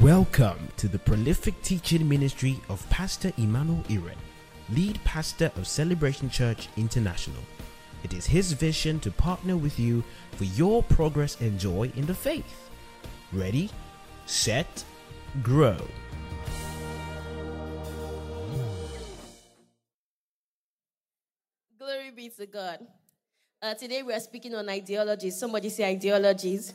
Welcome 0.00 0.68
to 0.78 0.88
the 0.88 0.98
prolific 0.98 1.60
teaching 1.60 2.08
ministry 2.08 2.58
of 2.70 2.88
Pastor 2.88 3.34
Emmanuel 3.36 3.84
Iren, 3.90 4.16
lead 4.70 4.98
pastor 5.04 5.52
of 5.56 5.68
Celebration 5.68 6.30
Church 6.30 6.70
International. 6.78 7.42
It 8.02 8.14
is 8.14 8.24
his 8.24 8.52
vision 8.52 8.98
to 9.00 9.10
partner 9.10 9.58
with 9.58 9.78
you 9.78 10.02
for 10.36 10.44
your 10.44 10.82
progress 10.82 11.38
and 11.42 11.60
joy 11.60 11.92
in 11.96 12.06
the 12.06 12.14
faith. 12.14 12.70
Ready, 13.30 13.68
set, 14.24 14.82
grow. 15.42 15.76
Glory 21.78 22.10
be 22.16 22.30
to 22.38 22.46
God. 22.46 22.86
Uh, 23.60 23.74
today 23.74 24.02
we 24.02 24.14
are 24.14 24.20
speaking 24.20 24.54
on 24.54 24.66
ideologies. 24.70 25.38
Somebody 25.38 25.68
say 25.68 25.84
ideologies. 25.84 26.72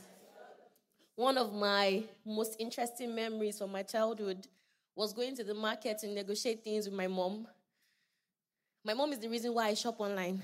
One 1.16 1.38
of 1.38 1.54
my 1.54 2.04
most 2.26 2.56
interesting 2.58 3.14
memories 3.14 3.58
from 3.58 3.72
my 3.72 3.82
childhood 3.82 4.46
was 4.94 5.14
going 5.14 5.34
to 5.36 5.44
the 5.44 5.54
market 5.54 5.98
to 5.98 6.06
negotiate 6.08 6.62
things 6.62 6.84
with 6.84 6.94
my 6.94 7.06
mom. 7.06 7.46
My 8.84 8.92
mom 8.92 9.12
is 9.12 9.18
the 9.18 9.28
reason 9.28 9.54
why 9.54 9.68
I 9.68 9.74
shop 9.74 9.98
online. 9.98 10.42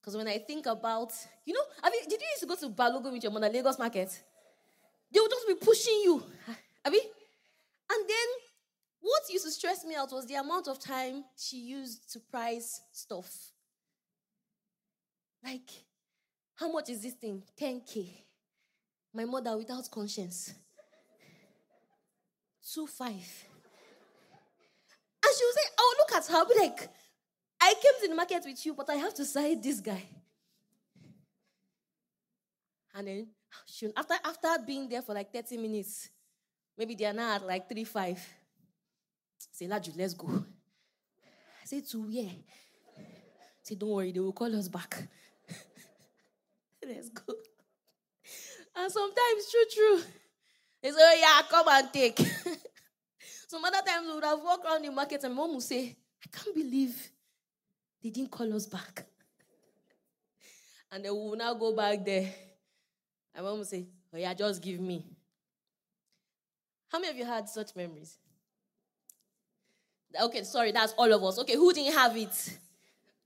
Because 0.00 0.16
when 0.16 0.26
I 0.26 0.38
think 0.38 0.66
about, 0.66 1.12
you 1.46 1.54
know, 1.54 1.62
I 1.82 1.88
mean, 1.88 2.02
did 2.02 2.20
you 2.20 2.26
used 2.32 2.40
to 2.40 2.46
go 2.46 2.56
to 2.56 2.68
Balogun 2.68 3.12
with 3.12 3.22
your 3.22 3.44
at 3.44 3.52
Lagos 3.52 3.78
market? 3.78 4.20
They 5.12 5.20
would 5.20 5.30
just 5.30 5.48
be 5.48 5.54
pushing 5.54 6.00
you. 6.04 6.22
Abi? 6.84 6.98
And 6.98 8.08
then 8.08 8.26
what 9.00 9.22
used 9.30 9.44
to 9.44 9.52
stress 9.52 9.84
me 9.84 9.94
out 9.94 10.10
was 10.12 10.26
the 10.26 10.34
amount 10.34 10.66
of 10.66 10.80
time 10.80 11.24
she 11.36 11.58
used 11.58 12.12
to 12.12 12.18
price 12.18 12.80
stuff. 12.92 13.32
Like, 15.44 15.70
how 16.56 16.72
much 16.72 16.90
is 16.90 17.02
this 17.02 17.14
thing? 17.14 17.42
10K. 17.60 18.24
My 19.14 19.24
mother 19.24 19.56
without 19.56 19.88
conscience. 19.90 20.52
Two 22.72 22.86
five. 22.86 23.44
And 25.24 25.34
she 25.38 25.44
would 25.44 25.54
say, 25.54 25.70
Oh, 25.78 25.94
look 25.98 26.12
at 26.12 26.26
her. 26.26 26.44
Like, 26.58 26.88
I 27.60 27.74
came 27.74 27.92
to 28.02 28.08
the 28.08 28.14
market 28.14 28.42
with 28.44 28.66
you, 28.66 28.74
but 28.74 28.90
I 28.90 28.96
have 28.96 29.14
to 29.14 29.24
side 29.24 29.62
this 29.62 29.80
guy. 29.80 30.02
And 32.94 33.06
then 33.06 33.26
she, 33.66 33.90
after 33.96 34.14
after 34.24 34.48
being 34.66 34.88
there 34.88 35.02
for 35.02 35.14
like 35.14 35.32
30 35.32 35.56
minutes, 35.58 36.08
maybe 36.76 36.94
they 36.94 37.06
are 37.06 37.12
now 37.12 37.36
at 37.36 37.46
like 37.46 37.68
three 37.68 37.84
five. 37.84 38.20
Say, 39.52 39.66
Laju, 39.66 39.96
let's 39.96 40.14
go. 40.14 40.44
I 41.62 41.66
say, 41.66 41.80
to 41.80 42.02
where? 42.02 42.30
Say, 43.62 43.74
don't 43.76 43.90
worry, 43.90 44.12
they 44.12 44.20
will 44.20 44.32
call 44.32 44.54
us 44.56 44.68
back. 44.68 45.08
let's 46.86 47.08
go. 47.10 47.34
And 48.76 48.90
sometimes, 48.90 49.50
true, 49.50 49.64
true. 49.72 50.02
They 50.82 50.90
say, 50.90 50.96
oh, 50.98 51.16
yeah, 51.20 51.42
come 51.48 51.66
and 51.68 51.92
take. 51.92 52.18
Some 53.48 53.64
other 53.64 53.80
times 53.86 54.06
we 54.06 54.14
would 54.14 54.24
have 54.24 54.42
walked 54.42 54.66
around 54.66 54.84
the 54.84 54.90
market 54.90 55.22
and 55.24 55.34
mom 55.34 55.54
would 55.54 55.62
say, 55.62 55.96
I 56.24 56.36
can't 56.36 56.54
believe 56.54 56.94
they 58.02 58.10
didn't 58.10 58.30
call 58.30 58.52
us 58.54 58.66
back. 58.66 59.04
and 60.92 61.04
then 61.04 61.12
we 61.12 61.18
will 61.18 61.36
now 61.36 61.54
go 61.54 61.74
back 61.74 62.04
there. 62.04 62.32
And 63.34 63.46
mom 63.46 63.58
would 63.58 63.66
say, 63.66 63.86
oh, 64.12 64.18
yeah, 64.18 64.34
just 64.34 64.60
give 64.60 64.80
me. 64.80 65.04
How 66.90 66.98
many 66.98 67.12
of 67.12 67.16
you 67.16 67.24
had 67.24 67.48
such 67.48 67.74
memories? 67.76 68.18
Okay, 70.20 70.42
sorry, 70.42 70.72
that's 70.72 70.92
all 70.92 71.12
of 71.12 71.22
us. 71.24 71.38
Okay, 71.40 71.54
who 71.54 71.72
didn't 71.72 71.94
have 71.94 72.16
it? 72.16 72.58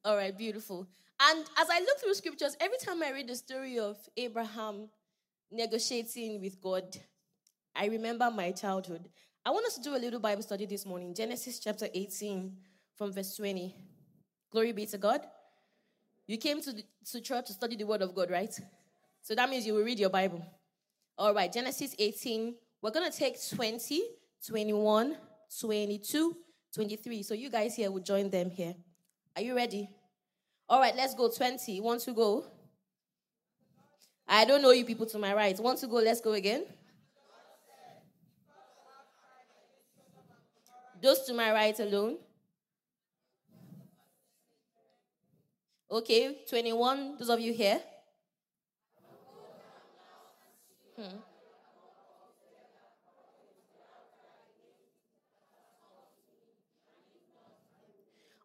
All 0.04 0.16
right, 0.16 0.36
beautiful. 0.36 0.86
And 1.20 1.40
as 1.58 1.68
I 1.70 1.80
look 1.80 1.98
through 2.00 2.14
scriptures, 2.14 2.56
every 2.60 2.78
time 2.78 3.02
I 3.02 3.12
read 3.12 3.28
the 3.28 3.34
story 3.34 3.78
of 3.78 3.96
Abraham 4.16 4.88
negotiating 5.50 6.40
with 6.40 6.60
God, 6.60 6.84
I 7.74 7.86
remember 7.86 8.30
my 8.30 8.52
childhood. 8.52 9.08
I 9.44 9.50
want 9.50 9.66
us 9.66 9.76
to 9.76 9.82
do 9.82 9.96
a 9.96 9.98
little 9.98 10.20
Bible 10.20 10.42
study 10.42 10.66
this 10.66 10.84
morning. 10.84 11.14
Genesis 11.14 11.58
chapter 11.58 11.88
18 11.92 12.56
from 12.96 13.12
verse 13.12 13.36
20. 13.36 13.74
Glory 14.50 14.72
be 14.72 14.86
to 14.86 14.98
God. 14.98 15.20
You 16.26 16.36
came 16.36 16.60
to, 16.60 16.72
the, 16.72 16.84
to 17.12 17.20
church 17.20 17.46
to 17.46 17.52
study 17.52 17.76
the 17.76 17.84
word 17.84 18.02
of 18.02 18.14
God, 18.14 18.30
right? 18.30 18.54
So 19.22 19.34
that 19.34 19.48
means 19.48 19.66
you 19.66 19.74
will 19.74 19.84
read 19.84 19.98
your 19.98 20.10
Bible. 20.10 20.44
All 21.16 21.34
right, 21.34 21.52
Genesis 21.52 21.94
18. 21.98 22.54
We're 22.82 22.90
going 22.90 23.10
to 23.10 23.16
take 23.16 23.36
20, 23.54 24.02
21, 24.46 25.16
22, 25.60 26.36
23. 26.74 27.22
So 27.22 27.34
you 27.34 27.50
guys 27.50 27.74
here 27.74 27.90
will 27.90 28.02
join 28.02 28.30
them 28.30 28.50
here. 28.50 28.74
Are 29.34 29.42
you 29.42 29.56
ready? 29.56 29.88
All 30.68 30.80
right, 30.80 30.94
let's 30.94 31.14
go. 31.14 31.30
20. 31.30 31.80
Want 31.80 32.00
to 32.02 32.12
go? 32.12 32.44
I 34.28 34.44
don't 34.44 34.60
know 34.60 34.72
you 34.72 34.84
people 34.84 35.06
to 35.06 35.18
my 35.18 35.32
right. 35.32 35.58
Want 35.58 35.78
to 35.78 35.86
go? 35.86 35.96
Let's 35.96 36.20
go 36.20 36.32
again. 36.32 36.66
Those 41.00 41.20
to 41.22 41.34
my 41.34 41.50
right 41.52 41.78
alone. 41.80 42.18
Okay, 45.90 46.38
21. 46.48 47.16
Those 47.18 47.30
of 47.30 47.40
you 47.40 47.54
here. 47.54 47.80
Hmm. 50.96 51.16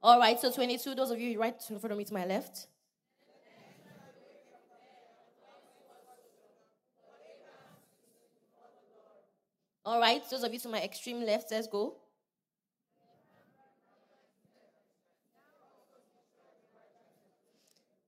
All 0.02 0.20
right, 0.20 0.40
so 0.40 0.52
22. 0.52 0.96
Those 0.96 1.12
of 1.12 1.20
you 1.20 1.40
right 1.40 1.56
in 1.70 1.80
front 1.80 1.92
of 1.92 1.98
me 1.98 2.06
to 2.06 2.14
my 2.14 2.26
left. 2.26 2.68
All 9.86 10.00
right, 10.00 10.22
those 10.30 10.44
of 10.44 10.54
you 10.54 10.60
to 10.60 10.70
my 10.70 10.82
extreme 10.82 11.26
left, 11.26 11.52
let's 11.52 11.68
go. 11.68 11.96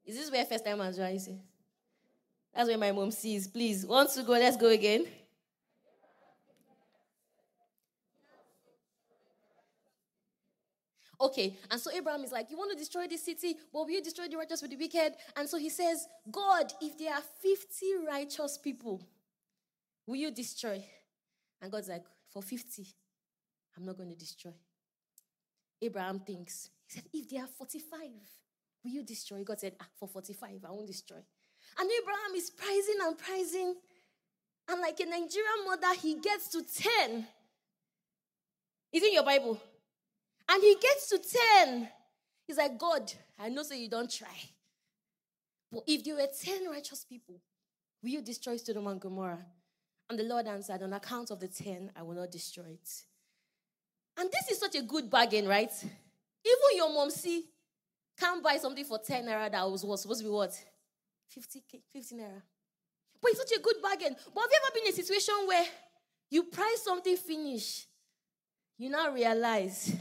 Is 0.05 0.15
this 0.15 0.31
where 0.31 0.45
first 0.45 0.63
time 0.63 0.79
as 0.81 0.97
well? 0.97 1.11
You 1.11 1.19
see? 1.19 1.41
That's 2.53 2.69
where 2.69 2.77
my 2.77 2.91
mom 2.91 3.11
sees. 3.11 3.47
Please, 3.47 3.85
want 3.85 4.11
to 4.11 4.23
go? 4.23 4.33
Let's 4.33 4.55
go 4.55 4.69
again. 4.69 5.05
Okay, 11.19 11.57
and 11.71 11.79
so 11.79 11.91
Abraham 11.91 12.23
is 12.23 12.31
like, 12.31 12.51
You 12.51 12.57
want 12.57 12.71
to 12.71 12.77
destroy 12.77 13.07
this 13.07 13.23
city, 13.23 13.57
but 13.73 13.79
will 13.79 13.89
you 13.89 14.01
destroy 14.01 14.27
the 14.27 14.37
righteous 14.37 14.61
with 14.61 14.71
the 14.71 14.77
wicked? 14.77 15.13
And 15.35 15.49
so 15.49 15.57
he 15.57 15.69
says, 15.69 16.07
God, 16.31 16.71
if 16.81 16.97
there 16.97 17.13
are 17.13 17.23
50 17.41 17.85
righteous 18.07 18.57
people, 18.57 19.01
will 20.05 20.17
you 20.17 20.31
destroy? 20.31 20.83
And 21.65 21.71
God's 21.71 21.89
like, 21.89 22.05
For 22.29 22.43
50, 22.43 22.85
I'm 23.75 23.85
not 23.85 23.97
going 23.97 24.09
to 24.09 24.15
destroy. 24.15 24.51
Abraham 25.81 26.19
thinks, 26.19 26.69
He 26.85 26.93
said, 26.93 27.03
If 27.11 27.27
there 27.27 27.41
are 27.41 27.47
45, 27.47 28.01
will 28.83 28.91
you 28.91 29.01
destroy? 29.01 29.43
God 29.43 29.59
said, 29.59 29.73
ah, 29.81 29.87
For 29.99 30.07
45, 30.07 30.63
I 30.63 30.71
won't 30.71 30.85
destroy. 30.85 31.17
And 31.79 31.89
Abraham 32.03 32.35
is 32.35 32.51
pricing 32.51 32.97
and 33.01 33.17
pricing. 33.17 33.75
And 34.69 34.79
like 34.79 34.99
a 34.99 35.05
Nigerian 35.05 35.65
mother, 35.65 35.99
he 35.99 36.19
gets 36.19 36.49
to 36.49 36.61
10. 36.61 37.25
Is 38.93 39.01
in 39.01 39.13
your 39.15 39.23
Bible? 39.23 39.59
And 40.47 40.61
he 40.61 40.75
gets 40.79 41.09
to 41.09 41.19
10. 41.63 41.89
He's 42.45 42.57
like, 42.57 42.77
God, 42.77 43.11
I 43.39 43.49
know 43.49 43.63
so 43.63 43.73
you 43.73 43.89
don't 43.89 44.11
try. 44.11 44.37
But 45.71 45.81
if 45.87 46.03
there 46.03 46.13
were 46.13 46.27
10 46.27 46.69
righteous 46.69 47.03
people, 47.05 47.41
will 48.03 48.11
you 48.11 48.21
destroy 48.21 48.57
Sodom 48.57 48.85
and 48.85 49.01
Gomorrah? 49.01 49.43
And 50.09 50.19
the 50.19 50.23
Lord 50.23 50.47
answered, 50.47 50.81
On 50.83 50.93
account 50.93 51.31
of 51.31 51.39
the 51.39 51.47
10, 51.47 51.91
I 51.95 52.03
will 52.03 52.13
not 52.13 52.31
destroy 52.31 52.65
it. 52.65 52.89
And 54.17 54.29
this 54.31 54.51
is 54.51 54.59
such 54.59 54.75
a 54.75 54.81
good 54.81 55.09
bargain, 55.09 55.47
right? 55.47 55.71
Even 55.81 56.77
your 56.77 56.93
mom 56.93 57.09
see 57.09 57.45
can't 58.17 58.41
buy 58.41 58.57
something 58.57 58.85
for 58.85 58.99
10 58.99 59.25
naira 59.25 59.51
that 59.51 59.69
was, 59.69 59.83
was 59.83 60.01
supposed 60.01 60.21
to 60.21 60.25
be 60.25 60.31
what? 60.31 60.53
50, 61.29 61.63
50 61.91 62.15
naira. 62.15 62.41
But 63.21 63.31
it's 63.31 63.39
such 63.39 63.57
a 63.57 63.61
good 63.61 63.75
bargain. 63.81 64.15
But 64.33 64.41
have 64.41 64.49
you 64.51 64.59
ever 64.63 64.73
been 64.73 64.83
in 64.85 64.93
a 64.93 64.95
situation 64.95 65.33
where 65.47 65.65
you 66.29 66.43
price 66.43 66.83
something 66.83 67.17
finish, 67.17 67.87
you 68.77 68.89
now 68.89 69.11
realize 69.11 69.95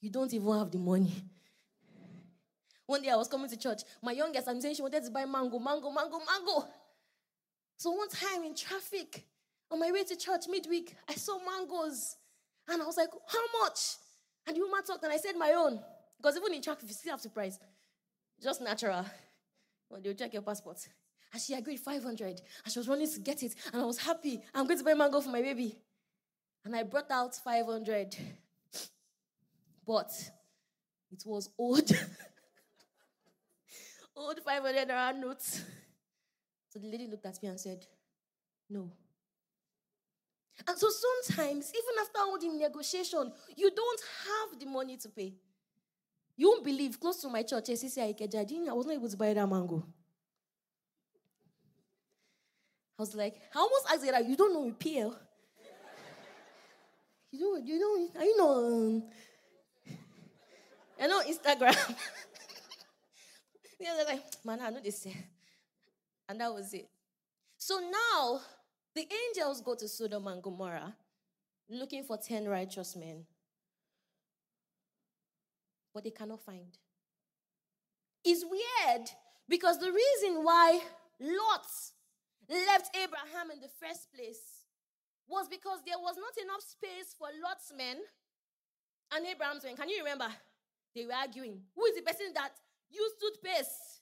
you 0.00 0.10
don't 0.10 0.32
even 0.32 0.58
have 0.58 0.70
the 0.70 0.78
money. 0.78 1.12
One 2.86 3.02
day 3.02 3.10
I 3.10 3.16
was 3.16 3.28
coming 3.28 3.50
to 3.50 3.56
church. 3.56 3.82
My 4.02 4.12
youngest, 4.12 4.48
I'm 4.48 4.60
saying 4.60 4.76
she 4.76 4.82
wanted 4.82 5.04
to 5.04 5.10
buy 5.10 5.24
mango, 5.24 5.58
mango, 5.58 5.90
mango, 5.90 6.18
mango. 6.18 6.68
So 7.78 7.92
one 7.92 8.08
time 8.08 8.42
in 8.44 8.56
traffic, 8.56 9.24
on 9.70 9.78
my 9.78 9.92
way 9.92 10.02
to 10.02 10.16
church 10.16 10.46
midweek, 10.50 10.96
I 11.08 11.14
saw 11.14 11.38
mangoes. 11.38 12.16
And 12.68 12.82
I 12.82 12.84
was 12.84 12.96
like, 12.96 13.08
how 13.28 13.62
much? 13.62 13.94
And 14.46 14.56
the 14.56 14.60
woman 14.60 14.82
talked, 14.82 15.04
and 15.04 15.12
I 15.12 15.16
said 15.16 15.36
my 15.36 15.52
own. 15.52 15.80
Because 16.16 16.36
even 16.36 16.54
in 16.54 16.60
traffic, 16.60 16.88
you 16.88 16.94
still 16.94 17.12
have 17.12 17.22
to 17.22 17.28
price. 17.28 17.56
Just 18.42 18.60
natural. 18.60 19.04
Well, 19.88 20.00
they'll 20.02 20.14
check 20.14 20.32
your 20.32 20.42
passport. 20.42 20.78
And 21.32 21.40
she 21.40 21.54
agreed 21.54 21.78
500. 21.78 22.40
And 22.64 22.72
she 22.72 22.80
was 22.80 22.88
running 22.88 23.12
to 23.12 23.20
get 23.20 23.44
it. 23.44 23.54
And 23.72 23.80
I 23.80 23.84
was 23.84 23.98
happy. 23.98 24.40
I'm 24.52 24.66
going 24.66 24.78
to 24.78 24.84
buy 24.84 24.94
mango 24.94 25.20
for 25.20 25.30
my 25.30 25.42
baby. 25.42 25.76
And 26.64 26.74
I 26.74 26.82
brought 26.82 27.10
out 27.12 27.36
500. 27.36 28.16
But 29.86 30.10
it 31.12 31.22
was 31.24 31.48
old. 31.56 31.88
old 34.16 34.40
500 34.44 34.88
naira 34.88 35.16
notes. 35.16 35.62
The 36.80 36.88
lady 36.88 37.06
looked 37.08 37.26
at 37.26 37.42
me 37.42 37.48
and 37.48 37.58
said, 37.58 37.86
No, 38.70 38.90
And 40.66 40.76
so 40.76 40.88
sometimes, 40.90 41.70
even 41.70 41.94
after 42.00 42.18
all 42.20 42.38
the 42.38 42.48
negotiation, 42.48 43.32
you 43.56 43.70
don't 43.70 44.00
have 44.26 44.58
the 44.60 44.66
money 44.66 44.96
to 44.96 45.08
pay. 45.08 45.34
You 46.36 46.48
won't 46.48 46.64
believe, 46.64 47.00
close 47.00 47.20
to 47.22 47.28
my 47.28 47.42
church, 47.42 47.68
I 47.68 47.72
was 47.72 48.86
not 48.86 48.94
able 48.94 49.08
to 49.08 49.16
buy 49.16 49.34
that 49.34 49.48
mango. 49.48 49.84
I 52.98 53.02
was 53.02 53.14
like, 53.14 53.36
I 53.54 53.58
almost 53.58 53.86
asked 53.90 54.04
her, 54.08 54.20
you 54.22 54.36
don't 54.36 54.54
know 54.54 54.72
PL. 54.72 55.16
You 57.30 57.40
know, 57.40 57.56
you 57.62 57.78
know, 57.78 58.22
you 58.24 58.36
know, 58.38 58.66
um, 58.66 59.02
you 60.98 61.08
know 61.08 61.20
Instagram. 61.28 61.76
yeah, 63.78 63.94
they're 63.96 64.06
like, 64.06 64.22
man, 64.46 64.60
I 64.62 64.70
know 64.70 64.80
this. 64.80 65.06
And 66.28 66.40
that 66.40 66.52
was 66.52 66.74
it. 66.74 66.88
So 67.56 67.80
now 67.80 68.40
the 68.94 69.06
angels 69.28 69.60
go 69.60 69.74
to 69.74 69.88
Sodom 69.88 70.26
and 70.26 70.42
Gomorrah 70.42 70.94
looking 71.70 72.02
for 72.02 72.16
10 72.16 72.46
righteous 72.48 72.96
men. 72.96 73.24
But 75.94 76.04
they 76.04 76.10
cannot 76.10 76.40
find. 76.40 76.76
It's 78.24 78.44
weird 78.44 79.08
because 79.48 79.78
the 79.78 79.90
reason 79.90 80.44
why 80.44 80.80
Lot 81.20 81.66
left 82.48 82.94
Abraham 82.96 83.50
in 83.52 83.60
the 83.60 83.70
first 83.80 84.12
place 84.14 84.64
was 85.26 85.48
because 85.48 85.80
there 85.84 85.98
was 85.98 86.16
not 86.16 86.42
enough 86.42 86.62
space 86.62 87.14
for 87.18 87.28
Lot's 87.42 87.72
men 87.76 87.96
and 89.12 89.26
Abraham's 89.26 89.64
men. 89.64 89.76
Can 89.76 89.88
you 89.88 89.98
remember? 89.98 90.28
They 90.94 91.04
were 91.04 91.14
arguing. 91.14 91.60
Who 91.74 91.84
is 91.84 91.96
the 91.96 92.02
person 92.02 92.32
that 92.34 92.52
used 92.90 93.14
toothpaste 93.20 93.97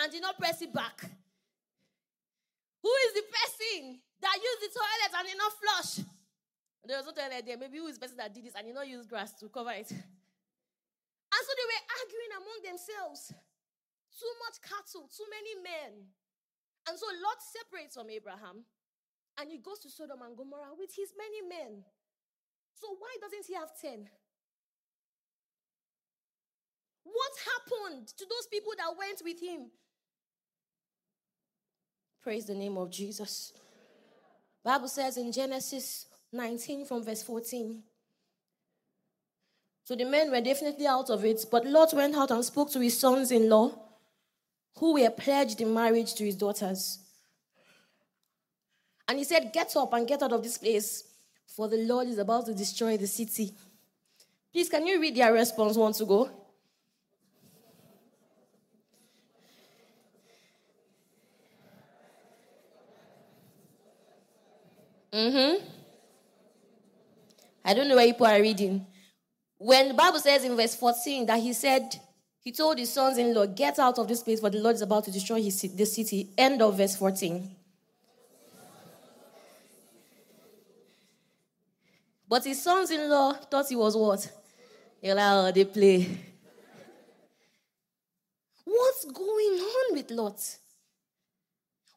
and 0.00 0.12
did 0.12 0.22
not 0.22 0.38
press 0.38 0.62
it 0.62 0.72
back? 0.72 1.04
Who 2.82 2.92
is 3.06 3.12
the 3.14 3.24
person 3.28 4.00
that 4.20 4.36
used 4.40 4.62
the 4.64 4.72
toilet 4.72 5.12
and 5.18 5.28
did 5.28 5.36
not 5.36 5.52
flush? 5.52 6.06
There 6.84 6.96
was 6.96 7.06
no 7.06 7.12
toilet 7.12 7.44
there. 7.44 7.60
Maybe 7.60 7.76
who 7.76 7.88
is 7.88 8.00
the 8.00 8.08
person 8.08 8.16
that 8.16 8.32
did 8.32 8.44
this 8.44 8.56
and 8.56 8.64
did 8.64 8.74
not 8.74 8.88
use 8.88 9.04
grass 9.04 9.36
to 9.40 9.48
cover 9.52 9.72
it? 9.76 9.92
And 9.92 11.42
so 11.44 11.50
they 11.52 11.68
were 11.68 11.84
arguing 12.00 12.32
among 12.40 12.58
themselves. 12.64 13.36
Too 14.16 14.32
much 14.48 14.56
cattle, 14.64 15.04
too 15.12 15.28
many 15.28 15.60
men. 15.60 16.08
And 16.88 16.96
so 16.96 17.06
Lot 17.20 17.38
separates 17.44 17.94
from 17.94 18.08
Abraham 18.08 18.64
and 19.38 19.50
he 19.52 19.58
goes 19.58 19.78
to 19.84 19.90
Sodom 19.92 20.24
and 20.24 20.36
Gomorrah 20.36 20.74
with 20.76 20.90
his 20.96 21.12
many 21.16 21.44
men. 21.44 21.84
So 22.74 22.96
why 22.96 23.12
doesn't 23.20 23.44
he 23.46 23.54
have 23.54 23.76
10? 23.76 24.08
What 27.04 27.32
happened 27.44 28.08
to 28.08 28.24
those 28.24 28.46
people 28.50 28.72
that 28.76 28.96
went 28.96 29.20
with 29.24 29.40
him? 29.40 29.70
Praise 32.22 32.44
the 32.44 32.54
name 32.54 32.76
of 32.76 32.90
Jesus. 32.90 33.54
Bible 34.62 34.88
says 34.88 35.16
in 35.16 35.32
Genesis 35.32 36.06
19 36.32 36.84
from 36.84 37.02
verse 37.02 37.22
14. 37.22 37.82
So 39.84 39.96
the 39.96 40.04
men 40.04 40.30
were 40.30 40.42
definitely 40.42 40.86
out 40.86 41.08
of 41.08 41.24
it, 41.24 41.46
but 41.50 41.64
Lot 41.64 41.94
went 41.94 42.14
out 42.14 42.30
and 42.30 42.44
spoke 42.44 42.70
to 42.72 42.80
his 42.80 42.98
sons-in-law 42.98 43.72
who 44.78 44.92
were 44.94 45.10
pledged 45.10 45.62
in 45.62 45.72
marriage 45.72 46.14
to 46.14 46.24
his 46.24 46.36
daughters. 46.36 46.98
And 49.08 49.18
he 49.18 49.24
said, 49.24 49.50
Get 49.52 49.74
up 49.74 49.92
and 49.94 50.06
get 50.06 50.22
out 50.22 50.32
of 50.32 50.42
this 50.42 50.58
place, 50.58 51.04
for 51.46 51.68
the 51.68 51.78
Lord 51.78 52.06
is 52.06 52.18
about 52.18 52.46
to 52.46 52.54
destroy 52.54 52.98
the 52.98 53.06
city. 53.06 53.52
Please, 54.52 54.68
can 54.68 54.86
you 54.86 55.00
read 55.00 55.16
their 55.16 55.32
response 55.32 55.76
once 55.76 55.98
to 55.98 56.04
go? 56.04 56.30
Mm-hmm. 65.12 65.64
I 67.64 67.74
don't 67.74 67.88
know 67.88 67.96
where 67.96 68.06
people 68.06 68.26
are 68.26 68.40
reading. 68.40 68.86
When 69.58 69.88
the 69.88 69.94
Bible 69.94 70.18
says 70.18 70.44
in 70.44 70.56
verse 70.56 70.74
14 70.74 71.26
that 71.26 71.40
he 71.40 71.52
said, 71.52 72.00
he 72.40 72.52
told 72.52 72.78
his 72.78 72.92
sons 72.92 73.18
in 73.18 73.34
law, 73.34 73.46
Get 73.46 73.78
out 73.78 73.98
of 73.98 74.08
this 74.08 74.22
place, 74.22 74.40
for 74.40 74.48
the 74.48 74.58
Lord 74.58 74.74
is 74.74 74.82
about 74.82 75.04
to 75.04 75.10
destroy 75.10 75.42
his, 75.42 75.60
the 75.60 75.84
city. 75.84 76.30
End 76.38 76.62
of 76.62 76.76
verse 76.76 76.96
14. 76.96 77.56
But 82.26 82.44
his 82.44 82.62
sons 82.62 82.90
in 82.92 83.10
law 83.10 83.32
thought 83.32 83.68
he 83.68 83.76
was 83.76 83.96
what? 83.96 84.30
You're 85.02 85.16
like, 85.16 85.24
oh, 85.26 85.50
they 85.52 85.64
play. 85.64 86.06
What's 88.64 89.04
going 89.04 89.58
on 89.58 89.94
with 89.94 90.10
Lot? 90.12 90.40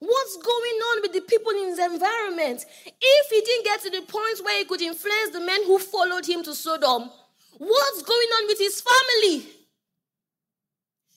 What's 0.06 0.36
going 0.36 0.80
on 0.92 1.02
with 1.02 1.14
the 1.14 1.22
people 1.22 1.52
in 1.52 1.70
his 1.70 1.80
environment? 1.80 2.66
If 2.86 3.30
he 3.30 3.40
didn't 3.40 3.64
get 3.64 3.82
to 3.84 3.90
the 3.90 4.02
point 4.02 4.44
where 4.44 4.58
he 4.58 4.66
could 4.66 4.82
influence 4.82 5.30
the 5.32 5.40
men 5.40 5.64
who 5.64 5.80
followed 5.80 6.26
him 6.26 6.44
to 6.44 6.54
Sodom, 6.54 7.10
what's 7.58 8.02
going 8.02 8.28
on 8.36 8.48
with 8.48 8.60
his 8.60 8.82
family? 8.82 9.48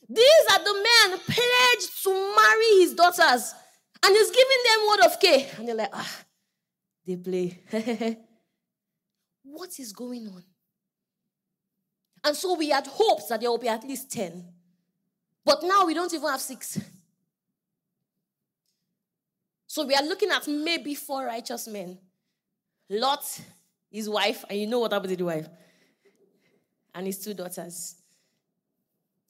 These 0.09 0.47
are 0.53 0.63
the 0.63 0.75
men 0.75 1.19
pledged 1.19 2.05
to 2.05 2.35
marry 2.37 2.81
his 2.81 2.95
daughters. 2.95 3.55
And 4.05 4.15
he's 4.15 4.31
giving 4.31 4.63
them 4.65 4.89
word 4.89 5.01
of 5.07 5.21
care. 5.21 5.47
And 5.59 5.67
they're 5.67 5.75
like, 5.75 5.91
ah, 5.93 6.19
they 7.05 7.17
play. 7.17 7.59
what 9.43 9.71
is 9.81 9.93
going 9.93 10.29
on? 10.29 10.45
And 12.23 12.37
so 12.37 12.55
we 12.55 12.69
had 12.69 12.87
hopes 12.87 13.27
that 13.27 13.41
there 13.41 13.51
will 13.51 13.59
be 13.59 13.67
at 13.67 13.83
least 13.83 14.13
10. 14.13 14.45
But 15.45 15.65
now 15.65 15.87
we 15.87 15.95
don't 15.95 16.15
even 16.15 16.29
have 16.29 16.41
six. 16.41 16.79
So 19.67 19.85
we 19.85 19.95
are 19.95 20.05
looking 20.05 20.31
at 20.31 20.47
maybe 20.47 20.95
four 20.95 21.27
righteous 21.27 21.67
men. 21.67 21.99
Lot, 22.89 23.25
his 23.91 24.09
wife, 24.09 24.45
and 24.49 24.59
you 24.59 24.67
know 24.67 24.79
what 24.81 24.93
happened 24.93 25.11
to 25.11 25.17
the 25.17 25.25
wife, 25.25 25.49
and 26.95 27.07
his 27.07 27.19
two 27.19 27.35
daughters. 27.35 27.97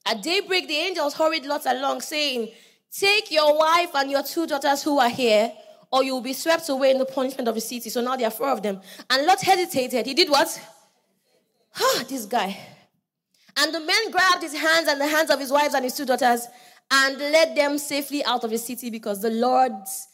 At 0.04 0.22
daybreak, 0.22 0.68
the 0.68 0.74
angels 0.76 1.14
hurried 1.14 1.46
Lot 1.46 1.66
along, 1.66 2.02
saying, 2.02 2.50
Take 2.92 3.30
your 3.30 3.58
wife 3.58 3.90
and 3.94 4.10
your 4.10 4.22
two 4.22 4.46
daughters 4.46 4.82
who 4.82 4.98
are 4.98 5.08
here, 5.08 5.52
or 5.90 6.04
you 6.04 6.14
will 6.14 6.20
be 6.20 6.32
swept 6.32 6.68
away 6.68 6.90
in 6.90 6.98
the 6.98 7.04
punishment 7.04 7.48
of 7.48 7.54
the 7.54 7.60
city. 7.60 7.90
So 7.90 8.00
now 8.00 8.16
there 8.16 8.28
are 8.28 8.30
four 8.30 8.50
of 8.50 8.62
them. 8.62 8.80
And 9.10 9.26
Lot 9.26 9.40
hesitated. 9.40 10.06
He 10.06 10.14
did 10.14 10.30
what? 10.30 10.60
Ah, 11.78 12.04
this 12.08 12.24
guy. 12.26 12.56
And 13.56 13.74
the 13.74 13.80
men 13.80 14.10
grabbed 14.10 14.42
his 14.42 14.54
hands 14.54 14.86
and 14.88 15.00
the 15.00 15.08
hands 15.08 15.30
of 15.30 15.40
his 15.40 15.50
wives 15.50 15.74
and 15.74 15.84
his 15.84 15.94
two 15.94 16.04
daughters 16.04 16.46
and 16.90 17.18
led 17.18 17.56
them 17.56 17.78
safely 17.78 18.24
out 18.24 18.44
of 18.44 18.50
the 18.50 18.58
city 18.58 18.90
because 18.90 19.20
the 19.20 19.30
Lord's 19.30 20.06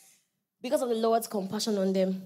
because 0.63 0.81
of 0.81 0.89
the 0.89 0.95
Lord's 0.95 1.27
compassion 1.27 1.77
on 1.77 1.93
them. 1.93 2.23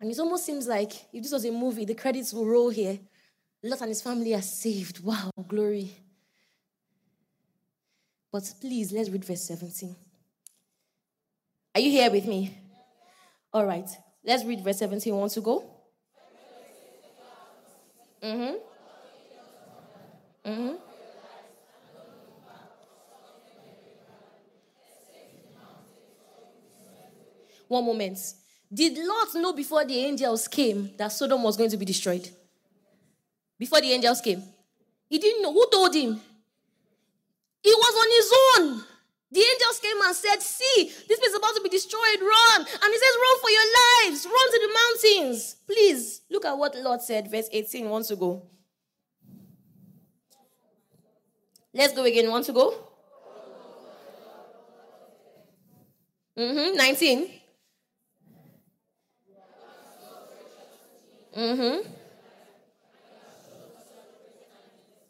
And 0.00 0.10
it 0.10 0.18
almost 0.18 0.46
seems 0.46 0.68
like 0.68 0.92
if 1.12 1.22
this 1.22 1.32
was 1.32 1.44
a 1.44 1.50
movie, 1.50 1.84
the 1.84 1.94
credits 1.94 2.32
will 2.32 2.46
roll 2.46 2.70
here. 2.70 2.98
Lot 3.62 3.80
and 3.80 3.88
his 3.88 4.00
family 4.00 4.32
are 4.34 4.42
saved. 4.42 5.02
Wow, 5.04 5.32
glory. 5.48 5.90
But 8.30 8.54
please, 8.60 8.92
let's 8.92 9.10
read 9.10 9.24
verse 9.24 9.42
17. 9.42 9.96
Are 11.74 11.80
you 11.80 11.90
here 11.90 12.10
with 12.10 12.26
me? 12.26 12.56
All 13.52 13.64
right. 13.66 13.88
Let's 14.24 14.44
read 14.44 14.62
verse 14.62 14.78
17. 14.78 15.14
Want 15.14 15.32
to 15.32 15.40
go? 15.40 15.64
Mm-hmm. 18.22 18.54
Mm-hmm. 20.44 20.74
One 27.68 27.84
moment. 27.84 28.18
Did 28.72 28.98
Lot 28.98 29.34
know 29.34 29.52
before 29.52 29.84
the 29.84 29.98
angels 29.98 30.48
came 30.48 30.90
that 30.98 31.12
Sodom 31.12 31.42
was 31.42 31.56
going 31.56 31.70
to 31.70 31.76
be 31.76 31.84
destroyed? 31.84 32.28
before 33.58 33.80
the 33.80 33.92
angels 33.92 34.20
came. 34.20 34.42
He 35.08 35.18
didn't 35.18 35.42
know. 35.42 35.52
Who 35.52 35.66
told 35.70 35.94
him? 35.94 36.20
He 37.62 37.74
was 37.74 37.94
on 37.96 38.10
his 38.16 38.32
own. 38.78 38.84
The 39.30 39.40
angels 39.40 39.80
came 39.80 40.00
and 40.00 40.14
said, 40.16 40.40
See, 40.40 40.92
this 41.08 41.18
place 41.18 41.30
is 41.30 41.36
about 41.36 41.54
to 41.56 41.60
be 41.62 41.68
destroyed. 41.68 42.20
Run. 42.20 42.60
And 42.60 42.92
he 42.92 42.98
says, 42.98 43.16
Run 43.20 43.40
for 43.40 43.50
your 43.50 43.66
lives. 44.06 44.26
Run 44.26 44.52
to 44.52 44.60
the 44.62 45.18
mountains. 45.20 45.56
Please 45.66 46.22
look 46.30 46.44
at 46.44 46.56
what 46.56 46.74
Lord 46.76 47.02
said, 47.02 47.30
verse 47.30 47.48
18. 47.52 47.88
Wants 47.88 48.08
to 48.08 48.16
go. 48.16 48.42
Let's 51.74 51.92
go 51.92 52.04
again. 52.04 52.30
Want 52.30 52.46
to 52.46 52.52
go? 52.52 52.74
Mm-hmm. 56.38 56.76
19. 56.76 57.30
Mm-hmm. 61.38 61.88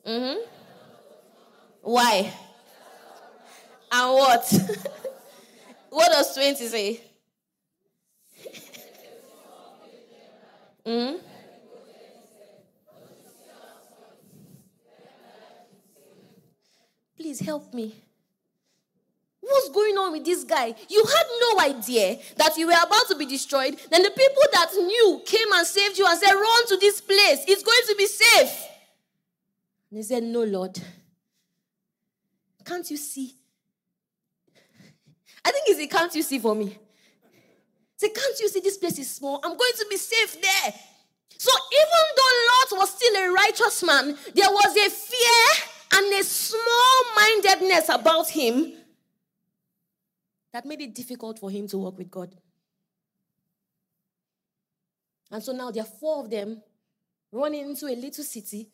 Mm-hmm. 0.06 0.40
Why? 1.80 2.30
And 3.90 4.12
what? 4.12 4.52
what 5.88 6.12
does 6.12 6.34
20 6.34 6.66
say? 6.66 7.00
mm-hmm. 10.84 11.16
Please 17.16 17.40
help 17.40 17.72
me. 17.72 17.94
What's 19.48 19.70
going 19.70 19.96
on 19.96 20.12
with 20.12 20.24
this 20.24 20.44
guy? 20.44 20.74
You 20.88 21.04
had 21.04 21.26
no 21.40 21.60
idea 21.60 22.18
that 22.36 22.56
you 22.56 22.66
were 22.66 22.72
about 22.72 23.08
to 23.08 23.16
be 23.16 23.24
destroyed. 23.24 23.78
Then 23.90 24.02
the 24.02 24.10
people 24.10 24.42
that 24.52 24.72
knew 24.74 25.22
came 25.24 25.52
and 25.54 25.66
saved 25.66 25.98
you 25.98 26.06
and 26.06 26.18
said, 26.18 26.32
Run 26.32 26.66
to 26.68 26.76
this 26.76 27.00
place. 27.00 27.44
It's 27.48 27.62
going 27.62 27.80
to 27.88 27.94
be 27.96 28.06
safe. 28.06 28.66
And 29.90 29.98
he 29.98 30.02
said, 30.02 30.22
No, 30.22 30.42
Lord. 30.42 30.78
Can't 32.64 32.90
you 32.90 32.98
see? 32.98 33.34
I 35.42 35.50
think 35.50 35.64
it's 35.68 35.80
a 35.80 35.86
can't 35.86 36.14
you 36.14 36.22
see 36.22 36.38
for 36.38 36.54
me. 36.54 36.76
Say, 37.96 38.10
can't 38.10 38.38
you 38.38 38.48
see 38.48 38.60
this 38.60 38.76
place 38.76 38.98
is 38.98 39.10
small? 39.10 39.40
I'm 39.42 39.56
going 39.56 39.72
to 39.78 39.86
be 39.88 39.96
safe 39.96 40.40
there. 40.40 40.74
So 41.38 41.50
even 41.72 42.04
though 42.16 42.76
Lot 42.76 42.80
was 42.80 42.90
still 42.90 43.16
a 43.16 43.32
righteous 43.32 43.82
man, 43.82 44.16
there 44.34 44.50
was 44.50 44.76
a 44.76 44.90
fear 44.90 45.68
and 45.94 46.12
a 46.12 46.22
small 46.22 47.04
mindedness 47.16 47.88
about 47.88 48.28
him 48.28 48.74
that 50.52 50.64
made 50.64 50.80
it 50.80 50.94
difficult 50.94 51.38
for 51.38 51.50
him 51.50 51.66
to 51.68 51.78
work 51.78 51.98
with 51.98 52.10
God. 52.10 52.34
And 55.30 55.42
so 55.42 55.52
now 55.52 55.70
there 55.70 55.82
are 55.82 55.86
four 55.86 56.24
of 56.24 56.30
them 56.30 56.62
running 57.30 57.68
into 57.68 57.86
a 57.86 57.94
little 57.94 58.24
city. 58.24 58.68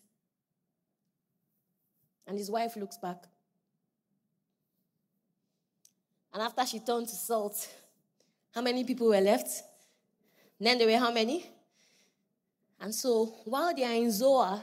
And 2.27 2.39
his 2.39 2.51
wife 2.51 2.77
looks 2.77 2.97
back. 2.97 3.25
And 6.33 6.43
after 6.43 6.65
she 6.67 6.81
turned 6.81 7.09
to 7.09 7.15
salt, 7.15 7.69
how 8.55 8.61
many 8.63 8.85
people 8.85 9.09
were 9.09 9.21
left? 9.21 9.63
then 10.61 10.79
there 10.79 10.87
were 10.87 10.99
how 10.99 11.13
many? 11.13 11.45
And 12.81 12.95
so 12.95 13.27
while 13.45 13.75
they 13.75 13.85
are 13.85 13.93
in 13.93 14.11
Zoar, 14.11 14.61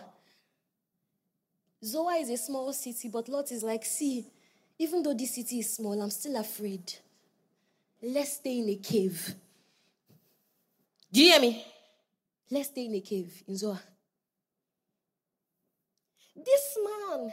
Zoar 1.83 2.15
is 2.15 2.29
a 2.29 2.37
small 2.37 2.73
city, 2.73 3.09
but 3.09 3.29
Lot 3.29 3.51
is 3.51 3.63
like, 3.63 3.85
see, 3.85 4.25
even 4.81 5.03
though 5.03 5.13
this 5.13 5.35
city 5.35 5.59
is 5.59 5.75
small, 5.75 6.01
I'm 6.01 6.09
still 6.09 6.35
afraid. 6.37 6.91
Let's 8.01 8.33
stay 8.33 8.57
in 8.57 8.69
a 8.69 8.75
cave. 8.77 9.35
Do 11.13 11.21
you 11.21 11.31
hear 11.31 11.39
me? 11.39 11.63
Let's 12.49 12.69
stay 12.69 12.85
in 12.85 12.95
a 12.95 12.99
cave 12.99 13.43
in 13.47 13.55
Zoar. 13.55 13.79
This 16.35 16.77
man 16.83 17.31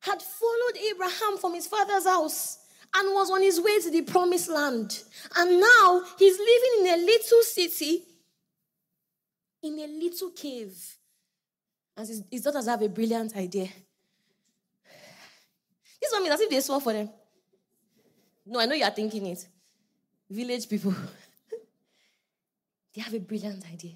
had 0.00 0.20
followed 0.20 0.76
Abraham 0.90 1.38
from 1.38 1.54
his 1.54 1.68
father's 1.68 2.06
house 2.06 2.58
and 2.92 3.14
was 3.14 3.30
on 3.30 3.42
his 3.42 3.60
way 3.60 3.80
to 3.82 3.90
the 3.92 4.02
promised 4.02 4.48
land. 4.48 5.04
And 5.36 5.60
now 5.60 6.02
he's 6.18 6.38
living 6.40 6.80
in 6.80 6.86
a 6.86 7.06
little 7.06 7.42
city, 7.42 8.02
in 9.62 9.78
a 9.78 9.86
little 9.86 10.30
cave. 10.30 10.76
And 11.96 12.08
his, 12.08 12.24
his 12.28 12.42
daughters 12.42 12.66
have 12.66 12.82
a 12.82 12.88
brilliant 12.88 13.36
idea. 13.36 13.68
This 16.00 16.12
one 16.12 16.22
means 16.22 16.34
as 16.34 16.40
if 16.40 16.50
they 16.50 16.60
swore 16.60 16.80
for 16.80 16.92
them. 16.92 17.10
No, 18.44 18.60
I 18.60 18.66
know 18.66 18.74
you 18.74 18.84
are 18.84 18.90
thinking 18.90 19.26
it. 19.26 19.46
Village 20.30 20.68
people. 20.68 20.94
they 22.94 23.02
have 23.02 23.14
a 23.14 23.18
brilliant 23.18 23.64
idea. 23.72 23.94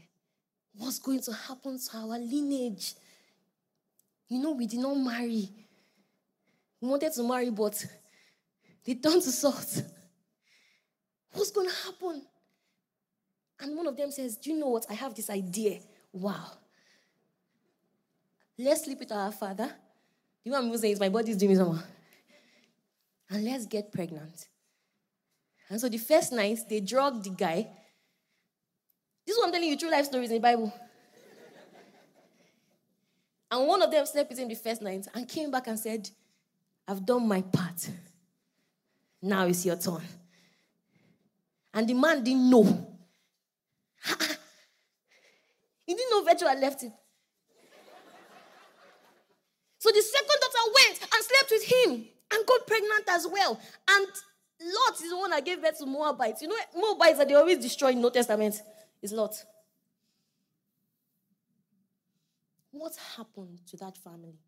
What's 0.76 0.99
going 0.99 1.21
to 1.23 1.33
happen 1.33 1.78
to 1.78 1.97
our 1.97 2.19
lineage? 2.19 2.95
You 4.28 4.40
know, 4.42 4.52
we 4.52 4.66
did 4.66 4.80
not 4.80 4.95
marry. 4.95 5.49
We 6.80 6.88
wanted 6.88 7.12
to 7.12 7.28
marry, 7.28 7.50
but 7.50 7.85
they 8.85 8.95
turned 8.95 9.23
to 9.23 9.30
salt. 9.30 9.83
What's 11.33 11.50
going 11.50 11.69
to 11.69 11.75
happen? 11.85 12.23
And 13.61 13.76
one 13.76 13.87
of 13.87 13.97
them 13.97 14.11
says, 14.11 14.37
Do 14.37 14.50
you 14.50 14.59
know 14.59 14.69
what? 14.69 14.87
I 14.88 14.95
have 14.95 15.14
this 15.14 15.30
idea. 15.30 15.80
Wow. 16.12 16.52
Let's 18.59 18.85
sleep 18.85 19.00
with 19.00 19.12
our 19.12 19.33
father. 19.33 19.73
You 20.44 20.52
know 20.52 20.61
what 20.61 20.73
I'm 20.73 20.78
saying? 20.78 20.94
Is 20.94 21.00
my 21.00 21.09
body's 21.09 21.37
doing 21.37 21.56
something. 21.56 21.82
And 23.32 23.44
let's 23.44 23.64
get 23.64 23.92
pregnant. 23.92 24.49
And 25.68 25.80
so 25.80 25.88
the 25.88 25.99
first 25.99 26.32
night, 26.32 26.59
they 26.68 26.80
drugged 26.80 27.23
the 27.23 27.30
guy. 27.30 27.68
This 29.25 29.37
is 29.37 29.38
what 29.38 29.47
I'm 29.47 29.52
telling 29.52 29.68
you 29.68 29.76
true 29.76 29.90
life 29.90 30.06
stories 30.06 30.30
in 30.30 30.37
the 30.37 30.40
Bible. 30.40 30.75
and 33.52 33.68
one 33.68 33.80
of 33.82 33.90
them 33.92 34.04
slept 34.04 34.30
with 34.30 34.38
him 34.40 34.49
the 34.49 34.56
first 34.56 34.82
night 34.82 35.06
and 35.14 35.28
came 35.28 35.49
back 35.52 35.68
and 35.68 35.78
said, 35.78 36.11
I've 36.88 37.06
done 37.06 37.28
my 37.28 37.40
part. 37.40 37.88
Now 39.23 39.47
it's 39.47 39.64
your 39.64 39.76
turn. 39.76 40.02
And 41.73 41.88
the 41.88 41.94
man 41.94 42.25
didn't 42.25 42.50
know. 42.50 42.64
he 45.87 45.94
didn't 45.94 46.11
know 46.11 46.49
had 46.49 46.59
left 46.59 46.82
him. 46.82 46.92
So 49.80 49.90
the 49.90 50.02
second 50.02 50.37
daughter 50.40 50.72
went 50.75 51.00
and 51.00 51.25
slept 51.25 51.50
with 51.50 51.64
him 51.64 52.06
and 52.32 52.46
got 52.46 52.66
pregnant 52.66 53.04
as 53.08 53.26
well. 53.26 53.58
And 53.88 54.06
Lot 54.60 55.00
is 55.02 55.08
the 55.08 55.16
one 55.16 55.30
that 55.30 55.42
gave 55.42 55.62
birth 55.62 55.78
to 55.78 55.87
Moabites. 55.87 56.42
You 56.42 56.49
know, 56.49 56.56
Moabites 56.76 57.16
that 57.16 57.26
they 57.28 57.34
always 57.34 57.56
destroy 57.56 57.88
in 57.88 58.02
New 58.02 58.10
Testament 58.10 58.60
is 59.00 59.10
Lot. 59.10 59.42
What 62.72 62.92
happened 63.16 63.60
to 63.68 63.78
that 63.78 63.96
family? 63.96 64.38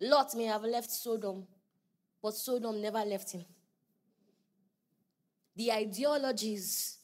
Lot 0.00 0.34
may 0.34 0.44
have 0.46 0.64
left 0.64 0.90
Sodom, 0.90 1.46
but 2.20 2.34
Sodom 2.34 2.82
never 2.82 3.04
left 3.04 3.30
him. 3.30 3.44
The 5.54 5.70
ideologies, 5.70 6.98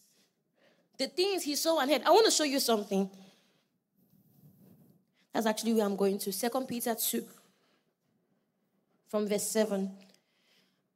the 0.99 1.07
things 1.07 1.45
he 1.45 1.55
saw 1.55 1.79
and 1.79 1.93
heard. 1.93 2.03
I 2.03 2.11
want 2.11 2.25
to 2.25 2.33
show 2.33 2.45
you 2.45 2.59
something. 2.59 3.09
That's 5.35 5.45
actually 5.45 5.75
where 5.75 5.85
I'm 5.85 5.97
going 5.97 6.19
to. 6.21 6.33
Second 6.33 6.67
Peter 6.67 6.95
2, 6.95 7.23
from 9.09 9.29
verse 9.29 9.47
7. 9.51 9.91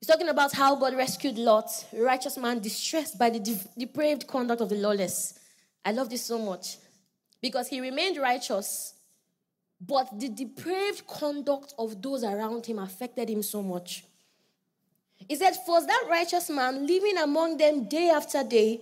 He's 0.00 0.08
talking 0.08 0.28
about 0.28 0.52
how 0.52 0.76
God 0.76 0.96
rescued 0.96 1.36
Lot, 1.36 1.68
a 1.92 2.00
righteous 2.00 2.38
man 2.38 2.60
distressed 2.60 3.18
by 3.18 3.28
the 3.28 3.40
depraved 3.76 4.26
conduct 4.26 4.62
of 4.62 4.70
the 4.70 4.76
lawless. 4.76 5.38
I 5.84 5.92
love 5.92 6.08
this 6.08 6.24
so 6.24 6.38
much 6.38 6.78
because 7.42 7.68
he 7.68 7.80
remained 7.80 8.16
righteous 8.16 8.94
but 9.80 10.18
the 10.18 10.28
depraved 10.28 11.06
conduct 11.06 11.74
of 11.78 12.02
those 12.02 12.24
around 12.24 12.66
him 12.66 12.78
affected 12.78 13.30
him 13.30 13.42
so 13.42 13.62
much. 13.62 14.04
He 15.28 15.36
said, 15.36 15.54
For 15.64 15.80
that 15.80 16.06
righteous 16.08 16.50
man 16.50 16.86
living 16.86 17.18
among 17.18 17.58
them 17.58 17.84
day 17.84 18.10
after 18.10 18.42
day 18.42 18.80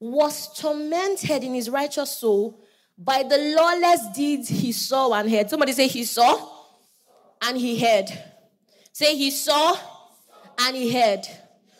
was 0.00 0.52
tormented 0.58 1.44
in 1.44 1.54
his 1.54 1.70
righteous 1.70 2.10
soul 2.10 2.58
by 3.04 3.22
the 3.22 3.54
lawless 3.56 4.06
deeds 4.14 4.48
he 4.48 4.72
saw 4.72 5.12
and 5.14 5.30
heard. 5.30 5.50
Somebody 5.50 5.72
say, 5.72 5.88
He 5.88 6.04
saw 6.04 6.48
and 7.40 7.56
he 7.56 7.78
heard. 7.80 8.06
Say, 8.92 9.16
He 9.16 9.30
saw 9.30 9.76
and 10.60 10.76
he 10.76 10.92
heard. 10.92 11.26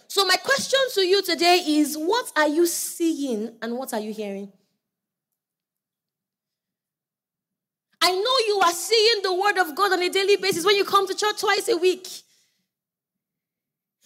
So, 0.08 0.24
my 0.24 0.36
question 0.36 0.80
to 0.94 1.02
you 1.02 1.22
today 1.22 1.62
is 1.66 1.96
what 1.96 2.32
are 2.36 2.48
you 2.48 2.66
seeing 2.66 3.56
and 3.62 3.76
what 3.76 3.94
are 3.94 4.00
you 4.00 4.12
hearing? 4.12 4.52
I 8.04 8.10
know 8.10 8.36
you 8.46 8.60
are 8.64 8.72
seeing 8.72 9.22
the 9.22 9.32
word 9.32 9.58
of 9.58 9.76
God 9.76 9.92
on 9.92 10.02
a 10.02 10.08
daily 10.08 10.36
basis 10.36 10.64
when 10.64 10.76
you 10.76 10.84
come 10.84 11.06
to 11.06 11.14
church 11.14 11.40
twice 11.40 11.68
a 11.68 11.76
week. 11.76 12.08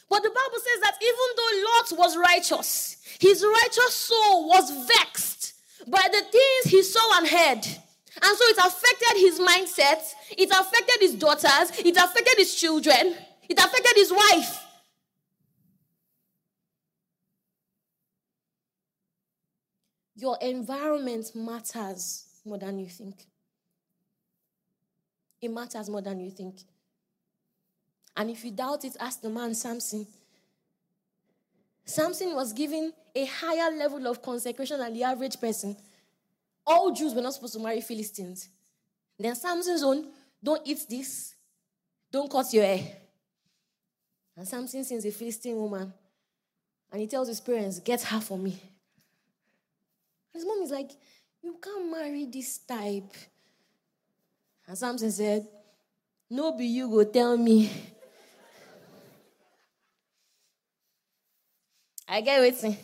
But 0.09 0.23
the 0.23 0.29
Bible 0.29 0.59
says 0.59 0.81
that 0.83 0.97
even 1.03 1.29
though 1.37 1.71
Lot 1.71 1.99
was 1.99 2.17
righteous, 2.17 2.99
his 3.19 3.43
righteous 3.43 3.95
soul 3.95 4.49
was 4.49 4.87
vexed 4.87 5.46
by 5.87 6.09
the 6.11 6.23
things 6.23 6.73
he 6.73 6.83
saw 6.83 7.19
and 7.19 7.29
heard. 7.29 7.67
And 8.23 8.39
so 8.39 8.45
it 8.47 8.59
affected 8.59 9.17
his 9.17 9.39
mindset, 9.39 10.03
it 10.31 10.51
affected 10.51 11.01
his 11.01 11.15
daughters, 11.15 11.71
it 11.79 11.97
affected 11.97 12.35
his 12.39 12.55
children, 12.55 13.15
it 13.49 13.59
affected 13.59 13.93
his 13.95 14.13
wife. 14.13 14.63
Your 20.17 20.39
environment 20.41 21.33
matters 21.35 22.25
more 22.45 22.59
than 22.59 22.79
you 22.79 22.87
think. 22.87 23.27
It 25.43 25.51
matters 25.51 25.91
more 25.91 26.01
than 26.01 26.21
you 26.21 26.31
think. 26.31 26.63
And 28.17 28.31
if 28.31 28.43
you 28.45 28.51
doubt 28.51 28.85
it, 28.87 28.97
ask 28.99 29.21
the 29.21 29.29
man 29.29 29.55
Samson. 29.55 30.07
Samson 31.87 32.35
was 32.35 32.53
given 32.53 32.93
a 33.15 33.25
higher 33.25 33.71
level 33.75 34.07
of 34.09 34.21
consecration 34.21 34.79
than 34.79 34.93
the 34.93 35.05
average 35.05 35.41
person. 35.41 35.77
All 36.67 36.91
Jews 36.91 37.15
were 37.15 37.23
not 37.23 37.33
supposed 37.33 37.55
to 37.55 37.61
marry 37.61 37.81
Philistines. 37.81 38.49
Then 39.19 39.35
Samson's 39.37 39.85
own, 39.85 40.09
don't 40.43 40.61
eat 40.67 40.85
this, 40.91 41.35
don't 42.11 42.31
cut 42.31 42.53
your 42.53 42.65
hair. 42.65 42.85
And 44.37 44.47
Samson 44.47 44.85
sees 44.85 45.07
a 45.07 45.11
Philistine 45.11 45.57
woman, 45.57 45.93
and 46.93 47.01
he 47.01 47.07
tells 47.07 47.29
his 47.29 47.41
parents, 47.41 47.79
Get 47.79 48.03
her 48.03 48.21
for 48.21 48.37
me. 48.37 48.61
His 50.35 50.45
mom 50.45 50.61
is 50.63 50.71
like, 50.71 50.91
You 51.43 51.57
can't 51.63 51.91
marry 51.91 52.27
this 52.27 52.59
type. 52.59 53.15
And 54.67 54.77
Samson 54.77 55.13
said, 55.13 55.47
No 56.29 56.53
be 56.53 56.67
you 56.67 56.91
go 56.91 57.05
tell 57.05 57.37
me. 57.37 57.71
I 62.09 62.21
get 62.21 62.41
waiting. 62.41 62.77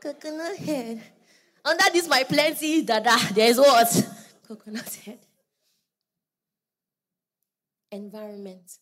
Coconut 0.00 0.56
head. 0.56 1.02
Under 1.64 1.84
this 1.92 2.08
my 2.08 2.24
plenty 2.24 2.82
dada, 2.82 3.16
there's 3.34 3.58
what? 3.58 4.08
Coconut 4.48 4.94
head. 5.04 5.18
environment. 7.92 8.78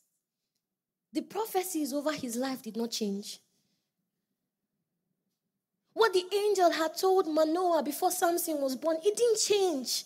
The 1.13 1.23
prophecies 1.23 1.93
over 1.93 2.13
his 2.13 2.37
life 2.37 2.63
did 2.63 2.77
not 2.77 2.93
change. 2.93 3.41
What 5.93 6.13
the 6.13 6.25
angel 6.33 6.71
had 6.71 6.97
told 6.97 7.27
Manoah 7.27 7.83
before 7.83 8.13
Samson 8.13 8.61
was 8.61 8.77
born, 8.77 8.99
it 9.05 9.17
didn't 9.17 9.41
change. 9.41 10.05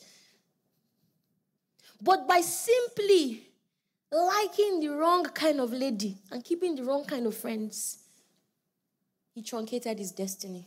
But 2.01 2.27
by 2.27 2.41
simply 2.41 3.43
liking 4.11 4.81
the 4.81 4.89
wrong 4.89 5.25
kind 5.27 5.61
of 5.61 5.73
lady 5.73 6.17
and 6.31 6.43
keeping 6.43 6.75
the 6.75 6.85
wrong 6.85 7.05
kind 7.05 7.27
of 7.27 7.37
friends, 7.37 7.99
he 9.35 9.43
truncated 9.43 9.99
his 9.99 10.13
destiny. 10.13 10.65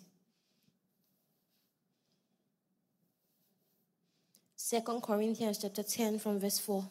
Second 4.55 5.01
Corinthians 5.01 5.59
chapter 5.59 5.81
10 5.81 6.19
from 6.19 6.39
verse 6.39 6.59
4. 6.59 6.86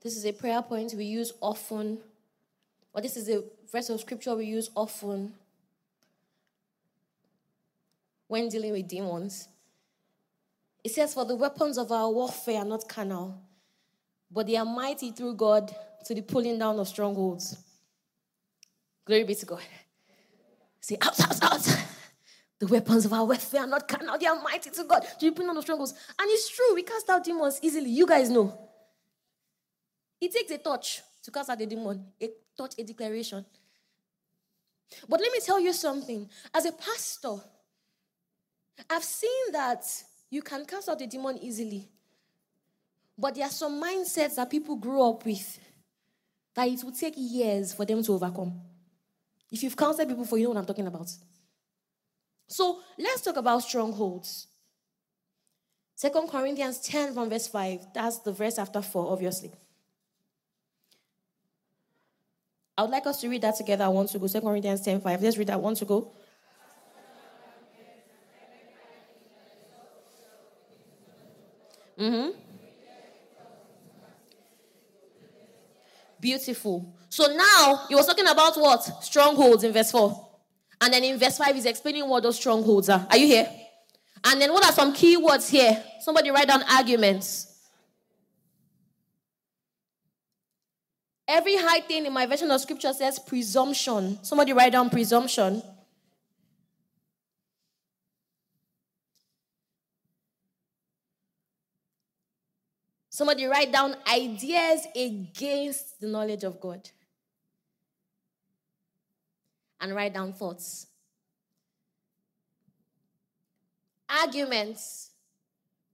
This 0.00 0.16
is 0.16 0.24
a 0.26 0.32
prayer 0.32 0.62
point 0.62 0.94
we 0.94 1.06
use 1.06 1.32
often, 1.40 1.98
or 2.92 3.00
this 3.00 3.16
is 3.16 3.28
a 3.28 3.42
verse 3.72 3.88
of 3.90 4.00
scripture 4.00 4.36
we 4.36 4.46
use 4.46 4.70
often 4.76 5.34
when 8.28 8.48
dealing 8.48 8.72
with 8.72 8.86
demons. 8.86 9.48
It 10.84 10.92
says, 10.92 11.14
For 11.14 11.24
the 11.24 11.34
weapons 11.34 11.78
of 11.78 11.90
our 11.90 12.10
warfare 12.10 12.58
are 12.58 12.64
not 12.64 12.88
carnal, 12.88 13.40
but 14.30 14.46
they 14.46 14.56
are 14.56 14.64
mighty 14.64 15.10
through 15.10 15.34
God 15.34 15.74
to 16.04 16.14
the 16.14 16.22
pulling 16.22 16.58
down 16.58 16.78
of 16.78 16.88
strongholds. 16.88 17.56
Glory 19.04 19.24
be 19.24 19.34
to 19.34 19.46
God. 19.46 19.62
Say, 20.80 20.96
out, 21.00 21.18
out, 21.20 21.42
out. 21.42 21.84
The 22.58 22.66
weapons 22.66 23.04
of 23.04 23.12
our 23.12 23.24
warfare 23.24 23.62
are 23.62 23.66
not 23.66 23.86
carnal, 23.88 24.18
they 24.18 24.26
are 24.26 24.40
mighty 24.40 24.70
to 24.70 24.84
God 24.84 25.04
to 25.18 25.26
the 25.26 25.32
pulling 25.32 25.48
down 25.48 25.56
of 25.56 25.64
strongholds. 25.64 25.92
And 26.18 26.30
it's 26.30 26.48
true, 26.48 26.74
we 26.74 26.82
cast 26.82 27.10
out 27.10 27.24
demons 27.24 27.58
easily. 27.62 27.90
You 27.90 28.06
guys 28.06 28.30
know. 28.30 28.58
It 30.20 30.32
takes 30.32 30.50
a 30.50 30.58
touch 30.58 31.02
to 31.22 31.30
cast 31.30 31.50
out 31.50 31.60
a 31.60 31.66
demon, 31.66 32.04
a 32.20 32.30
touch, 32.56 32.74
a 32.78 32.84
declaration. 32.84 33.44
But 35.08 35.20
let 35.20 35.32
me 35.32 35.40
tell 35.40 35.60
you 35.60 35.72
something. 35.72 36.28
As 36.52 36.64
a 36.66 36.72
pastor, 36.72 37.36
I've 38.88 39.04
seen 39.04 39.52
that 39.52 39.84
you 40.30 40.42
can 40.42 40.64
cast 40.64 40.88
out 40.88 41.00
a 41.00 41.06
demon 41.06 41.38
easily. 41.38 41.88
But 43.16 43.34
there 43.34 43.46
are 43.46 43.50
some 43.50 43.82
mindsets 43.82 44.36
that 44.36 44.50
people 44.50 44.76
grow 44.76 45.10
up 45.10 45.24
with 45.24 45.58
that 46.54 46.68
it 46.68 46.82
will 46.84 46.92
take 46.92 47.14
years 47.16 47.72
for 47.74 47.84
them 47.84 48.02
to 48.02 48.12
overcome. 48.12 48.60
If 49.50 49.62
you've 49.62 49.76
counseled 49.76 50.08
people 50.08 50.24
for 50.24 50.38
you 50.38 50.44
know 50.44 50.50
what 50.50 50.58
I'm 50.58 50.66
talking 50.66 50.86
about. 50.86 51.10
So 52.46 52.80
let's 52.98 53.22
talk 53.22 53.36
about 53.36 53.62
strongholds. 53.62 54.46
Second 55.96 56.28
Corinthians 56.28 56.80
10 56.80 57.14
from 57.14 57.30
verse 57.30 57.46
5. 57.46 57.88
That's 57.94 58.18
the 58.18 58.32
verse 58.32 58.58
after 58.58 58.82
4, 58.82 59.12
obviously. 59.12 59.52
I 62.76 62.82
would 62.82 62.90
like 62.90 63.06
us 63.06 63.20
to 63.20 63.28
read 63.28 63.42
that 63.42 63.56
together. 63.56 63.84
I 63.84 63.88
want 63.88 64.10
to 64.10 64.18
go. 64.18 64.26
Second 64.26 64.48
Corinthians 64.48 64.80
10 64.80 65.00
5. 65.00 65.22
Let's 65.22 65.38
read 65.38 65.46
that. 65.46 65.54
I 65.54 65.56
want 65.56 65.76
to 65.78 65.84
go. 65.84 66.12
Mm-hmm. 71.96 72.43
Beautiful. 76.24 76.96
So 77.10 77.26
now 77.36 77.84
he 77.86 77.94
was 77.94 78.06
talking 78.06 78.26
about 78.26 78.56
what? 78.56 79.04
Strongholds 79.04 79.62
in 79.62 79.74
verse 79.74 79.90
4. 79.90 80.30
And 80.80 80.94
then 80.94 81.04
in 81.04 81.18
verse 81.18 81.36
5, 81.36 81.54
he's 81.54 81.66
explaining 81.66 82.08
what 82.08 82.22
those 82.22 82.36
strongholds 82.36 82.88
are. 82.88 83.06
Are 83.10 83.18
you 83.18 83.26
here? 83.26 83.46
And 84.24 84.40
then 84.40 84.50
what 84.50 84.64
are 84.64 84.72
some 84.72 84.94
key 84.94 85.18
words 85.18 85.50
here? 85.50 85.84
Somebody 86.00 86.30
write 86.30 86.48
down 86.48 86.62
arguments. 86.62 87.54
Every 91.28 91.56
high 91.56 91.80
thing 91.80 92.06
in 92.06 92.12
my 92.14 92.24
version 92.24 92.50
of 92.50 92.58
scripture 92.62 92.94
says 92.94 93.18
presumption. 93.18 94.18
Somebody 94.24 94.54
write 94.54 94.72
down 94.72 94.88
presumption. 94.88 95.62
Somebody 103.14 103.44
write 103.44 103.70
down 103.70 103.94
ideas 104.12 104.88
against 104.96 106.00
the 106.00 106.08
knowledge 106.08 106.42
of 106.42 106.58
God. 106.58 106.90
And 109.80 109.94
write 109.94 110.14
down 110.14 110.32
thoughts. 110.32 110.88
Arguments, 114.08 115.10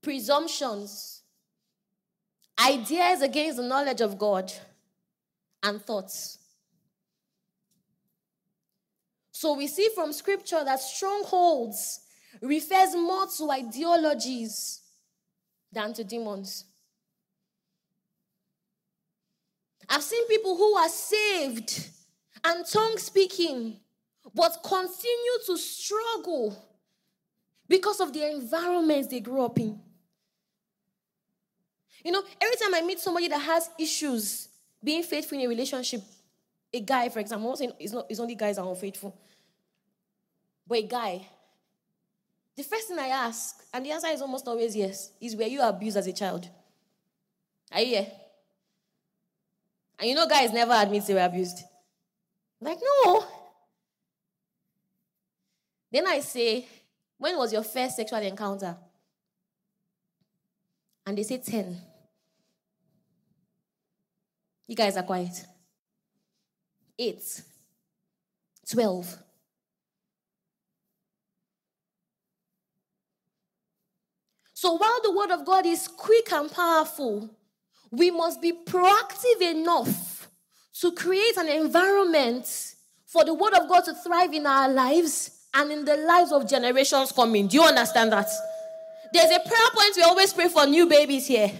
presumptions, 0.01 1.21
ideas 2.59 3.21
against 3.21 3.57
the 3.57 3.67
knowledge 3.67 4.01
of 4.01 4.17
God, 4.17 4.51
and 5.61 5.79
thoughts. 5.79 6.39
So 9.31 9.53
we 9.53 9.67
see 9.67 9.89
from 9.93 10.11
scripture 10.11 10.63
that 10.65 10.79
strongholds 10.79 11.99
refers 12.41 12.95
more 12.95 13.27
to 13.37 13.51
ideologies 13.51 14.81
than 15.71 15.93
to 15.93 16.03
demons. 16.03 16.65
I've 19.91 20.03
seen 20.03 20.25
people 20.27 20.55
who 20.55 20.73
are 20.77 20.87
saved 20.87 21.89
and 22.45 22.65
tongue 22.65 22.97
speaking, 22.97 23.75
but 24.33 24.57
continue 24.63 25.37
to 25.47 25.57
struggle 25.57 26.57
because 27.67 27.99
of 27.99 28.13
the 28.13 28.25
environments 28.31 29.09
they 29.09 29.19
grew 29.19 29.43
up 29.43 29.59
in. 29.59 29.77
You 32.05 32.13
know, 32.13 32.23
every 32.39 32.55
time 32.55 32.73
I 32.73 32.81
meet 32.81 32.99
somebody 32.99 33.27
that 33.27 33.41
has 33.41 33.69
issues 33.77 34.47
being 34.81 35.03
faithful 35.03 35.37
in 35.37 35.43
a 35.45 35.49
relationship, 35.49 36.01
a 36.73 36.79
guy, 36.79 37.09
for 37.09 37.19
example, 37.19 37.47
I'm 37.47 37.51
not 37.51 37.57
saying 37.57 37.73
it's, 37.77 37.91
not, 37.91 38.05
it's 38.09 38.19
only 38.21 38.35
guys 38.35 38.55
that 38.55 38.61
are 38.61 38.69
unfaithful, 38.69 39.13
but 40.65 40.77
a 40.77 40.83
guy, 40.83 41.27
the 42.55 42.63
first 42.63 42.87
thing 42.87 42.97
I 42.97 43.07
ask, 43.07 43.61
and 43.73 43.85
the 43.85 43.91
answer 43.91 44.07
is 44.07 44.21
almost 44.21 44.47
always 44.47 44.73
yes, 44.73 45.11
is 45.19 45.35
were 45.35 45.43
you 45.43 45.61
abused 45.61 45.97
as 45.97 46.07
a 46.07 46.13
child? 46.13 46.47
Are 47.73 47.81
you 47.81 47.87
here? 47.87 48.07
And 50.01 50.09
you 50.09 50.15
know, 50.15 50.27
guys 50.27 50.51
never 50.51 50.73
admit 50.73 51.05
they 51.05 51.13
were 51.13 51.23
abused. 51.23 51.59
Like, 52.59 52.79
no. 52.81 53.23
Then 55.91 56.07
I 56.07 56.21
say, 56.21 56.67
when 57.19 57.37
was 57.37 57.53
your 57.53 57.63
first 57.63 57.97
sexual 57.97 58.19
encounter? 58.19 58.75
And 61.05 61.15
they 61.15 61.21
say 61.21 61.37
10. 61.37 61.77
You 64.67 64.75
guys 64.75 64.97
are 64.97 65.03
quiet. 65.03 65.45
8. 66.97 67.41
12. 68.71 69.17
So 74.53 74.73
while 74.73 75.01
the 75.03 75.11
word 75.11 75.31
of 75.31 75.45
God 75.45 75.67
is 75.67 75.87
quick 75.87 76.31
and 76.31 76.51
powerful, 76.51 77.29
we 77.91 78.09
must 78.09 78.41
be 78.41 78.53
proactive 78.65 79.41
enough 79.41 80.29
to 80.79 80.91
create 80.93 81.37
an 81.37 81.49
environment 81.49 82.75
for 83.05 83.25
the 83.25 83.33
word 83.33 83.53
of 83.53 83.67
God 83.67 83.83
to 83.85 83.93
thrive 83.93 84.33
in 84.33 84.45
our 84.45 84.69
lives 84.69 85.45
and 85.53 85.71
in 85.71 85.83
the 85.83 85.97
lives 85.97 86.31
of 86.31 86.49
generations 86.49 87.11
coming. 87.11 87.47
Do 87.47 87.57
you 87.57 87.63
understand 87.63 88.13
that? 88.13 88.27
There's 89.13 89.29
a 89.29 89.39
prayer 89.39 89.69
point 89.73 89.93
we 89.97 90.03
always 90.03 90.31
pray 90.31 90.47
for 90.47 90.65
new 90.65 90.87
babies 90.87 91.27
here. 91.27 91.51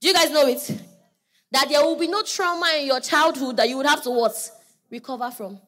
Do 0.00 0.08
you 0.08 0.14
guys 0.14 0.30
know 0.30 0.46
it? 0.46 0.80
That 1.50 1.68
there 1.68 1.82
will 1.82 1.96
be 1.96 2.06
no 2.06 2.22
trauma 2.22 2.76
in 2.78 2.86
your 2.86 3.00
childhood 3.00 3.56
that 3.56 3.68
you 3.68 3.76
would 3.76 3.86
have 3.86 4.02
to 4.04 4.10
what? 4.10 4.50
Recover 4.90 5.30
from. 5.32 5.58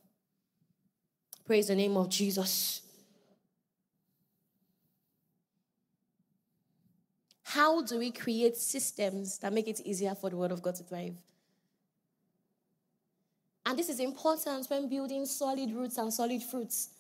Praise 1.45 1.69
the 1.69 1.75
name 1.75 1.97
of 1.97 2.09
Jesus. 2.09 2.83
How 7.57 7.81
do 7.81 7.99
we 7.99 8.11
create 8.11 8.55
systems 8.55 9.39
that 9.39 9.51
make 9.51 9.67
it 9.67 9.81
easier 9.81 10.15
for 10.15 10.29
the 10.29 10.37
Word 10.37 10.53
of 10.53 10.61
God 10.61 10.75
to 10.75 10.83
thrive? 10.83 11.15
And 13.65 13.79
this 13.79 13.89
is 13.89 13.99
important 13.99 14.69
when 14.69 14.91
building 14.91 15.25
solid 15.25 15.73
roots 15.73 15.97
and 15.97 16.13
solid 16.13 16.43
fruits. 16.43 16.91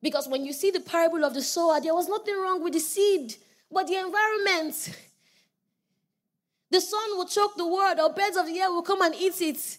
Because 0.00 0.28
when 0.28 0.44
you 0.44 0.52
see 0.52 0.70
the 0.70 0.78
parable 0.78 1.24
of 1.24 1.34
the 1.34 1.42
sower, 1.42 1.80
there 1.80 1.94
was 1.94 2.08
nothing 2.08 2.40
wrong 2.40 2.62
with 2.62 2.74
the 2.74 2.78
seed, 2.78 3.34
but 3.72 3.88
the 3.88 3.96
environment. 3.96 4.96
The 6.70 6.80
sun 6.80 7.16
will 7.16 7.26
choke 7.26 7.56
the 7.56 7.66
word, 7.66 7.98
or 7.98 8.14
birds 8.14 8.36
of 8.36 8.46
the 8.46 8.60
air 8.60 8.70
will 8.70 8.82
come 8.82 9.02
and 9.02 9.16
eat 9.16 9.40
it. 9.42 9.78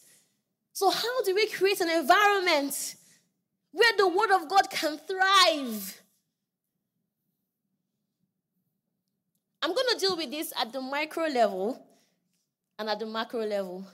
So, 0.73 0.89
how 0.89 1.23
do 1.23 1.33
we 1.33 1.47
create 1.47 1.79
an 1.79 1.89
environment 1.89 2.95
where 3.71 3.93
the 3.95 4.09
word 4.09 4.31
of 4.31 4.49
God 4.49 4.69
can 4.69 4.97
thrive? 4.97 6.02
I'm 9.63 9.73
going 9.73 9.87
to 9.93 9.97
deal 9.97 10.17
with 10.17 10.29
this 10.29 10.51
at 10.59 10.73
the 10.73 10.81
micro 10.81 11.23
level 11.23 11.81
and 12.77 12.89
at 12.89 12.99
the 12.99 13.05
macro 13.05 13.45
level. 13.45 13.87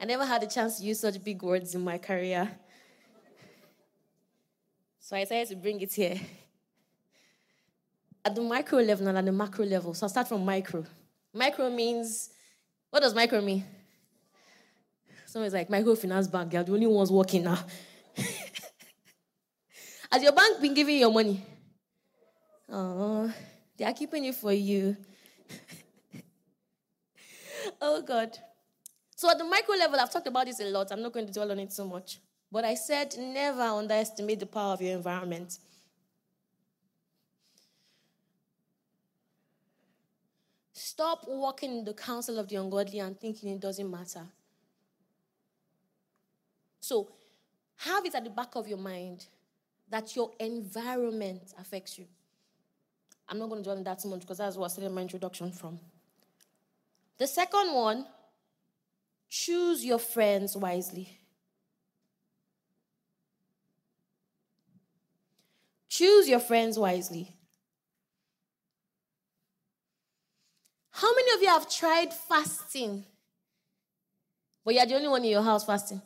I 0.00 0.04
never 0.04 0.24
had 0.24 0.44
a 0.44 0.46
chance 0.46 0.78
to 0.78 0.84
use 0.84 1.00
such 1.00 1.22
big 1.24 1.42
words 1.42 1.74
in 1.74 1.82
my 1.82 1.98
career. 1.98 2.48
So 5.00 5.16
I 5.16 5.22
decided 5.22 5.48
to 5.48 5.56
bring 5.56 5.80
it 5.80 5.92
here. 5.92 6.20
at 8.24 8.36
the 8.36 8.42
micro 8.42 8.78
level 8.78 9.08
and 9.08 9.18
at 9.18 9.24
the 9.24 9.32
macro 9.32 9.64
level. 9.64 9.92
So 9.94 10.04
I'll 10.04 10.10
start 10.10 10.28
from 10.28 10.44
micro. 10.44 10.84
Micro 11.34 11.68
means, 11.70 12.30
what 12.90 13.00
does 13.00 13.16
micro 13.16 13.40
mean? 13.40 13.64
Someone's 15.26 15.54
like, 15.54 15.68
microfinance 15.68 16.30
bank, 16.30 16.52
you're 16.52 16.62
the 16.62 16.72
only 16.72 16.86
ones 16.86 17.10
working 17.10 17.42
now. 17.42 17.58
Has 20.12 20.22
your 20.22 20.32
bank 20.32 20.60
been 20.60 20.74
giving 20.74 20.94
you 20.94 21.00
your 21.00 21.12
money? 21.12 21.42
Oh, 22.70 23.32
they 23.76 23.84
are 23.84 23.92
keeping 23.92 24.24
it 24.24 24.34
for 24.34 24.52
you. 24.52 24.96
oh, 27.80 28.02
God. 28.02 28.36
So, 29.16 29.30
at 29.30 29.38
the 29.38 29.44
micro 29.44 29.74
level, 29.76 29.98
I've 29.98 30.12
talked 30.12 30.26
about 30.26 30.46
this 30.46 30.60
a 30.60 30.64
lot. 30.64 30.92
I'm 30.92 31.02
not 31.02 31.12
going 31.12 31.26
to 31.26 31.32
dwell 31.32 31.50
on 31.50 31.58
it 31.58 31.72
so 31.72 31.86
much. 31.86 32.20
But 32.50 32.64
I 32.64 32.74
said 32.74 33.14
never 33.18 33.62
underestimate 33.62 34.40
the 34.40 34.46
power 34.46 34.74
of 34.74 34.80
your 34.80 34.96
environment. 34.96 35.58
Stop 40.72 41.24
walking 41.26 41.78
in 41.78 41.84
the 41.84 41.94
counsel 41.94 42.38
of 42.38 42.48
the 42.48 42.56
ungodly 42.56 43.00
and 43.00 43.18
thinking 43.18 43.50
it 43.50 43.60
doesn't 43.60 43.90
matter. 43.90 44.24
So, 46.80 47.10
have 47.76 48.06
it 48.06 48.14
at 48.14 48.24
the 48.24 48.30
back 48.30 48.54
of 48.54 48.68
your 48.68 48.78
mind 48.78 49.26
that 49.90 50.14
your 50.14 50.30
environment 50.38 51.52
affects 51.58 51.98
you. 51.98 52.06
I'm 53.28 53.38
not 53.38 53.48
going 53.48 53.60
to 53.60 53.64
dwell 53.64 53.76
on 53.76 53.84
that 53.84 53.98
too 53.98 54.08
much 54.08 54.20
because 54.20 54.38
that's 54.38 54.56
what 54.56 54.66
I 54.66 54.68
started 54.68 54.92
my 54.92 55.02
introduction 55.02 55.52
from. 55.52 55.78
The 57.18 57.26
second 57.26 57.74
one, 57.74 58.06
choose 59.28 59.84
your 59.84 59.98
friends 59.98 60.56
wisely. 60.56 61.18
Choose 65.88 66.28
your 66.28 66.38
friends 66.38 66.78
wisely. 66.78 67.34
How 70.90 71.14
many 71.14 71.32
of 71.34 71.42
you 71.42 71.48
have 71.48 71.70
tried 71.70 72.12
fasting? 72.12 73.04
But 74.64 74.74
you're 74.74 74.86
the 74.86 74.94
only 74.96 75.08
one 75.08 75.24
in 75.24 75.30
your 75.30 75.42
house 75.42 75.64
fasting. 75.64 76.00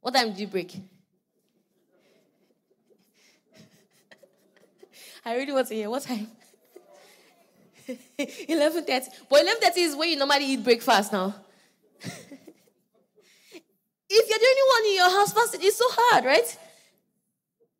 What 0.00 0.14
time 0.14 0.30
did 0.30 0.40
you 0.40 0.46
break? 0.46 0.76
I 5.24 5.36
really 5.36 5.52
want 5.52 5.68
to 5.68 5.74
hear 5.74 5.90
what 5.90 6.02
time. 6.02 6.28
11.30. 8.18 9.08
But 9.28 9.46
11.30 9.46 9.76
is 9.76 9.96
when 9.96 10.10
you 10.10 10.16
normally 10.16 10.46
eat 10.46 10.64
breakfast 10.64 11.12
now. 11.12 11.34
if 12.02 12.14
you're 14.08 14.38
the 14.38 14.46
only 14.48 14.62
one 14.68 14.86
in 14.86 14.94
your 14.96 15.10
house 15.10 15.32
fasting, 15.32 15.60
it's 15.62 15.76
so 15.76 15.84
hard, 15.88 16.24
right? 16.24 16.58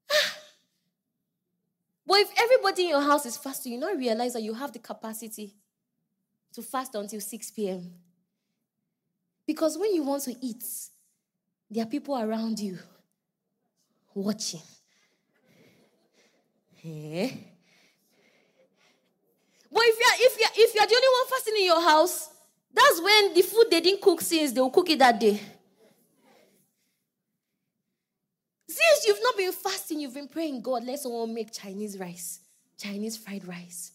but 2.06 2.20
if 2.20 2.30
everybody 2.36 2.82
in 2.84 2.88
your 2.90 3.02
house 3.02 3.24
is 3.26 3.36
fasting, 3.36 3.72
you 3.72 3.78
now 3.78 3.92
realize 3.92 4.32
that 4.34 4.42
you 4.42 4.54
have 4.54 4.72
the 4.72 4.78
capacity 4.78 5.54
to 6.52 6.62
fast 6.62 6.94
until 6.94 7.20
6 7.20 7.50
p.m. 7.52 7.92
Because 9.46 9.78
when 9.78 9.94
you 9.94 10.02
want 10.02 10.24
to 10.24 10.34
eat, 10.40 10.64
there 11.70 11.84
are 11.84 11.88
people 11.88 12.16
around 12.18 12.58
you 12.58 12.78
watching. 14.14 14.60
Eh? 16.84 17.30
But 19.72 19.82
if 19.84 19.98
you're 19.98 20.26
if 20.26 20.40
you're 20.40 20.66
if 20.66 20.74
you're 20.74 20.86
the 20.86 20.94
only 20.94 21.08
one 21.18 21.28
fasting 21.28 21.54
in 21.58 21.64
your 21.64 21.80
house, 21.80 22.30
that's 22.72 23.00
when 23.00 23.34
the 23.34 23.42
food 23.42 23.66
they 23.70 23.80
didn't 23.80 24.00
cook 24.00 24.20
since 24.20 24.52
they 24.52 24.60
will 24.60 24.70
cook 24.70 24.90
it 24.90 24.98
that 24.98 25.18
day. 25.18 25.40
Since 28.68 29.06
you've 29.06 29.22
not 29.22 29.36
been 29.36 29.52
fasting, 29.52 30.00
you've 30.00 30.14
been 30.14 30.28
praying, 30.28 30.62
God, 30.62 30.84
let 30.84 30.98
someone 30.98 31.34
make 31.34 31.52
Chinese 31.52 31.98
rice, 31.98 32.40
Chinese 32.78 33.16
fried 33.16 33.46
rice. 33.46 33.92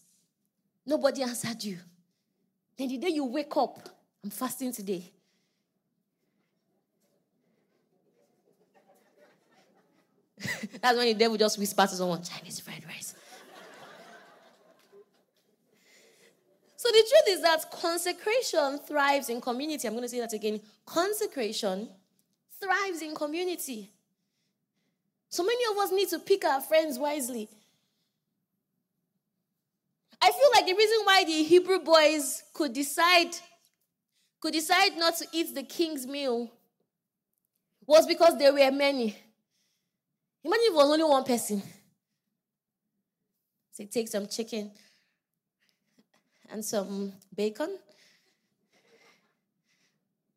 Nobody 0.84 1.22
answered 1.22 1.64
you. 1.64 1.78
Then 2.76 2.88
the 2.88 2.98
day 2.98 3.08
you 3.08 3.24
wake 3.24 3.56
up, 3.56 3.88
I'm 4.22 4.30
fasting 4.30 4.72
today. 4.72 5.10
That's 10.80 10.96
when 10.96 11.06
the 11.06 11.14
devil 11.14 11.36
just 11.36 11.58
whispers 11.58 11.90
to 11.90 11.96
someone, 11.96 12.22
Chinese 12.22 12.60
fried 12.60 12.84
rice. 12.86 13.14
so 16.76 16.88
the 16.88 17.04
truth 17.08 17.28
is 17.28 17.42
that 17.42 17.70
consecration 17.70 18.78
thrives 18.86 19.28
in 19.28 19.40
community. 19.40 19.88
I'm 19.88 19.94
going 19.94 20.04
to 20.04 20.08
say 20.08 20.20
that 20.20 20.32
again. 20.32 20.60
Consecration 20.84 21.88
thrives 22.60 23.02
in 23.02 23.14
community. 23.14 23.90
So 25.28 25.42
many 25.42 25.64
of 25.70 25.78
us 25.78 25.90
need 25.92 26.08
to 26.10 26.18
pick 26.18 26.44
our 26.44 26.60
friends 26.60 26.98
wisely. 26.98 27.48
I 30.20 30.30
feel 30.30 30.50
like 30.54 30.66
the 30.66 30.74
reason 30.74 30.98
why 31.04 31.24
the 31.24 31.42
Hebrew 31.42 31.78
boys 31.78 32.42
could 32.52 32.72
decide 32.72 33.36
could 34.40 34.52
decide 34.52 34.96
not 34.96 35.16
to 35.16 35.26
eat 35.32 35.54
the 35.54 35.62
king's 35.62 36.06
meal 36.06 36.50
was 37.86 38.06
because 38.06 38.38
there 38.38 38.52
were 38.52 38.70
many. 38.70 39.16
Imagine 40.46 40.64
if 40.66 40.72
it 40.72 40.76
was 40.76 40.90
only 40.90 41.02
one 41.04 41.24
person. 41.24 41.60
So 43.72 43.84
take 43.84 44.06
some 44.06 44.28
chicken 44.28 44.70
and 46.48 46.64
some 46.64 47.12
bacon. 47.34 47.76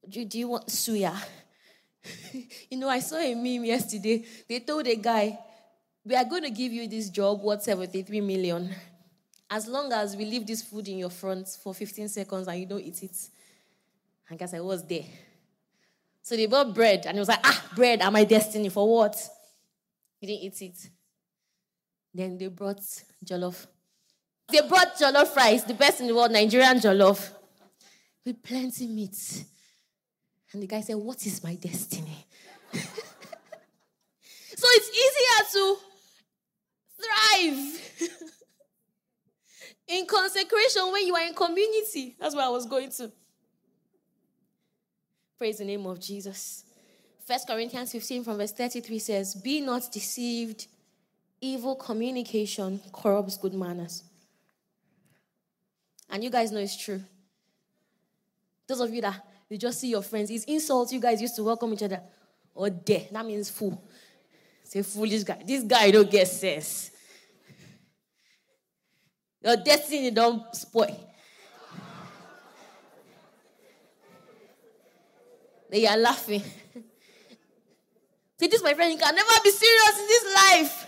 Do, 0.10 0.26
do 0.26 0.40
you 0.40 0.48
want 0.48 0.66
suya? 0.66 1.16
you 2.72 2.78
know, 2.80 2.90
I 2.90 3.00
saw 3.02 3.18
a 3.18 3.36
meme 3.36 3.66
yesterday. 3.66 4.26
They 4.48 4.62
told 4.62 4.88
a 4.88 4.96
guy, 4.96 5.38
We 6.04 6.16
are 6.16 6.26
going 6.26 6.44
to 6.44 6.50
give 6.50 6.74
you 6.74 6.88
this 6.88 7.12
job 7.12 7.44
worth 7.44 7.62
73 7.62 8.20
million. 8.22 8.74
As 9.48 9.68
long 9.68 9.94
as 9.94 10.16
we 10.16 10.26
leave 10.26 10.48
this 10.48 10.64
food 10.64 10.88
in 10.88 10.98
your 10.98 11.12
front 11.12 11.48
for 11.64 11.76
15 11.76 12.10
seconds 12.10 12.48
and 12.48 12.60
you 12.60 12.66
don't 12.66 12.82
eat 12.82 13.04
it. 13.04 13.16
And 14.28 14.40
guess 14.40 14.56
I 14.56 14.60
was 14.60 14.84
there. 14.88 15.06
So 16.24 16.36
they 16.36 16.48
bought 16.48 16.74
bread 16.74 17.06
and 17.06 17.16
he 17.16 17.20
was 17.20 17.30
like, 17.30 17.42
Ah, 17.44 17.64
bread 17.76 18.02
are 18.02 18.10
my 18.10 18.24
destiny 18.24 18.70
for 18.70 18.92
what? 18.92 19.16
He 20.20 20.28
didn't 20.28 20.44
eat 20.44 20.62
it. 20.62 20.90
Then 22.14 22.38
they 22.38 22.48
brought 22.48 22.82
jollof. 23.24 23.68
They 24.52 24.62
brought 24.68 24.98
jollof 24.98 25.36
rice, 25.36 25.64
the 25.64 25.74
best 25.74 26.02
in 26.02 26.08
the 26.08 26.16
world, 26.16 26.32
Nigerian 26.32 26.78
jollof, 26.78 27.32
with 28.26 28.42
plenty 28.44 28.88
meat. 28.88 29.46
And 30.52 30.64
the 30.64 30.68
guy 30.68 30.82
said, 30.82 30.96
What 30.96 31.26
is 31.26 31.44
my 31.44 31.56
destiny? 31.56 32.26
so 32.74 32.80
it's 34.56 34.90
easier 34.90 35.46
to 35.54 35.78
thrive 37.00 38.20
in 39.88 40.06
consecration 40.06 40.92
when 40.92 41.06
you 41.06 41.16
are 41.16 41.26
in 41.28 41.34
community. 41.34 42.16
That's 42.20 42.36
where 42.36 42.46
I 42.46 42.50
was 42.50 42.66
going 42.66 42.90
to. 42.92 43.12
Praise 45.38 45.60
the 45.60 45.66
name 45.66 45.86
of 45.86 46.00
Jesus. 46.02 46.66
First 47.30 47.48
Corinthians 47.48 47.92
15 47.92 48.24
from 48.24 48.38
verse 48.38 48.54
33 48.54 48.98
says, 48.98 49.36
Be 49.36 49.62
not 49.62 49.92
deceived, 49.92 50.66
evil 51.40 51.76
communication 51.76 52.82
corrupts 52.92 53.38
good 53.38 53.54
manners. 53.54 54.04
And 56.10 56.24
you 56.24 56.32
guys 56.32 56.52
know 56.52 56.58
it's 56.58 56.76
true. 56.76 57.04
Those 58.66 58.80
of 58.80 58.92
you 58.92 59.02
that 59.02 59.24
you 59.48 59.60
just 59.60 59.80
see 59.80 59.92
your 59.92 60.02
friends, 60.02 60.32
it's 60.32 60.44
insults 60.46 60.92
you 60.92 61.00
guys 61.00 61.22
used 61.22 61.36
to 61.36 61.44
welcome 61.44 61.72
each 61.72 61.84
other. 61.84 62.02
Or 62.56 62.66
oh, 62.66 62.82
there, 62.84 63.04
that 63.12 63.24
means 63.24 63.48
fool. 63.52 63.80
Say 64.64 64.82
foolish 64.82 65.22
guy. 65.22 65.44
This 65.46 65.64
guy 65.64 65.92
don't 65.92 66.10
get 66.10 66.28
sense. 66.28 66.90
Your 69.44 69.56
destiny 69.56 70.10
don't 70.10 70.56
spoil. 70.56 71.14
They 75.70 75.86
are 75.86 75.98
laughing. 75.98 76.42
Say, 78.40 78.48
this 78.48 78.64
my 78.64 78.74
friend, 78.74 78.92
you 78.92 78.98
can 78.98 79.14
never 79.14 79.34
be 79.44 79.52
serious 79.52 80.00
in 80.00 80.08
this 80.08 80.36
life. 80.36 80.88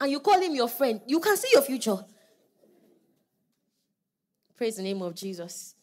And 0.00 0.10
you 0.10 0.20
call 0.20 0.40
him 0.40 0.54
your 0.54 0.68
friend. 0.68 1.00
You 1.06 1.20
can 1.20 1.36
see 1.36 1.48
your 1.52 1.62
future. 1.62 1.98
Praise 4.56 4.76
the 4.76 4.82
name 4.82 5.00
of 5.02 5.14
Jesus. 5.14 5.74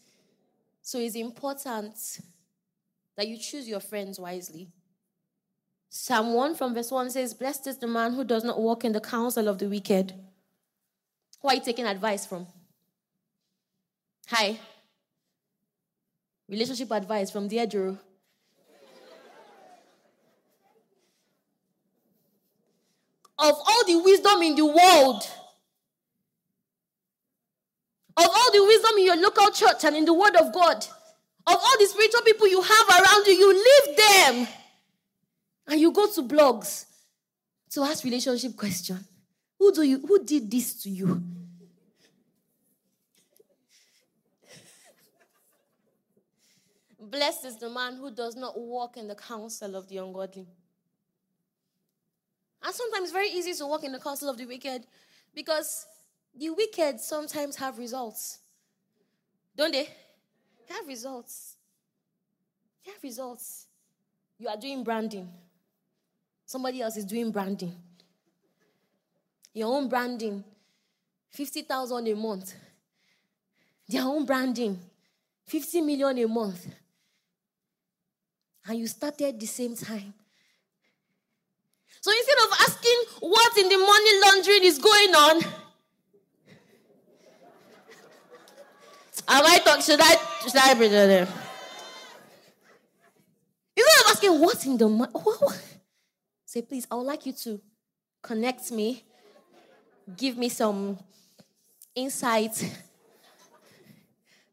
So 0.81 0.99
it's 0.99 1.15
important 1.15 1.95
that 3.15 3.27
you 3.27 3.37
choose 3.37 3.67
your 3.67 3.79
friends 3.79 4.19
wisely. 4.19 4.67
Psalm 5.89 6.33
1 6.33 6.55
from 6.55 6.73
verse 6.73 6.91
1 6.91 7.11
says, 7.11 7.33
Blessed 7.33 7.67
is 7.67 7.77
the 7.77 7.87
man 7.87 8.13
who 8.13 8.25
does 8.25 8.43
not 8.43 8.59
walk 8.59 8.83
in 8.83 8.91
the 8.91 8.99
counsel 8.99 9.47
of 9.47 9.57
the 9.57 9.69
wicked. 9.69 10.13
Who 11.41 11.47
are 11.47 11.55
you 11.55 11.61
taking 11.61 11.85
advice 11.85 12.25
from? 12.25 12.47
Hi. 14.27 14.59
Relationship 16.49 16.91
advice 16.91 17.31
from 17.31 17.47
dear 17.47 17.65
Drew. 17.65 17.97
Of 23.49 23.55
all 23.55 23.85
the 23.85 23.97
wisdom 23.97 24.41
in 24.41 24.55
the 24.55 24.65
world, 24.65 25.21
of 28.17 28.25
all 28.25 28.51
the 28.51 28.63
wisdom 28.63 28.97
in 28.97 29.05
your 29.05 29.17
local 29.17 29.51
church 29.51 29.83
and 29.83 29.95
in 29.95 30.05
the 30.05 30.13
Word 30.13 30.35
of 30.35 30.51
God, 30.53 30.77
of 31.47 31.55
all 31.55 31.77
the 31.79 31.85
spiritual 31.85 32.21
people 32.21 32.47
you 32.47 32.61
have 32.61 32.89
around 32.89 33.27
you, 33.27 33.33
you 33.33 33.53
leave 33.53 33.97
them 33.97 34.47
and 35.67 35.79
you 35.79 35.91
go 35.91 36.11
to 36.11 36.23
blogs 36.23 36.85
to 37.71 37.81
ask 37.83 38.03
relationship 38.03 38.55
question. 38.55 38.97
Who 39.59 39.65
Who 39.65 39.73
do 39.75 39.83
you 39.83 39.99
who 39.99 40.23
did 40.23 40.49
this 40.49 40.73
to 40.83 40.89
you? 40.89 41.21
Blessed 46.99 47.45
is 47.45 47.57
the 47.57 47.69
man 47.69 47.95
who 47.95 48.11
does 48.11 48.35
not 48.35 48.59
walk 48.59 48.97
in 48.97 49.07
the 49.07 49.15
counsel 49.15 49.75
of 49.75 49.87
the 49.87 49.97
ungodly. 49.97 50.47
And 52.65 52.73
sometimes 52.73 53.11
very 53.11 53.29
easy 53.29 53.53
to 53.53 53.67
walk 53.67 53.83
in 53.83 53.91
the 53.91 53.99
counsel 53.99 54.27
of 54.27 54.37
the 54.37 54.45
wicked 54.47 54.87
because 55.35 55.85
the 56.35 56.49
wicked 56.49 56.99
sometimes 56.99 57.55
have 57.57 57.77
results. 57.77 58.39
Don't 59.55 59.71
they? 59.71 59.87
They 60.67 60.73
have 60.73 60.87
results. 60.87 61.57
They 62.83 62.91
have 62.91 63.03
results. 63.03 63.67
You 64.39 64.47
are 64.47 64.57
doing 64.57 64.83
branding. 64.83 65.29
Somebody 66.47 66.81
else 66.81 66.97
is 66.97 67.05
doing 67.05 67.29
branding. 67.31 67.75
Your 69.53 69.71
own 69.73 69.87
branding, 69.87 70.43
50,000 71.29 72.07
a 72.07 72.15
month. 72.15 72.55
Their 73.87 74.01
own 74.01 74.25
branding, 74.25 74.79
50 75.45 75.81
million 75.81 76.17
a 76.17 76.27
month. 76.27 76.65
And 78.67 78.79
you 78.79 78.87
started 78.87 79.27
at 79.27 79.39
the 79.39 79.45
same 79.45 79.75
time. 79.75 80.15
So 82.05 82.11
instead 82.11 82.37
of 82.37 82.51
asking 82.61 83.29
what 83.31 83.57
in 83.57 83.67
the 83.67 83.77
money 83.77 84.21
laundering 84.23 84.63
is 84.63 84.77
going 84.77 85.15
on, 85.15 85.43
am 89.27 89.43
I 89.43 89.57
talking? 89.57 89.81
Should 89.81 89.99
I 89.99 90.15
should 90.43 90.55
I 90.55 90.75
bring 90.75 90.91
it 90.91 91.07
there? 91.07 91.27
Instead 93.75 94.01
of 94.01 94.11
asking 94.11 94.39
what 94.39 94.65
in 94.67 94.77
the 94.77 94.87
money, 94.87 95.11
say 96.45 96.61
please, 96.61 96.85
I 96.91 96.93
would 96.93 97.07
like 97.07 97.25
you 97.25 97.33
to 97.33 97.59
connect 98.21 98.71
me, 98.71 99.03
give 100.15 100.37
me 100.37 100.49
some 100.49 100.99
insight. 101.95 102.71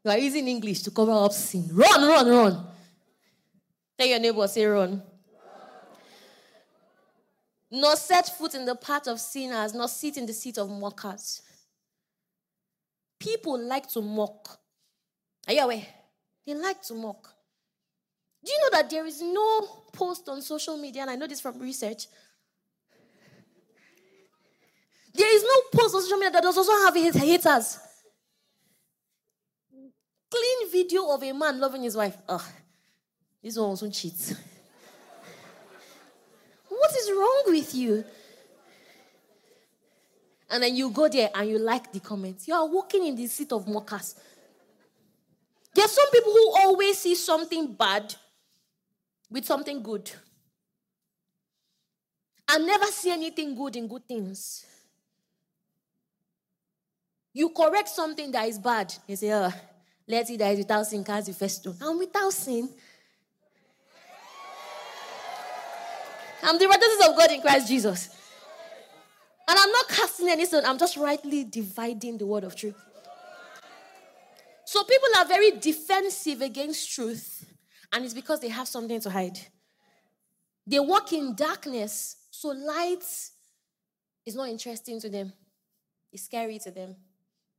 You 0.03 0.09
are 0.09 0.17
using 0.17 0.47
English 0.47 0.81
to 0.81 0.89
cover 0.89 1.11
up 1.11 1.33
sin. 1.33 1.69
Run, 1.71 2.01
run, 2.01 2.27
run. 2.27 2.65
Tell 3.95 4.07
your 4.07 4.19
neighbor, 4.19 4.47
say 4.47 4.65
run. 4.65 5.03
Nor 7.75 7.95
set 7.95 8.27
foot 8.37 8.53
in 8.53 8.65
the 8.65 8.75
path 8.75 9.07
of 9.07 9.19
sinners, 9.19 9.73
nor 9.73 9.87
sit 9.87 10.17
in 10.17 10.27
the 10.27 10.33
seat 10.33 10.59
of 10.59 10.69
mockers. 10.69 11.41
People 13.19 13.59
like 13.59 13.89
to 13.89 13.99
mock. 13.99 14.59
Are 15.47 15.53
you 15.53 15.61
aware? 15.61 15.83
They 16.45 16.53
like 16.53 16.83
to 16.83 16.93
mock. 16.93 17.33
Do 18.45 18.51
you 18.51 18.59
know 18.61 18.77
that 18.77 18.91
there 18.91 19.07
is 19.07 19.23
no 19.23 19.61
post 19.91 20.29
on 20.29 20.43
social 20.43 20.77
media, 20.77 21.01
and 21.01 21.09
I 21.09 21.15
know 21.15 21.25
this 21.25 21.41
from 21.41 21.57
research. 21.57 22.05
There 25.15 25.35
is 25.35 25.43
no 25.43 25.79
post 25.79 25.95
on 25.95 26.01
social 26.03 26.17
media 26.17 26.31
that 26.31 26.43
does 26.43 26.57
also 26.57 26.73
have 26.85 26.95
haters. 26.95 27.79
Clean 30.29 30.71
video 30.71 31.09
of 31.09 31.23
a 31.23 31.31
man 31.31 31.59
loving 31.59 31.81
his 31.81 31.95
wife. 31.95 32.17
Ugh. 32.29 32.43
This 33.41 33.57
one 33.57 33.69
also 33.69 33.89
cheats. 33.89 34.35
What 36.83 36.91
is 36.97 37.11
wrong 37.11 37.43
with 37.47 37.73
you? 37.75 38.03
And 40.49 40.61
then 40.61 40.75
you 40.75 40.89
go 40.89 41.07
there 41.07 41.29
and 41.33 41.49
you 41.49 41.57
like 41.57 41.93
the 41.93 42.01
comments. 42.01 42.45
You 42.45 42.55
are 42.55 42.67
walking 42.67 43.07
in 43.07 43.15
the 43.15 43.25
seat 43.27 43.53
of 43.53 43.67
mockers. 43.69 44.15
There 45.73 45.85
are 45.85 45.87
some 45.87 46.11
people 46.11 46.33
who 46.33 46.53
always 46.57 46.97
see 46.97 47.15
something 47.15 47.73
bad 47.73 48.13
with 49.31 49.45
something 49.45 49.81
good 49.81 50.11
and 52.49 52.67
never 52.67 52.85
see 52.87 53.11
anything 53.11 53.55
good 53.55 53.77
in 53.77 53.87
good 53.87 54.05
things. 54.05 54.65
You 57.33 57.49
correct 57.49 57.89
something 57.89 58.29
that 58.33 58.47
is 58.47 58.59
bad, 58.59 58.93
you 59.07 59.15
say, 59.15 59.33
oh, 59.33 59.51
let 60.05 60.29
it 60.29 60.37
die 60.37 60.53
without 60.53 60.85
sin 60.85 61.03
cast 61.03 61.27
the 61.27 61.33
first 61.33 61.61
stone. 61.61 61.77
And 61.81 61.97
without 61.97 62.33
sin, 62.33 62.69
I'm 66.43 66.59
the 66.59 66.67
righteousness 66.67 67.07
of 67.07 67.15
God 67.15 67.31
in 67.31 67.41
Christ 67.41 67.67
Jesus. 67.67 68.09
And 69.47 69.59
I'm 69.59 69.71
not 69.71 69.87
casting 69.89 70.29
any 70.29 70.45
stone, 70.45 70.63
I'm 70.65 70.77
just 70.77 70.97
rightly 70.97 71.43
dividing 71.43 72.17
the 72.17 72.25
word 72.25 72.43
of 72.43 72.55
truth. 72.55 72.75
So 74.65 74.83
people 74.83 75.09
are 75.17 75.25
very 75.25 75.51
defensive 75.51 76.41
against 76.41 76.93
truth, 76.93 77.45
and 77.91 78.05
it's 78.05 78.13
because 78.13 78.39
they 78.39 78.47
have 78.47 78.67
something 78.67 78.99
to 79.01 79.09
hide. 79.09 79.37
They 80.65 80.79
walk 80.79 81.11
in 81.11 81.35
darkness, 81.35 82.15
so 82.31 82.49
light 82.49 83.03
is 84.25 84.35
not 84.35 84.49
interesting 84.49 84.99
to 85.01 85.09
them. 85.09 85.33
It's 86.11 86.23
scary 86.23 86.59
to 86.59 86.71
them. 86.71 86.95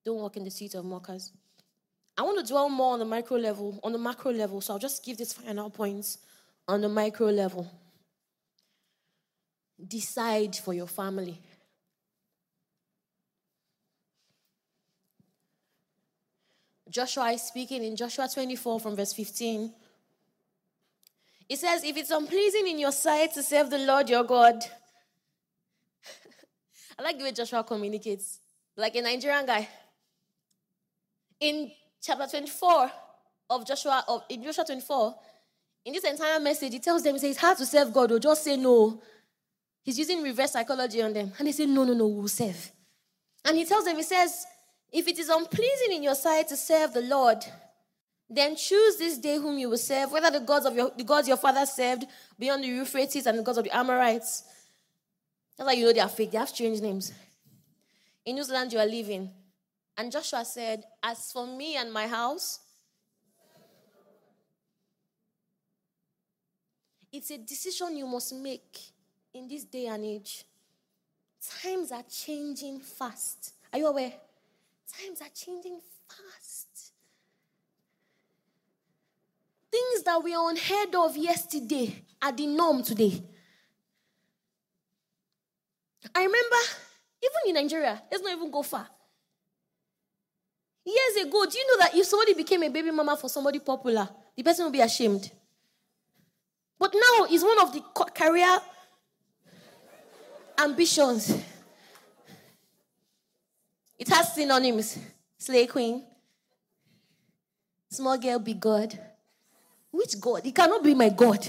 Don't 0.05 0.17
walk 0.17 0.37
in 0.37 0.45
the 0.45 0.51
seat 0.51 0.75
of 0.75 0.85
mockers. 0.85 1.33
I 2.17 2.23
want 2.23 2.39
to 2.39 2.51
dwell 2.51 2.69
more 2.69 2.95
on 2.95 3.01
the 3.01 3.05
micro 3.05 3.37
level, 3.37 3.79
on 3.83 3.93
the 3.93 3.99
macro 3.99 4.33
level, 4.33 4.61
so 4.61 4.73
I'll 4.73 4.79
just 4.79 5.05
give 5.05 5.19
these 5.19 5.35
final 5.35 5.69
points 5.69 6.19
on 6.67 6.81
the 6.81 6.89
micro 6.89 7.27
level 7.27 7.71
decide 9.89 10.57
for 10.57 10.75
your 10.75 10.87
family. 10.87 11.41
Joshua 16.95 17.33
is 17.33 17.43
speaking 17.43 17.83
in 17.83 17.97
Joshua 17.97 18.29
24 18.33 18.79
from 18.79 18.95
verse 18.95 19.13
15. 19.13 19.73
It 21.49 21.59
says, 21.59 21.83
If 21.83 21.97
it's 21.97 22.11
unpleasing 22.11 22.69
in 22.69 22.79
your 22.79 22.93
sight 22.93 23.35
to 23.35 23.43
serve 23.43 23.69
the 23.69 23.79
Lord 23.79 24.09
your 24.09 24.23
God, 24.23 24.63
I 26.99 27.03
like 27.03 27.19
the 27.19 27.25
way 27.25 27.33
Joshua 27.33 27.65
communicates, 27.65 28.39
like 28.77 28.95
a 28.95 29.03
Nigerian 29.03 29.45
guy. 29.45 29.69
In 31.41 31.73
chapter 32.01 32.29
24 32.29 32.93
of 33.51 33.67
Joshua, 33.67 34.05
of, 34.07 34.23
in 34.29 34.45
Joshua 34.45 34.65
24, 34.65 35.17
in 35.87 35.93
this 35.93 36.05
entire 36.05 36.41
message, 36.41 36.73
he 36.73 36.79
tells 36.79 37.03
them, 37.03 37.15
he 37.15 37.19
says, 37.19 37.33
It's 37.33 37.41
hard 37.41 37.59
to 37.59 37.67
serve 37.67 37.93
God, 37.93 38.13
or 38.13 38.19
just 38.19 38.45
say 38.45 38.57
no. 38.57 39.03
He's 39.85 39.99
using 39.99 40.23
reverse 40.23 40.53
psychology 40.53 41.03
on 41.03 41.13
them. 41.13 41.31
And 41.39 41.47
they 41.47 41.53
say, 41.53 41.67
No, 41.67 41.85
no, 41.85 41.93
no, 41.93 42.07
we'll 42.07 42.27
serve. 42.27 42.73
And 43.45 43.57
he 43.57 43.67
tells 43.67 43.85
them, 43.85 43.97
He 43.97 44.03
says, 44.03 44.47
If 44.91 45.07
it 45.07 45.19
is 45.19 45.29
unpleasing 45.29 45.93
in 45.93 46.03
your 46.03 46.15
sight 46.15 46.49
to 46.49 46.57
serve 46.57 46.95
the 46.95 47.03
Lord, 47.03 47.45
then 48.31 48.57
choose 48.57 48.97
this 48.97 49.19
day 49.19 49.37
whom 49.37 49.59
you 49.59 49.69
will 49.69 49.77
serve, 49.79 50.11
whether 50.11 50.31
the 50.31 50.45
gods 50.45 50.65
of 50.65 50.75
your 50.75 50.91
the 50.97 51.05
gods 51.05 51.29
your 51.29 51.37
father 51.37 51.67
served 51.67 52.07
beyond 52.39 52.65
the 52.65 52.69
Euphrates 52.69 53.27
and 53.27 53.39
the 53.39 53.43
gods 53.43 53.59
of 53.59 53.65
the 53.65 53.77
Amorites. 53.77 54.45
That's 55.57 55.67
why 55.67 55.75
you 55.75 55.85
know 55.85 55.93
they 55.93 56.01
are 56.01 56.09
fake, 56.09 56.33
they 56.33 56.39
have 56.39 56.49
strange 56.49 56.81
names. 56.81 57.13
In 58.25 58.39
whose 58.39 58.49
land 58.49 58.73
you 58.73 58.79
are 58.79 58.87
living. 58.87 59.31
And 59.99 60.11
Joshua 60.11 60.47
said, 60.47 60.83
As 61.03 61.31
for 61.31 61.47
me 61.47 61.77
and 61.77 61.93
my 61.93 62.09
house, 62.09 62.59
it's 67.13 67.31
a 67.31 67.37
decision 67.37 67.99
you 67.99 68.07
must 68.07 68.35
make 68.35 68.94
in 69.35 69.49
this 69.49 69.65
day 69.65 69.87
and 69.87 70.05
age, 70.05 70.45
times 71.63 71.91
are 71.93 72.05
changing 72.09 72.79
fast. 72.79 73.55
Are 73.73 73.79
you 73.79 73.87
aware? 73.89 74.13
Times 74.97 75.21
are 75.21 75.35
changing 75.35 75.81
fast. 76.09 76.93
Things 79.71 80.05
that 80.05 80.23
we 80.23 80.35
unheard 80.35 80.95
of 80.95 81.17
yesterday 81.17 82.03
are 82.23 82.31
the 82.31 82.47
norm 82.47 82.83
today. 82.85 83.21
I 86.15 86.21
remember, 86.21 86.57
even 87.21 87.49
in 87.49 87.55
Nigeria, 87.63 88.01
let's 88.11 88.23
not 88.23 88.33
even 88.37 88.51
go 88.53 88.63
far. 88.63 88.87
Years 90.87 91.27
ago, 91.27 91.45
do 91.47 91.59
you 91.59 91.67
know 91.67 91.79
that 91.79 91.95
if 91.97 92.07
somebody 92.07 92.35
became 92.35 92.63
a 92.63 92.69
baby 92.69 92.91
mama 92.93 93.17
for 93.17 93.29
somebody 93.29 93.59
popular, 93.59 94.09
the 94.37 94.43
person 94.45 94.67
will 94.67 94.73
be 94.73 94.81
ashamed? 94.81 95.33
But 96.79 96.95
now 96.95 97.27
it's 97.29 97.43
one 97.43 97.61
of 97.61 97.73
the 97.73 97.81
career 98.15 98.61
ambitions. 100.59 101.37
It 103.99 104.09
has 104.09 104.35
synonyms 104.35 104.99
slay 105.39 105.67
queen, 105.67 106.05
small 107.91 108.19
girl, 108.19 108.39
big 108.39 108.61
God. 108.61 108.99
Which 109.91 110.21
God? 110.21 110.45
It 110.45 110.55
cannot 110.55 110.83
be 110.83 110.95
my 110.95 111.09
God. 111.11 111.47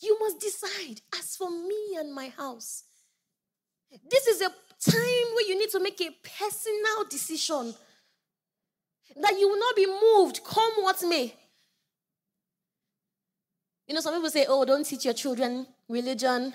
You 0.00 0.18
must 0.20 0.38
decide, 0.38 1.00
as 1.18 1.34
for 1.34 1.50
me 1.50 1.96
and 1.98 2.14
my 2.14 2.28
house. 2.28 2.84
This 4.10 4.26
is 4.26 4.40
a 4.40 4.48
time 4.48 5.34
where 5.34 5.48
you 5.48 5.58
need 5.58 5.70
to 5.70 5.80
make 5.80 6.00
a 6.00 6.10
personal 6.38 7.04
decision 7.08 7.74
that 9.16 9.38
you 9.38 9.48
will 9.48 9.58
not 9.58 9.76
be 9.76 9.86
moved, 9.86 10.44
come 10.44 10.72
what 10.80 11.02
may. 11.08 11.34
You 13.86 13.94
know, 13.94 14.00
some 14.00 14.14
people 14.14 14.30
say, 14.30 14.46
oh, 14.48 14.64
don't 14.64 14.84
teach 14.84 15.04
your 15.04 15.14
children 15.14 15.66
religion. 15.88 16.52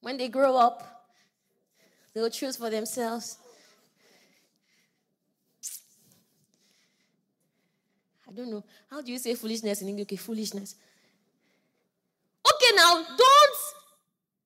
When 0.00 0.16
they 0.16 0.28
grow 0.28 0.56
up, 0.56 1.08
they'll 2.14 2.30
choose 2.30 2.56
for 2.56 2.70
themselves. 2.70 3.36
I 8.28 8.32
don't 8.32 8.50
know. 8.50 8.64
How 8.88 9.02
do 9.02 9.12
you 9.12 9.18
say 9.18 9.34
foolishness 9.34 9.82
in 9.82 9.88
English? 9.88 10.04
Okay, 10.04 10.16
foolishness. 10.16 10.76
Okay, 12.46 12.76
now 12.76 13.04
don't 13.16 13.56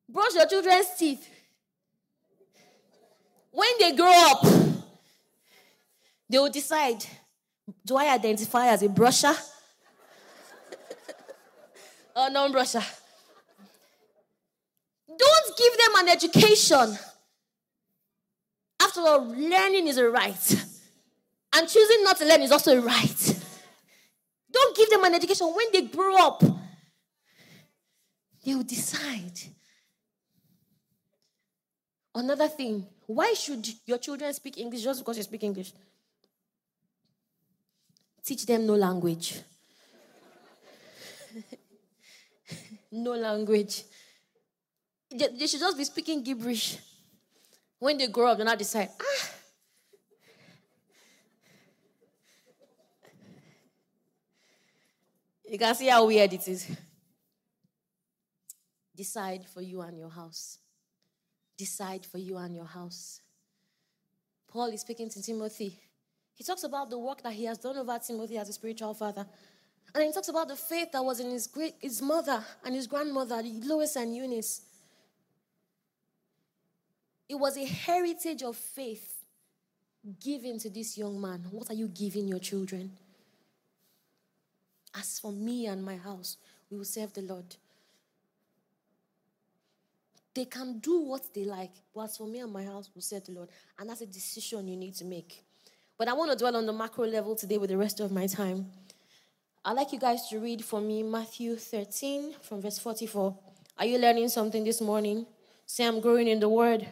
Brush 0.08 0.34
your 0.34 0.46
children's 0.46 0.88
teeth. 0.96 1.28
When 3.50 3.68
they 3.78 3.92
grow 3.96 4.12
up, 4.12 4.46
they 6.28 6.38
will 6.38 6.50
decide 6.50 7.04
do 7.84 7.96
I 7.96 8.12
identify 8.12 8.68
as 8.68 8.82
a 8.82 8.88
brusher 8.88 9.34
Uh, 12.14 12.20
or 12.20 12.30
non 12.30 12.52
brusher? 12.52 12.84
Don't 15.06 15.56
give 15.56 15.72
them 15.78 15.94
an 15.96 16.08
education. 16.08 16.98
After 18.80 19.00
all, 19.00 19.26
learning 19.26 19.88
is 19.88 19.98
a 19.98 20.08
right. 20.08 20.64
And 21.56 21.68
choosing 21.68 22.02
not 22.02 22.16
to 22.18 22.24
learn 22.24 22.42
is 22.42 22.52
also 22.52 22.76
a 22.76 22.80
right. 22.80 23.40
Don't 24.52 24.76
give 24.76 24.90
them 24.90 25.04
an 25.04 25.14
education. 25.14 25.46
When 25.48 25.66
they 25.72 25.82
grow 25.82 26.16
up, 26.16 26.42
they 28.44 28.54
will 28.54 28.64
decide. 28.64 29.38
Another 32.14 32.48
thing, 32.48 32.86
why 33.06 33.34
should 33.34 33.66
your 33.86 33.98
children 33.98 34.32
speak 34.32 34.58
English 34.58 34.82
just 34.82 35.00
because 35.00 35.16
you 35.16 35.22
speak 35.24 35.42
English? 35.42 35.72
Teach 38.24 38.46
them 38.46 38.66
no 38.66 38.74
language. 38.74 39.40
No 42.94 43.12
language. 43.12 43.82
They, 45.10 45.46
should 45.46 45.60
just 45.60 45.76
be 45.76 45.84
speaking 45.84 46.22
gibberish. 46.22 46.78
When 47.78 47.98
they 47.98 48.06
grow 48.06 48.28
up, 48.28 48.38
they 48.38 48.44
not 48.44 48.58
decide, 48.58 48.88
ah. 49.00 49.30
You 55.50 55.58
can 55.58 55.74
see 55.74 55.86
how 55.86 56.06
weird 56.06 56.32
it 56.32 56.48
is. 56.48 56.66
Decide 58.96 59.44
for 59.46 59.60
you 59.60 59.82
and 59.82 59.98
your 59.98 60.08
house. 60.08 60.58
Decide 61.56 62.06
for 62.06 62.18
you 62.18 62.36
and 62.38 62.54
your 62.54 62.64
house. 62.64 63.20
Paul 64.48 64.66
is 64.66 64.80
speaking 64.80 65.10
to 65.10 65.22
Timothy. 65.22 65.78
He 66.34 66.42
talks 66.42 66.64
about 66.64 66.90
the 66.90 66.98
work 66.98 67.22
that 67.22 67.32
he 67.32 67.44
has 67.44 67.58
done 67.58 67.76
over 67.76 67.98
Timothy 67.98 68.38
as 68.38 68.48
a 68.48 68.52
spiritual 68.52 68.94
father. 68.94 69.26
And 69.94 70.04
he 70.04 70.12
talks 70.12 70.28
about 70.28 70.48
the 70.48 70.56
faith 70.56 70.90
that 70.92 71.04
was 71.04 71.20
in 71.20 71.30
his 71.30 71.46
great 71.46 71.74
his 71.80 72.02
mother 72.02 72.44
and 72.64 72.74
his 72.74 72.86
grandmother, 72.86 73.42
Lois 73.62 73.94
and 73.96 74.14
Eunice. 74.14 74.62
It 77.28 77.36
was 77.36 77.56
a 77.56 77.64
heritage 77.64 78.42
of 78.42 78.56
faith 78.56 79.22
given 80.20 80.58
to 80.58 80.70
this 80.70 80.98
young 80.98 81.20
man. 81.20 81.46
What 81.50 81.70
are 81.70 81.74
you 81.74 81.88
giving 81.88 82.28
your 82.28 82.38
children? 82.38 82.92
As 84.94 85.18
for 85.18 85.32
me 85.32 85.66
and 85.66 85.84
my 85.84 85.96
house, 85.96 86.36
we 86.70 86.76
will 86.76 86.84
serve 86.84 87.12
the 87.12 87.22
Lord. 87.22 87.56
They 90.34 90.44
can 90.44 90.80
do 90.80 91.00
what 91.00 91.32
they 91.32 91.44
like, 91.44 91.70
but 91.94 92.02
as 92.02 92.16
for 92.16 92.26
me 92.26 92.40
and 92.40 92.52
my 92.52 92.64
house, 92.64 92.90
we'll 92.94 93.02
serve 93.02 93.24
the 93.24 93.32
Lord. 93.32 93.48
And 93.78 93.88
that's 93.88 94.00
a 94.00 94.06
decision 94.06 94.66
you 94.66 94.76
need 94.76 94.94
to 94.96 95.04
make. 95.04 95.44
But 95.96 96.08
I 96.08 96.12
want 96.12 96.32
to 96.32 96.36
dwell 96.36 96.56
on 96.56 96.66
the 96.66 96.72
macro 96.72 97.06
level 97.06 97.36
today 97.36 97.56
with 97.56 97.70
the 97.70 97.78
rest 97.78 98.00
of 98.00 98.10
my 98.10 98.26
time. 98.26 98.66
I'd 99.66 99.72
like 99.72 99.94
you 99.94 99.98
guys 99.98 100.28
to 100.28 100.38
read 100.38 100.62
for 100.62 100.78
me 100.78 101.02
Matthew 101.02 101.56
13 101.56 102.34
from 102.42 102.60
verse 102.60 102.78
44. 102.78 103.34
Are 103.78 103.86
you 103.86 103.96
learning 103.96 104.28
something 104.28 104.62
this 104.62 104.82
morning? 104.82 105.24
Say, 105.64 105.86
I'm 105.86 106.00
growing 106.00 106.28
in 106.28 106.38
the 106.38 106.50
word. 106.50 106.86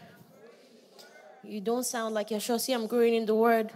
You 1.45 1.61
don't 1.61 1.85
sound 1.85 2.15
like 2.15 2.31
you're 2.31 2.41
sure. 2.41 2.59
Say, 2.59 2.73
I'm 2.73 2.87
growing 2.87 3.13
in 3.15 3.27
the 3.27 3.35
word. 3.35 3.71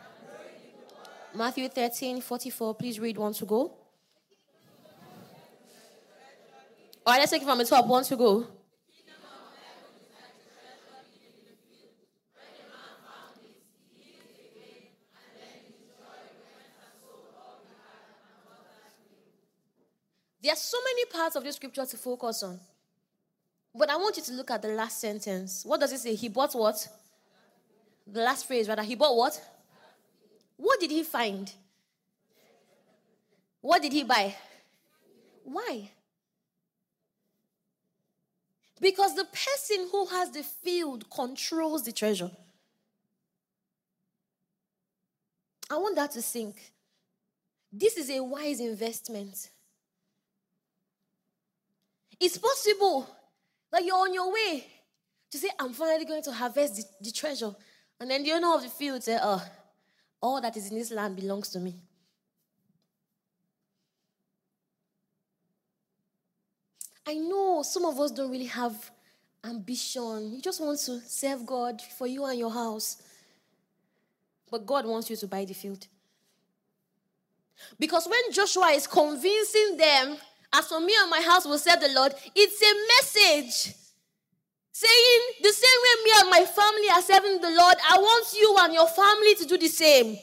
Matthew 1.34 1.68
13 1.68 2.22
44. 2.22 2.74
Please 2.74 2.98
read 2.98 3.18
one 3.18 3.34
to 3.34 3.44
go. 3.44 3.58
All 7.04 7.12
right, 7.12 7.18
let's 7.18 7.30
take 7.30 7.42
it 7.42 7.44
from 7.44 7.58
the 7.58 7.66
top. 7.66 7.86
One 7.86 8.02
to 8.04 8.16
go. 8.16 8.46
There 20.46 20.52
are 20.52 20.56
so 20.56 20.78
many 20.84 21.04
parts 21.06 21.34
of 21.34 21.42
the 21.42 21.52
scripture 21.52 21.84
to 21.84 21.96
focus 21.96 22.44
on. 22.44 22.60
But 23.74 23.90
I 23.90 23.96
want 23.96 24.16
you 24.16 24.22
to 24.22 24.32
look 24.32 24.52
at 24.52 24.62
the 24.62 24.68
last 24.68 25.00
sentence. 25.00 25.64
What 25.64 25.80
does 25.80 25.90
it 25.92 25.98
say? 25.98 26.14
He 26.14 26.28
bought 26.28 26.54
what? 26.54 26.86
The 28.06 28.20
last 28.20 28.46
phrase, 28.46 28.68
rather. 28.68 28.84
He 28.84 28.94
bought 28.94 29.16
what? 29.16 29.44
What 30.56 30.78
did 30.78 30.92
he 30.92 31.02
find? 31.02 31.52
What 33.60 33.82
did 33.82 33.92
he 33.92 34.04
buy? 34.04 34.36
Why? 35.42 35.90
Because 38.80 39.16
the 39.16 39.24
person 39.24 39.88
who 39.90 40.06
has 40.06 40.30
the 40.30 40.44
field 40.44 41.10
controls 41.10 41.82
the 41.82 41.90
treasure. 41.90 42.30
I 45.68 45.76
want 45.76 45.96
that 45.96 46.12
to 46.12 46.22
sink. 46.22 46.70
This 47.72 47.96
is 47.96 48.10
a 48.10 48.22
wise 48.22 48.60
investment. 48.60 49.50
It's 52.20 52.38
possible 52.38 53.08
that 53.70 53.84
you're 53.84 53.96
on 53.96 54.14
your 54.14 54.32
way 54.32 54.66
to 55.30 55.38
say, 55.38 55.50
I'm 55.58 55.72
finally 55.72 56.04
going 56.04 56.22
to 56.22 56.32
harvest 56.32 56.76
the, 56.76 56.84
the 57.00 57.12
treasure. 57.12 57.54
And 58.00 58.10
then 58.10 58.22
the 58.22 58.32
owner 58.32 58.54
of 58.54 58.62
the 58.62 58.68
field 58.68 59.02
say, 59.02 59.18
Oh, 59.20 59.44
all 60.20 60.40
that 60.40 60.56
is 60.56 60.70
in 60.70 60.78
this 60.78 60.90
land 60.90 61.16
belongs 61.16 61.50
to 61.50 61.60
me. 61.60 61.76
I 67.06 67.14
know 67.14 67.62
some 67.62 67.84
of 67.84 68.00
us 68.00 68.10
don't 68.10 68.30
really 68.30 68.46
have 68.46 68.90
ambition. 69.44 70.32
You 70.32 70.42
just 70.42 70.60
want 70.60 70.78
to 70.80 71.00
serve 71.00 71.46
God 71.46 71.80
for 71.80 72.06
you 72.06 72.24
and 72.24 72.38
your 72.38 72.50
house. 72.50 73.00
But 74.50 74.66
God 74.66 74.86
wants 74.86 75.08
you 75.10 75.16
to 75.16 75.26
buy 75.26 75.44
the 75.44 75.54
field. 75.54 75.86
Because 77.78 78.06
when 78.08 78.32
Joshua 78.32 78.68
is 78.70 78.86
convincing 78.86 79.76
them, 79.76 80.16
as 80.56 80.66
for 80.66 80.80
me 80.80 80.94
and 80.98 81.10
my 81.10 81.20
house 81.20 81.44
will 81.44 81.58
serve 81.58 81.80
the 81.80 81.88
Lord, 81.88 82.14
it's 82.34 82.62
a 82.62 82.74
message 82.96 83.74
saying, 84.72 85.20
the 85.42 85.52
same 85.52 85.80
way 85.82 86.04
me 86.04 86.10
and 86.20 86.30
my 86.30 86.44
family 86.44 86.88
are 86.94 87.02
serving 87.02 87.40
the 87.40 87.50
Lord, 87.50 87.76
I 87.88 87.98
want 87.98 88.26
you 88.34 88.56
and 88.60 88.74
your 88.74 88.88
family 88.88 89.34
to 89.36 89.44
do 89.44 89.58
the 89.58 89.68
same. 89.68 90.18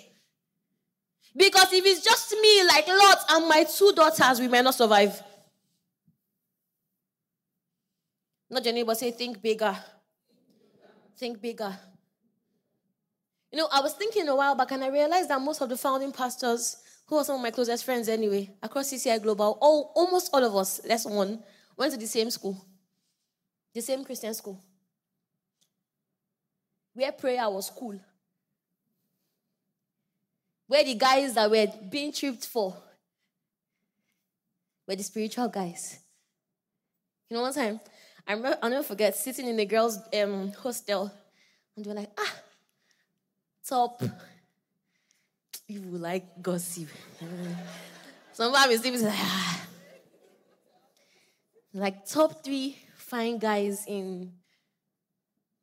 Because 1.36 1.74
if 1.74 1.86
it's 1.86 2.04
just 2.04 2.32
me, 2.34 2.64
like 2.66 2.88
Lot 2.88 3.18
and 3.30 3.48
my 3.48 3.64
two 3.64 3.92
daughters, 3.96 4.40
we 4.40 4.48
may 4.48 4.62
not 4.62 4.76
survive. 4.76 5.22
Not 8.50 8.64
your 8.66 8.74
neighbor 8.74 8.94
say, 8.94 9.12
think 9.12 9.42
bigger. 9.42 9.76
Think 11.18 11.42
bigger. 11.42 11.76
You 13.52 13.60
know, 13.60 13.68
I 13.72 13.82
was 13.82 13.94
thinking 13.94 14.28
a 14.28 14.36
while 14.36 14.56
back 14.56 14.72
and 14.72 14.84
I 14.84 14.90
realized 14.90 15.30
that 15.30 15.42
most 15.42 15.62
of 15.62 15.70
the 15.70 15.78
founding 15.78 16.12
pastors, 16.12 16.78
who 17.06 17.18
are 17.18 17.24
some 17.24 17.36
of 17.36 17.42
my 17.42 17.52
closest 17.52 17.84
friends 17.84 18.08
anyway, 18.08 18.50
across 18.62 18.92
CCI 18.92 19.22
Global, 19.22 19.58
all, 19.62 19.92
almost 19.96 20.30
all 20.34 20.44
of 20.44 20.56
us, 20.56 20.82
less 20.86 21.06
one, 21.06 21.44
went 21.76 21.92
to 21.94 22.00
the 22.00 22.08
same 22.08 22.30
school, 22.30 22.64
the 23.74 23.82
same 23.82 24.04
Christian 24.04 24.34
school, 24.34 24.62
where 26.94 27.12
prayer 27.12 27.50
was 27.50 27.70
cool, 27.70 28.00
where 30.68 30.84
the 30.84 30.96
guys 30.96 31.34
that 31.34 31.50
were 31.50 31.68
being 31.90 32.12
tripped 32.12 32.46
for 32.46 32.76
were 34.88 34.96
the 34.96 35.04
spiritual 35.04 35.48
guys. 35.50 36.00
You 37.30 37.38
know, 37.38 37.44
one 37.44 37.54
time, 37.54 37.80
I 38.28 38.34
remember, 38.34 38.58
I'll 38.62 38.70
never 38.70 38.84
forget 38.84 39.16
sitting 39.16 39.48
in 39.48 39.58
the 39.58 39.66
girls' 39.66 40.00
um, 40.14 40.52
hostel, 40.54 41.12
and 41.76 41.84
they 41.84 41.90
were 41.90 41.96
like, 41.96 42.12
ah, 42.18 42.36
top. 43.68 44.02
People 45.68 46.00
like 46.00 46.42
gossip. 46.42 46.90
Somebody 48.34 48.74
is 48.74 49.04
like, 49.04 49.14
ah. 49.16 49.62
Like 51.74 52.06
top 52.06 52.44
three 52.44 52.78
fine 52.98 53.38
guys 53.38 53.86
in 53.88 54.32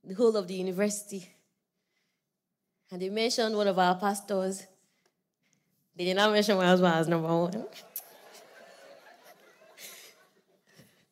the 0.05 0.15
whole 0.15 0.37
of 0.37 0.49
the 0.49 0.55
university. 0.55 1.29
And 2.91 3.01
they 3.01 3.09
mentioned 3.09 3.57
one 3.57 3.69
of 3.69 3.79
our 3.79 3.95
pastors. 3.95 4.67
They 5.97 6.05
did 6.07 6.17
not 6.17 6.33
mention 6.33 6.57
my 6.57 6.67
husband 6.67 6.95
as 6.95 7.07
number 7.07 7.29
one. 7.29 7.53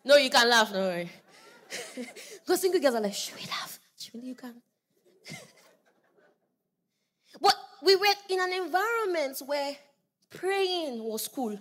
no, 0.05 0.17
you 0.17 0.31
can't 0.31 0.49
laugh, 0.49 0.73
no 0.73 0.81
worry. 0.81 1.11
because 1.95 2.61
single 2.61 2.81
girls 2.81 2.95
are 2.95 3.01
like, 3.01 3.15
should 3.15 3.37
we 3.37 3.43
laugh? 3.43 3.79
Surely 3.97 4.29
you 4.29 4.35
can. 4.35 4.55
but 7.41 7.55
we 7.83 7.97
were 7.97 8.07
in 8.29 8.41
an 8.41 8.53
environment 8.53 9.43
where 9.47 9.77
praying 10.31 11.03
was 11.03 11.29
cool. 11.29 11.59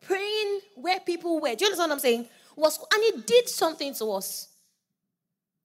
Praying 0.00 0.60
where 0.76 1.00
people 1.00 1.40
were. 1.40 1.54
Do 1.54 1.64
you 1.64 1.66
understand 1.66 1.90
what 1.90 1.92
I'm 1.92 2.00
saying? 2.00 2.28
Was 2.56 2.78
cool. 2.78 2.88
and 2.92 3.02
it 3.04 3.26
did 3.26 3.48
something 3.48 3.94
to 3.94 4.12
us. 4.12 4.48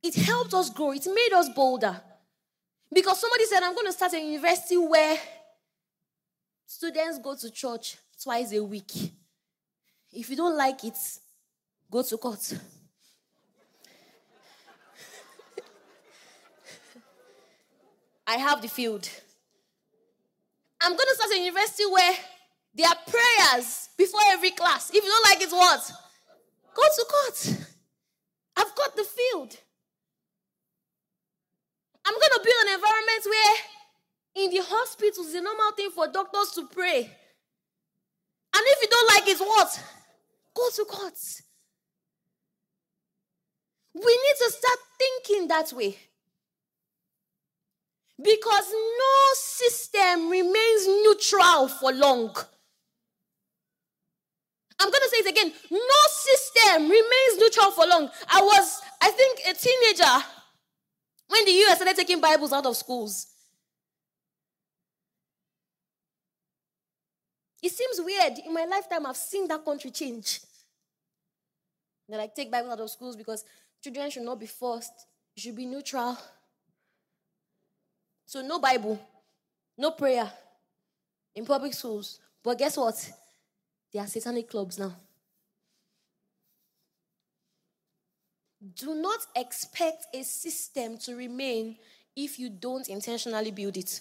It 0.01 0.15
helped 0.15 0.53
us 0.53 0.69
grow. 0.69 0.91
It 0.91 1.07
made 1.07 1.31
us 1.33 1.49
bolder. 1.49 1.99
Because 2.93 3.19
somebody 3.19 3.45
said, 3.45 3.63
I'm 3.63 3.73
going 3.73 3.87
to 3.87 3.93
start 3.93 4.13
a 4.13 4.19
university 4.19 4.77
where 4.77 5.17
students 6.65 7.17
go 7.19 7.35
to 7.35 7.49
church 7.49 7.97
twice 8.21 8.53
a 8.53 8.63
week. 8.63 8.91
If 10.11 10.29
you 10.29 10.35
don't 10.35 10.55
like 10.55 10.83
it, 10.83 10.97
go 11.89 12.03
to 12.03 12.17
court. 12.17 12.53
I 18.25 18.37
have 18.37 18.61
the 18.61 18.67
field. 18.67 19.09
I'm 20.81 20.91
going 20.91 21.07
to 21.09 21.15
start 21.15 21.31
a 21.31 21.39
university 21.39 21.85
where 21.85 22.13
there 22.73 22.87
are 22.87 22.97
prayers 23.07 23.89
before 23.97 24.21
every 24.29 24.51
class. 24.51 24.89
If 24.89 25.03
you 25.03 25.09
don't 25.09 25.25
like 25.29 25.41
it, 25.41 25.51
what? 25.51 25.91
Go 26.73 26.81
to 26.81 27.05
court. 27.09 27.67
I've 28.57 28.75
got 28.75 28.95
the 28.95 29.03
field. 29.03 29.57
I'm 32.05 32.13
going 32.13 32.33
to 32.33 32.41
build 32.43 32.67
an 32.67 32.73
environment 32.73 33.25
where 33.25 33.55
in 34.35 34.49
the 34.49 34.63
hospitals, 34.63 35.33
a 35.33 35.41
normal 35.41 35.71
thing 35.71 35.89
for 35.91 36.07
doctors 36.07 36.51
to 36.55 36.65
pray. 36.67 36.99
And 38.55 38.63
if 38.67 38.81
you 38.81 38.87
don't 38.89 39.07
like 39.07 39.27
it, 39.27 39.39
what? 39.39 39.83
Go 40.55 40.69
to 40.75 40.85
court. 40.85 41.17
We 43.93 44.01
need 44.01 44.37
to 44.39 44.51
start 44.51 44.79
thinking 44.97 45.47
that 45.49 45.71
way. 45.73 45.97
Because 48.23 48.71
no 48.71 49.33
system 49.33 50.29
remains 50.29 50.87
neutral 50.87 51.67
for 51.67 51.91
long. 51.91 52.33
I'm 54.79 54.89
going 54.89 55.01
to 55.01 55.09
say 55.09 55.17
it 55.17 55.29
again. 55.29 55.51
No 55.69 56.01
system 56.09 56.83
remains 56.83 57.37
neutral 57.37 57.71
for 57.71 57.85
long. 57.85 58.09
I 58.29 58.41
was, 58.41 58.81
I 59.01 59.11
think, 59.11 59.39
a 59.49 59.53
teenager 59.53 60.25
when 61.27 61.45
the 61.45 61.51
US 61.51 61.75
started 61.75 61.95
taking 61.95 62.21
Bibles 62.21 62.53
out 62.53 62.65
of 62.65 62.75
schools. 62.75 63.27
It 67.61 67.71
seems 67.71 68.01
weird. 68.01 68.39
In 68.45 68.53
my 68.53 68.65
lifetime, 68.65 69.05
I've 69.05 69.15
seen 69.15 69.47
that 69.47 69.63
country 69.63 69.91
change. 69.91 70.41
They 72.09 72.17
like 72.17 72.35
take 72.35 72.51
Bibles 72.51 72.73
out 72.73 72.79
of 72.81 72.89
schools 72.89 73.15
because 73.15 73.45
children 73.81 74.09
should 74.09 74.23
not 74.23 74.39
be 74.39 74.47
forced. 74.47 75.07
It 75.35 75.41
should 75.41 75.55
be 75.55 75.65
neutral. 75.65 76.17
So 78.25 78.41
no 78.41 78.59
Bible, 78.59 78.99
no 79.77 79.91
prayer 79.91 80.31
in 81.35 81.45
public 81.45 81.73
schools. 81.73 82.19
But 82.43 82.57
guess 82.57 82.77
what? 82.77 83.11
They 83.91 83.99
are 83.99 84.07
satanic 84.07 84.49
clubs 84.49 84.79
now. 84.79 84.93
Do 88.75 88.95
not 88.95 89.19
expect 89.35 90.07
a 90.13 90.23
system 90.23 90.97
to 90.99 91.15
remain 91.15 91.75
if 92.15 92.39
you 92.39 92.49
don't 92.49 92.87
intentionally 92.87 93.51
build 93.51 93.77
it. 93.77 93.99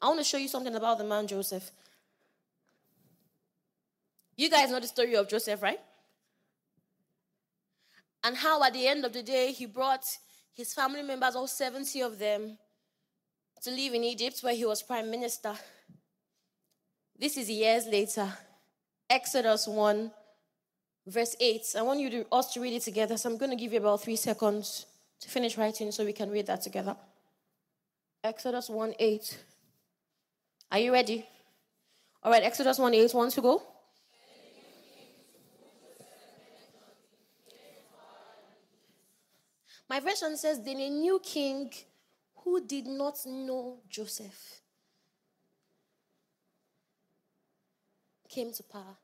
I 0.00 0.06
want 0.06 0.18
to 0.18 0.24
show 0.24 0.38
you 0.38 0.48
something 0.48 0.74
about 0.74 0.98
the 0.98 1.04
man 1.04 1.26
Joseph. 1.26 1.70
You 4.36 4.48
guys 4.48 4.70
know 4.70 4.80
the 4.80 4.86
story 4.86 5.16
of 5.16 5.28
Joseph, 5.28 5.60
right? 5.62 5.80
And 8.22 8.36
how 8.36 8.62
at 8.62 8.72
the 8.72 8.86
end 8.86 9.04
of 9.04 9.12
the 9.12 9.22
day, 9.22 9.52
he 9.52 9.66
brought 9.66 10.04
his 10.54 10.74
family 10.74 11.02
members, 11.02 11.36
all 11.36 11.46
70 11.46 12.00
of 12.02 12.18
them, 12.18 12.58
to 13.62 13.70
live 13.70 13.94
in 13.94 14.04
Egypt 14.04 14.40
where 14.42 14.54
he 14.54 14.64
was 14.64 14.82
prime 14.82 15.10
minister. 15.10 15.54
This 17.18 17.36
is 17.36 17.50
years 17.50 17.86
later. 17.86 18.32
Exodus 19.08 19.66
1, 19.66 20.10
verse 21.06 21.36
8. 21.38 21.74
I 21.78 21.82
want 21.82 22.00
you 22.00 22.10
to, 22.10 22.26
us 22.32 22.52
to 22.54 22.60
read 22.60 22.74
it 22.74 22.82
together, 22.82 23.16
so 23.16 23.28
I'm 23.28 23.36
going 23.36 23.50
to 23.50 23.56
give 23.56 23.72
you 23.72 23.78
about 23.78 24.02
three 24.02 24.16
seconds 24.16 24.86
to 25.20 25.28
finish 25.28 25.58
writing 25.58 25.92
so 25.92 26.04
we 26.04 26.12
can 26.12 26.30
read 26.30 26.46
that 26.46 26.62
together. 26.62 26.96
Exodus 28.22 28.70
1 28.70 28.94
8. 28.98 29.38
Are 30.72 30.78
you 30.78 30.92
ready? 30.92 31.26
All 32.22 32.30
right, 32.30 32.42
Exodus 32.42 32.78
1 32.78 32.94
8. 32.94 33.14
One 33.14 33.30
to 33.30 33.40
go. 33.40 33.62
My 39.90 39.98
version 39.98 40.36
says, 40.36 40.62
Then 40.62 40.76
a 40.76 40.88
new 40.88 41.20
king 41.20 41.68
who 42.36 42.64
did 42.64 42.86
not 42.86 43.18
know 43.26 43.78
Joseph 43.88 44.60
came 48.28 48.52
to 48.52 48.62
power. 48.62 48.96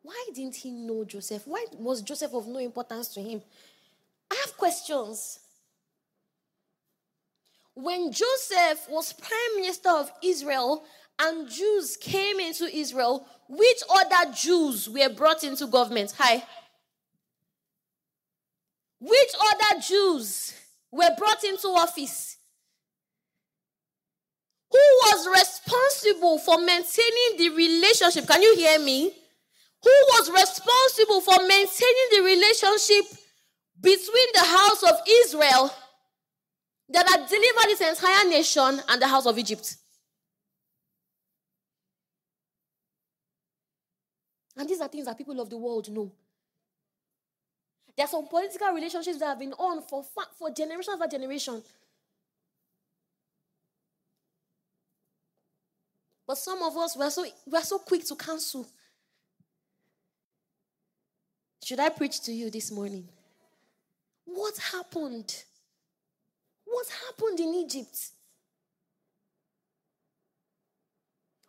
Why 0.00 0.24
didn't 0.34 0.56
he 0.56 0.70
know 0.70 1.04
Joseph? 1.04 1.42
Why 1.46 1.66
was 1.74 2.00
Joseph 2.00 2.32
of 2.32 2.46
no 2.48 2.60
importance 2.60 3.08
to 3.08 3.20
him? 3.20 3.42
I 4.30 4.36
have 4.36 4.56
questions. 4.56 5.40
When 7.74 8.10
Joseph 8.10 8.88
was 8.88 9.12
prime 9.12 9.56
minister 9.56 9.90
of 9.90 10.10
Israel 10.24 10.82
and 11.18 11.46
Jews 11.46 11.98
came 11.98 12.40
into 12.40 12.74
Israel, 12.74 13.26
which 13.50 13.82
other 13.90 14.32
Jews 14.32 14.88
were 14.88 15.10
brought 15.10 15.44
into 15.44 15.66
government? 15.66 16.14
Hi. 16.16 16.42
Which 19.04 19.30
other 19.34 19.80
Jews 19.80 20.54
were 20.92 21.10
brought 21.18 21.42
into 21.42 21.66
office? 21.66 22.36
Who 24.70 24.78
was 24.78 25.28
responsible 25.28 26.38
for 26.38 26.58
maintaining 26.58 27.36
the 27.36 27.48
relationship? 27.50 28.28
Can 28.28 28.40
you 28.42 28.54
hear 28.54 28.78
me? 28.78 29.12
Who 29.82 29.90
was 29.90 30.30
responsible 30.30 31.20
for 31.20 31.36
maintaining 31.48 32.08
the 32.12 32.22
relationship 32.22 33.18
between 33.80 34.26
the 34.34 34.44
house 34.44 34.84
of 34.84 35.00
Israel 35.24 35.74
that 36.90 37.08
had 37.08 37.28
delivered 37.28 37.72
its 37.72 37.80
entire 37.80 38.28
nation 38.28 38.80
and 38.88 39.02
the 39.02 39.08
house 39.08 39.26
of 39.26 39.36
Egypt? 39.36 39.78
And 44.56 44.68
these 44.68 44.80
are 44.80 44.86
things 44.86 45.06
that 45.06 45.18
people 45.18 45.40
of 45.40 45.50
the 45.50 45.58
world 45.58 45.90
know. 45.90 46.12
There 47.96 48.06
are 48.06 48.08
some 48.08 48.26
political 48.26 48.72
relationships 48.72 49.18
that 49.18 49.26
have 49.26 49.38
been 49.38 49.52
on 49.52 49.82
for, 49.82 50.04
for 50.38 50.50
generation 50.50 50.94
after 50.94 51.18
generation. 51.18 51.62
But 56.26 56.38
some 56.38 56.62
of 56.62 56.76
us, 56.76 56.96
we're 56.96 57.10
so, 57.10 57.26
we're 57.46 57.62
so 57.62 57.78
quick 57.78 58.06
to 58.06 58.16
cancel. 58.16 58.66
Should 61.62 61.80
I 61.80 61.90
preach 61.90 62.20
to 62.22 62.32
you 62.32 62.50
this 62.50 62.72
morning? 62.72 63.06
What 64.24 64.56
happened? 64.56 65.44
What 66.64 66.86
happened 67.06 67.40
in 67.40 67.54
Egypt? 67.54 68.10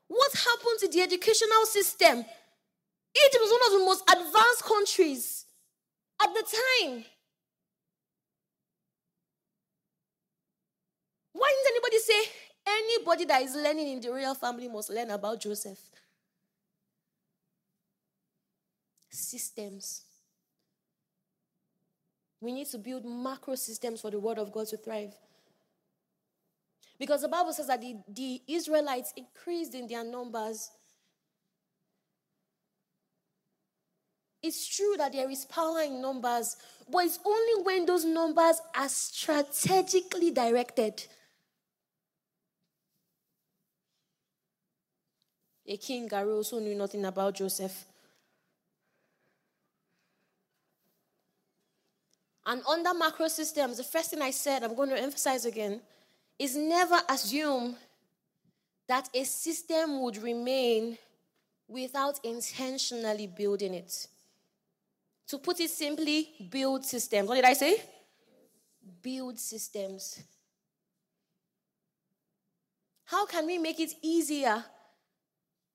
What 0.07 0.33
happened 0.33 0.79
to 0.81 0.87
the 0.89 1.01
educational 1.01 1.65
system? 1.65 2.17
Egypt 2.19 3.39
was 3.41 3.51
one 3.51 3.73
of 3.73 3.79
the 3.79 3.85
most 3.85 4.03
advanced 4.09 4.63
countries 4.63 5.42
at 6.21 6.33
the 6.33 6.43
time. 6.43 7.05
Why 11.33 11.51
didn't 11.51 11.75
anybody 11.75 11.99
say 11.99 12.31
anybody 12.67 13.25
that 13.25 13.41
is 13.41 13.55
learning 13.55 13.87
in 13.87 14.01
the 14.01 14.09
royal 14.09 14.35
family 14.35 14.67
must 14.67 14.89
learn 14.89 15.09
about 15.09 15.41
Joseph? 15.41 15.79
Systems. 19.09 20.03
We 22.39 22.51
need 22.51 22.67
to 22.67 22.77
build 22.77 23.05
macro 23.05 23.55
systems 23.55 24.01
for 24.01 24.11
the 24.11 24.19
word 24.19 24.37
of 24.37 24.51
God 24.51 24.67
to 24.67 24.77
thrive. 24.77 25.13
Because 26.99 27.21
the 27.21 27.27
Bible 27.27 27.53
says 27.53 27.67
that 27.67 27.81
the, 27.81 27.95
the 28.07 28.41
Israelites 28.47 29.13
increased 29.15 29.73
in 29.73 29.87
their 29.87 30.03
numbers 30.03 30.69
It's 34.43 34.67
true 34.67 34.95
that 34.97 35.13
there 35.13 35.29
is 35.29 35.45
power 35.45 35.81
in 35.83 36.01
numbers, 36.01 36.57
but 36.91 37.05
it's 37.05 37.17
only 37.23 37.63
when 37.63 37.85
those 37.85 38.03
numbers 38.03 38.61
are 38.75 38.89
strategically 38.89 40.31
directed. 40.31 41.05
A 45.65 45.77
king 45.77 46.09
arose 46.11 46.49
who 46.49 46.59
knew 46.59 46.75
nothing 46.75 47.05
about 47.05 47.35
Joseph. 47.35 47.85
And 52.45 52.61
under 52.67 52.93
macro 52.93 53.29
systems, 53.29 53.77
the 53.77 53.85
first 53.85 54.11
thing 54.11 54.21
I 54.21 54.31
said, 54.31 54.61
I'm 54.61 54.75
going 54.75 54.89
to 54.89 55.01
emphasize 55.01 55.45
again, 55.45 55.79
is 56.37 56.57
never 56.57 56.99
assume 57.07 57.77
that 58.89 59.07
a 59.13 59.23
system 59.23 60.01
would 60.01 60.17
remain 60.17 60.97
without 61.69 62.19
intentionally 62.25 63.27
building 63.27 63.73
it. 63.73 64.07
To 65.27 65.37
put 65.37 65.59
it 65.59 65.69
simply, 65.69 66.47
build 66.49 66.85
systems. 66.85 67.27
What 67.27 67.35
did 67.35 67.45
I 67.45 67.53
say? 67.53 67.81
Build 69.01 69.39
systems. 69.39 70.21
How 73.05 73.25
can 73.25 73.45
we 73.45 73.57
make 73.57 73.79
it 73.79 73.93
easier 74.01 74.63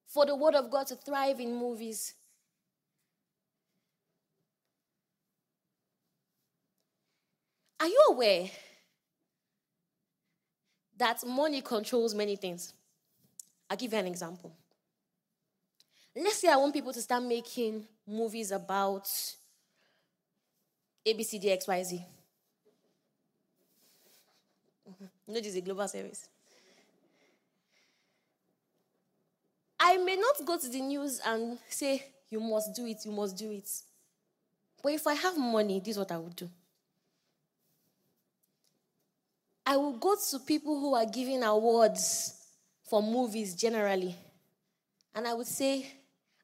for 0.06 0.26
the 0.26 0.34
Word 0.34 0.54
of 0.54 0.70
God 0.70 0.86
to 0.88 0.96
thrive 0.96 1.40
in 1.40 1.54
movies? 1.54 2.14
Are 7.80 7.86
you 7.86 8.06
aware 8.10 8.50
that 10.96 11.24
money 11.24 11.60
controls 11.60 12.14
many 12.14 12.34
things? 12.34 12.72
I'll 13.70 13.76
give 13.76 13.92
you 13.92 13.98
an 13.98 14.06
example. 14.06 14.52
Let's 16.16 16.40
say 16.40 16.48
I 16.48 16.56
want 16.56 16.74
people 16.74 16.92
to 16.92 17.00
start 17.00 17.22
making 17.22 17.86
movies 18.06 18.50
about 18.50 19.08
ABCDXYZ. 21.14 21.92
You 21.92 21.98
mm-hmm. 24.90 25.04
know, 25.32 25.40
this 25.40 25.46
is 25.46 25.56
a 25.56 25.60
global 25.60 25.88
service. 25.88 26.28
I 29.80 29.96
may 29.98 30.16
not 30.16 30.44
go 30.44 30.58
to 30.58 30.68
the 30.68 30.80
news 30.80 31.20
and 31.24 31.58
say, 31.68 32.04
you 32.30 32.40
must 32.40 32.74
do 32.74 32.86
it, 32.86 32.98
you 33.04 33.12
must 33.12 33.36
do 33.36 33.50
it. 33.52 33.70
But 34.82 34.92
if 34.92 35.06
I 35.06 35.14
have 35.14 35.38
money, 35.38 35.80
this 35.80 35.92
is 35.92 35.98
what 35.98 36.12
I 36.12 36.18
would 36.18 36.36
do. 36.36 36.50
I 39.64 39.76
will 39.76 39.92
go 39.98 40.16
to 40.30 40.38
people 40.40 40.78
who 40.80 40.94
are 40.94 41.06
giving 41.06 41.42
awards 41.42 42.34
for 42.88 43.02
movies 43.02 43.54
generally. 43.54 44.16
And 45.14 45.26
I 45.26 45.34
would 45.34 45.46
say, 45.46 45.86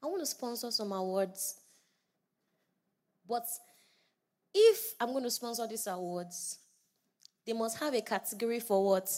I 0.02 0.06
want 0.06 0.20
to 0.20 0.26
sponsor 0.26 0.70
some 0.70 0.92
awards. 0.92 1.56
But 3.26 3.44
if 4.54 4.94
I'm 5.00 5.10
going 5.10 5.24
to 5.24 5.30
sponsor 5.30 5.66
these 5.66 5.86
awards, 5.86 6.58
they 7.44 7.52
must 7.52 7.78
have 7.78 7.92
a 7.92 8.00
category 8.00 8.60
for 8.60 8.84
what? 8.84 9.10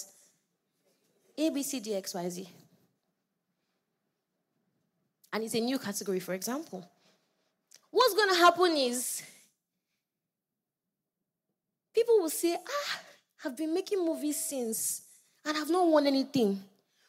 A, 1.38 1.50
B, 1.50 1.62
C, 1.62 1.80
D, 1.80 1.94
X, 1.94 2.14
Y, 2.14 2.28
Z. 2.30 2.48
And 5.32 5.44
it's 5.44 5.54
a 5.54 5.60
new 5.60 5.78
category, 5.78 6.18
for 6.18 6.32
example. 6.32 6.88
What's 7.90 8.14
going 8.14 8.30
to 8.30 8.36
happen 8.36 8.72
is 8.76 9.22
people 11.94 12.18
will 12.20 12.30
say, 12.30 12.56
ah, 12.56 13.00
I've 13.44 13.56
been 13.56 13.74
making 13.74 14.04
movies 14.04 14.42
since 14.42 15.02
and 15.44 15.56
I've 15.56 15.70
not 15.70 15.86
won 15.86 16.06
anything. 16.06 16.62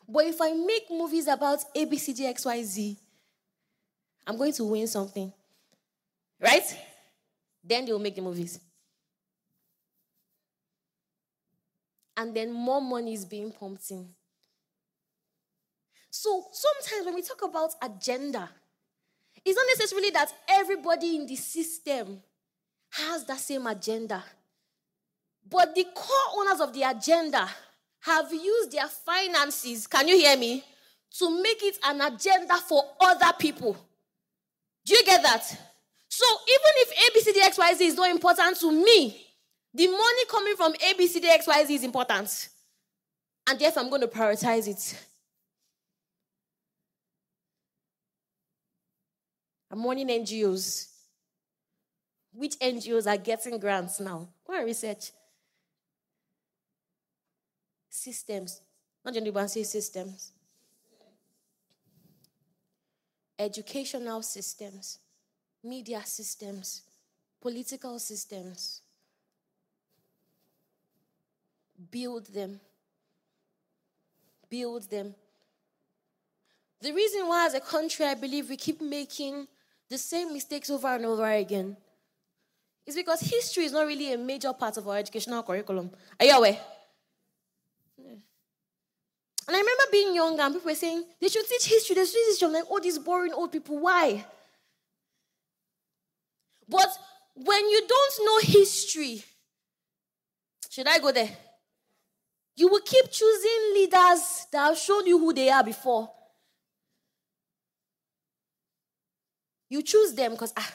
But 0.07 0.25
if 0.25 0.41
I 0.41 0.53
make 0.53 0.89
movies 0.89 1.27
about 1.27 1.59
A, 1.73 1.85
B, 1.85 1.97
C, 1.97 2.13
D, 2.13 2.25
X, 2.25 2.45
Y, 2.45 2.63
Z, 2.63 2.97
I'm 4.25 4.37
going 4.37 4.53
to 4.53 4.65
win 4.65 4.87
something. 4.87 5.31
Right? 6.39 6.77
Then 7.67 7.85
they 7.85 7.91
will 7.91 7.99
make 7.99 8.15
the 8.15 8.21
movies. 8.21 8.59
And 12.15 12.33
then 12.33 12.51
more 12.53 12.81
money 12.81 13.13
is 13.13 13.25
being 13.25 13.51
pumped 13.51 13.91
in. 13.91 14.07
So 16.09 16.45
sometimes 16.51 17.05
when 17.05 17.15
we 17.15 17.21
talk 17.21 17.43
about 17.43 17.71
agenda, 17.81 18.49
it's 19.45 19.55
not 19.55 19.67
necessarily 19.67 20.09
that 20.11 20.33
everybody 20.49 21.15
in 21.15 21.27
the 21.27 21.35
system 21.35 22.21
has 22.91 23.25
that 23.25 23.39
same 23.39 23.67
agenda. 23.67 24.23
But 25.47 25.75
the 25.75 25.85
core 25.93 26.41
owners 26.41 26.59
of 26.59 26.73
the 26.73 26.83
agenda 26.83 27.47
have 28.01 28.33
used 28.33 28.71
their 28.71 28.87
finances, 28.87 29.85
can 29.85 30.07
you 30.07 30.17
hear 30.17 30.37
me, 30.37 30.63
to 31.19 31.41
make 31.41 31.63
it 31.63 31.77
an 31.83 32.01
agenda 32.01 32.55
for 32.55 32.83
other 32.99 33.31
people. 33.37 33.77
Do 34.85 34.95
you 34.95 35.03
get 35.03 35.21
that? 35.23 35.57
So 36.17 36.25
even 36.49 36.71
if 36.77 37.55
ABCDXYZ 37.55 37.81
is 37.81 37.93
not 37.93 38.09
important 38.09 38.59
to 38.61 38.71
me, 38.71 39.23
the 39.71 39.85
money 39.85 40.25
coming 40.27 40.55
from 40.55 40.73
ABCDXYZ 40.73 41.69
is 41.69 41.83
important. 41.83 42.49
And 43.47 43.59
therefore, 43.59 43.83
I'm 43.83 43.89
going 43.89 44.01
to 44.01 44.07
prioritize 44.07 44.67
it. 44.67 44.99
I'm 49.69 49.83
warning 49.83 50.07
NGOs. 50.07 50.87
Which 52.33 52.57
NGOs 52.57 53.05
are 53.05 53.17
getting 53.17 53.59
grants 53.59 53.99
now? 53.99 54.27
Go 54.43 54.53
and 54.55 54.65
research. 54.65 55.11
Systems. 57.91 58.59
Not 59.05 59.15
anyone 59.15 59.47
say 59.49 59.61
systems. 59.61 60.31
Educational 63.37 64.23
systems, 64.23 64.97
media 65.63 66.01
systems, 66.05 66.83
political 67.41 67.99
systems. 67.99 68.81
Build 71.91 72.27
them. 72.27 72.59
Build 74.49 74.89
them. 74.89 75.13
The 76.81 76.91
reason 76.91 77.27
why, 77.27 77.45
as 77.45 77.53
a 77.53 77.59
country, 77.59 78.05
I 78.05 78.13
believe 78.13 78.49
we 78.49 78.57
keep 78.57 78.81
making 78.81 79.47
the 79.89 79.97
same 79.97 80.33
mistakes 80.33 80.69
over 80.69 80.87
and 80.87 81.05
over 81.05 81.29
again 81.29 81.75
is 82.85 82.95
because 82.95 83.19
history 83.21 83.65
is 83.65 83.71
not 83.73 83.85
really 83.85 84.13
a 84.13 84.17
major 84.17 84.53
part 84.53 84.77
of 84.77 84.87
our 84.87 84.97
educational 84.97 85.43
curriculum. 85.43 85.91
Are 86.19 86.25
you 86.25 86.31
aware? 86.33 86.57
And 89.47 89.55
I 89.55 89.59
remember 89.59 89.83
being 89.91 90.13
young 90.13 90.39
and 90.39 90.53
people 90.53 90.69
were 90.69 90.75
saying 90.75 91.03
they 91.19 91.29
should 91.29 91.47
teach 91.47 91.65
history. 91.65 91.95
They 91.95 92.05
should 92.05 92.13
teach 92.13 92.27
history. 92.27 92.47
I'm 92.47 92.53
like, 92.53 92.65
oh, 92.69 92.79
these 92.79 92.99
boring 92.99 93.33
old 93.33 93.51
people. 93.51 93.79
Why? 93.79 94.25
But 96.67 96.89
when 97.33 97.69
you 97.69 97.87
don't 97.87 98.25
know 98.25 98.39
history, 98.39 99.23
should 100.69 100.87
I 100.87 100.99
go 100.99 101.11
there? 101.11 101.29
You 102.55 102.67
will 102.67 102.81
keep 102.81 103.09
choosing 103.11 103.73
leaders 103.75 104.47
that 104.51 104.67
have 104.67 104.77
shown 104.77 105.05
you 105.05 105.19
who 105.19 105.31
they 105.31 105.49
are 105.49 105.63
before. 105.63 106.11
You 109.69 109.81
choose 109.83 110.13
them 110.13 110.31
because 110.31 110.53
ah. 110.57 110.73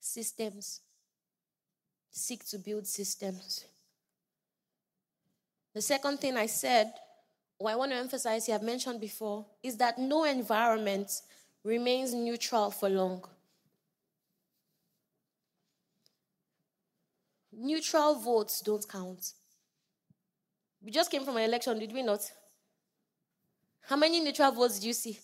Systems. 0.00 0.80
Seek 2.10 2.46
to 2.46 2.58
build 2.58 2.86
systems. 2.86 3.66
The 5.74 5.82
second 5.82 6.18
thing 6.18 6.38
I 6.38 6.46
said, 6.46 6.94
or 7.58 7.70
I 7.70 7.74
want 7.74 7.92
to 7.92 7.96
emphasize 7.96 8.46
here, 8.46 8.54
I've 8.54 8.62
mentioned 8.62 9.00
before, 9.00 9.46
is 9.62 9.76
that 9.78 9.98
no 9.98 10.24
environment 10.24 11.10
remains 11.64 12.12
neutral 12.12 12.70
for 12.70 12.88
long. 12.88 13.24
Neutral 17.52 18.14
votes 18.16 18.60
don't 18.60 18.86
count. 18.86 19.32
We 20.82 20.90
just 20.90 21.10
came 21.10 21.24
from 21.24 21.38
an 21.38 21.44
election, 21.44 21.78
did 21.78 21.92
we 21.92 22.02
not? 22.02 22.20
How 23.80 23.96
many 23.96 24.20
neutral 24.20 24.52
votes 24.52 24.78
do 24.78 24.88
you 24.88 24.92
see? 24.92 25.18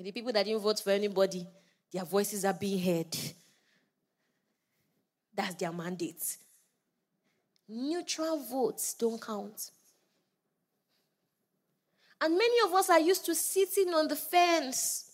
The 0.00 0.10
people 0.10 0.32
that 0.32 0.44
didn't 0.44 0.60
vote 0.60 0.80
for 0.80 0.90
anybody, 0.90 1.46
their 1.92 2.04
voices 2.04 2.44
are 2.44 2.52
being 2.52 2.82
heard. 2.82 3.16
That's 5.32 5.54
their 5.54 5.72
mandate. 5.72 6.36
Neutral 7.68 8.38
votes 8.38 8.94
don't 8.94 9.22
count. 9.22 9.70
And 12.24 12.38
many 12.38 12.54
of 12.64 12.72
us 12.72 12.88
are 12.88 13.00
used 13.00 13.26
to 13.26 13.34
sitting 13.34 13.92
on 13.92 14.08
the 14.08 14.16
fence. 14.16 15.04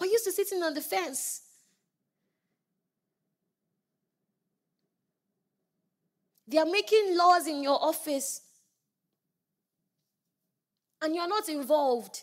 We're 0.00 0.06
used 0.06 0.22
to 0.22 0.30
sitting 0.30 0.62
on 0.62 0.72
the 0.72 0.80
fence. 0.80 1.40
They 6.46 6.58
are 6.58 6.64
making 6.64 7.16
laws 7.16 7.48
in 7.48 7.60
your 7.60 7.76
office 7.82 8.42
and 11.02 11.12
you're 11.12 11.26
not 11.26 11.48
involved. 11.48 12.22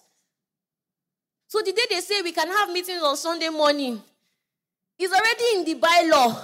So 1.50 1.62
the 1.62 1.74
day 1.74 1.84
they 1.90 2.00
say 2.00 2.22
we 2.22 2.32
can 2.32 2.48
have 2.48 2.72
meetings 2.72 3.04
on 3.04 3.18
Sunday 3.18 3.50
morning 3.50 4.02
is 4.98 5.12
already 5.12 5.44
in 5.58 5.66
the 5.66 5.76
bylaw. 5.76 6.42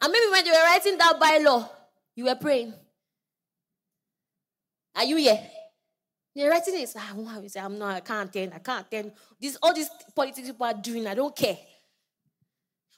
And 0.00 0.10
maybe 0.10 0.30
when 0.30 0.44
they 0.44 0.50
were 0.50 0.64
writing 0.64 0.96
that 0.96 1.20
bylaw, 1.20 1.68
you 2.14 2.24
were 2.24 2.36
praying. 2.36 2.72
Are 4.94 5.04
you 5.04 5.16
here? 5.16 5.40
They're 6.34 6.50
writing 6.50 6.80
it. 6.80 6.92
I 6.96 7.02
ah, 7.16 7.40
say, 7.46 7.60
I'm 7.60 7.78
not, 7.78 7.94
I 7.94 8.00
can't 8.00 8.28
attend, 8.28 8.54
I 8.54 8.58
can't 8.58 8.86
attend. 8.86 9.12
This 9.40 9.56
all 9.62 9.72
these 9.74 9.90
politics 10.14 10.48
people 10.48 10.66
are 10.66 10.74
doing, 10.74 11.06
I 11.06 11.14
don't 11.14 11.34
care. 11.34 11.56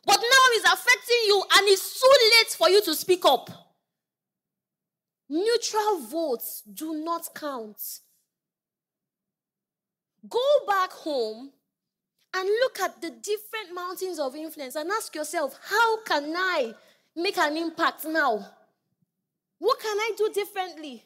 But 0.05 0.17
now 0.17 0.45
it's 0.53 0.65
affecting 0.65 1.23
you, 1.27 1.43
and 1.57 1.69
it's 1.69 2.01
too 2.01 2.09
late 2.09 2.57
for 2.57 2.71
you 2.71 2.83
to 2.83 2.95
speak 2.95 3.25
up. 3.25 3.51
Neutral 5.29 6.01
votes 6.09 6.63
do 6.73 6.95
not 7.05 7.29
count. 7.35 8.01
Go 10.29 10.41
back 10.67 10.93
home 10.93 11.51
and 12.35 12.49
look 12.49 12.81
at 12.81 13.01
the 13.03 13.11
different 13.11 13.75
mountains 13.75 14.19
of 14.19 14.37
influence 14.37 14.77
and 14.77 14.91
ask 14.91 15.15
yourself, 15.15 15.59
how 15.69 16.03
can 16.05 16.33
I 16.37 16.75
make 17.15 17.39
an 17.39 17.57
impact 17.57 18.05
now? 18.05 18.47
What 19.59 19.81
can 19.81 19.97
I 19.97 20.13
do 20.17 20.31
differently 20.33 21.06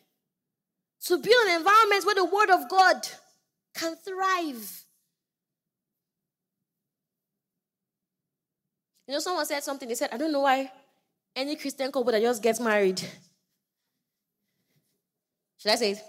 to 1.06 1.18
build 1.18 1.48
an 1.48 1.56
environment 1.56 2.04
where 2.04 2.14
the 2.14 2.24
Word 2.24 2.50
of 2.50 2.68
God 2.68 3.06
can 3.74 3.96
thrive? 3.96 4.84
You 9.06 9.14
know, 9.14 9.20
someone 9.20 9.46
said 9.46 9.62
something, 9.64 9.88
they 9.88 9.94
said, 9.94 10.10
I 10.12 10.16
don't 10.16 10.32
know 10.32 10.40
why 10.40 10.70
any 11.34 11.56
Christian 11.56 11.90
couple 11.90 12.12
that 12.12 12.22
just 12.22 12.42
gets 12.42 12.60
married 12.60 13.02
should 15.60 15.72
I 15.72 15.76
say 15.76 15.90
it? 15.90 16.02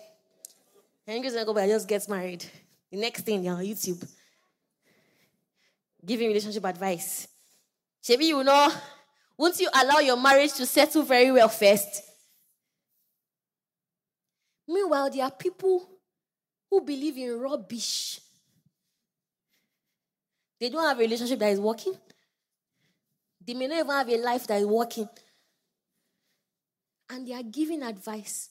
You 1.07 1.45
go, 1.45 1.53
but 1.53 1.63
I 1.63 1.67
just 1.67 1.87
gets 1.87 2.07
married. 2.07 2.45
The 2.89 2.97
next 2.97 3.23
thing, 3.23 3.43
you're 3.43 3.55
on 3.55 3.65
YouTube. 3.65 4.07
Giving 6.05 6.29
relationship 6.29 6.63
advice. 6.63 7.27
Maybe 8.07 8.25
you 8.27 8.43
know, 8.45 8.71
won't 9.37 9.59
you 9.59 9.69
allow 9.73 9.99
your 9.99 10.15
marriage 10.15 10.53
to 10.53 10.65
settle 10.65 11.03
very 11.03 11.31
well 11.33 11.49
first? 11.49 12.01
Meanwhile, 14.71 15.09
there 15.09 15.25
are 15.25 15.31
people 15.31 15.89
who 16.69 16.81
believe 16.81 17.17
in 17.17 17.37
rubbish. 17.37 18.21
They 20.59 20.69
don't 20.69 20.83
have 20.83 20.97
a 20.97 21.01
relationship 21.01 21.39
that 21.39 21.51
is 21.51 21.59
working. 21.59 21.93
They 23.45 23.53
may 23.53 23.67
not 23.67 23.79
even 23.79 23.91
have 23.91 24.09
a 24.09 24.17
life 24.17 24.47
that 24.47 24.61
is 24.61 24.65
working. 24.65 25.09
And 27.09 27.27
they 27.27 27.33
are 27.33 27.43
giving 27.43 27.83
advice. 27.83 28.49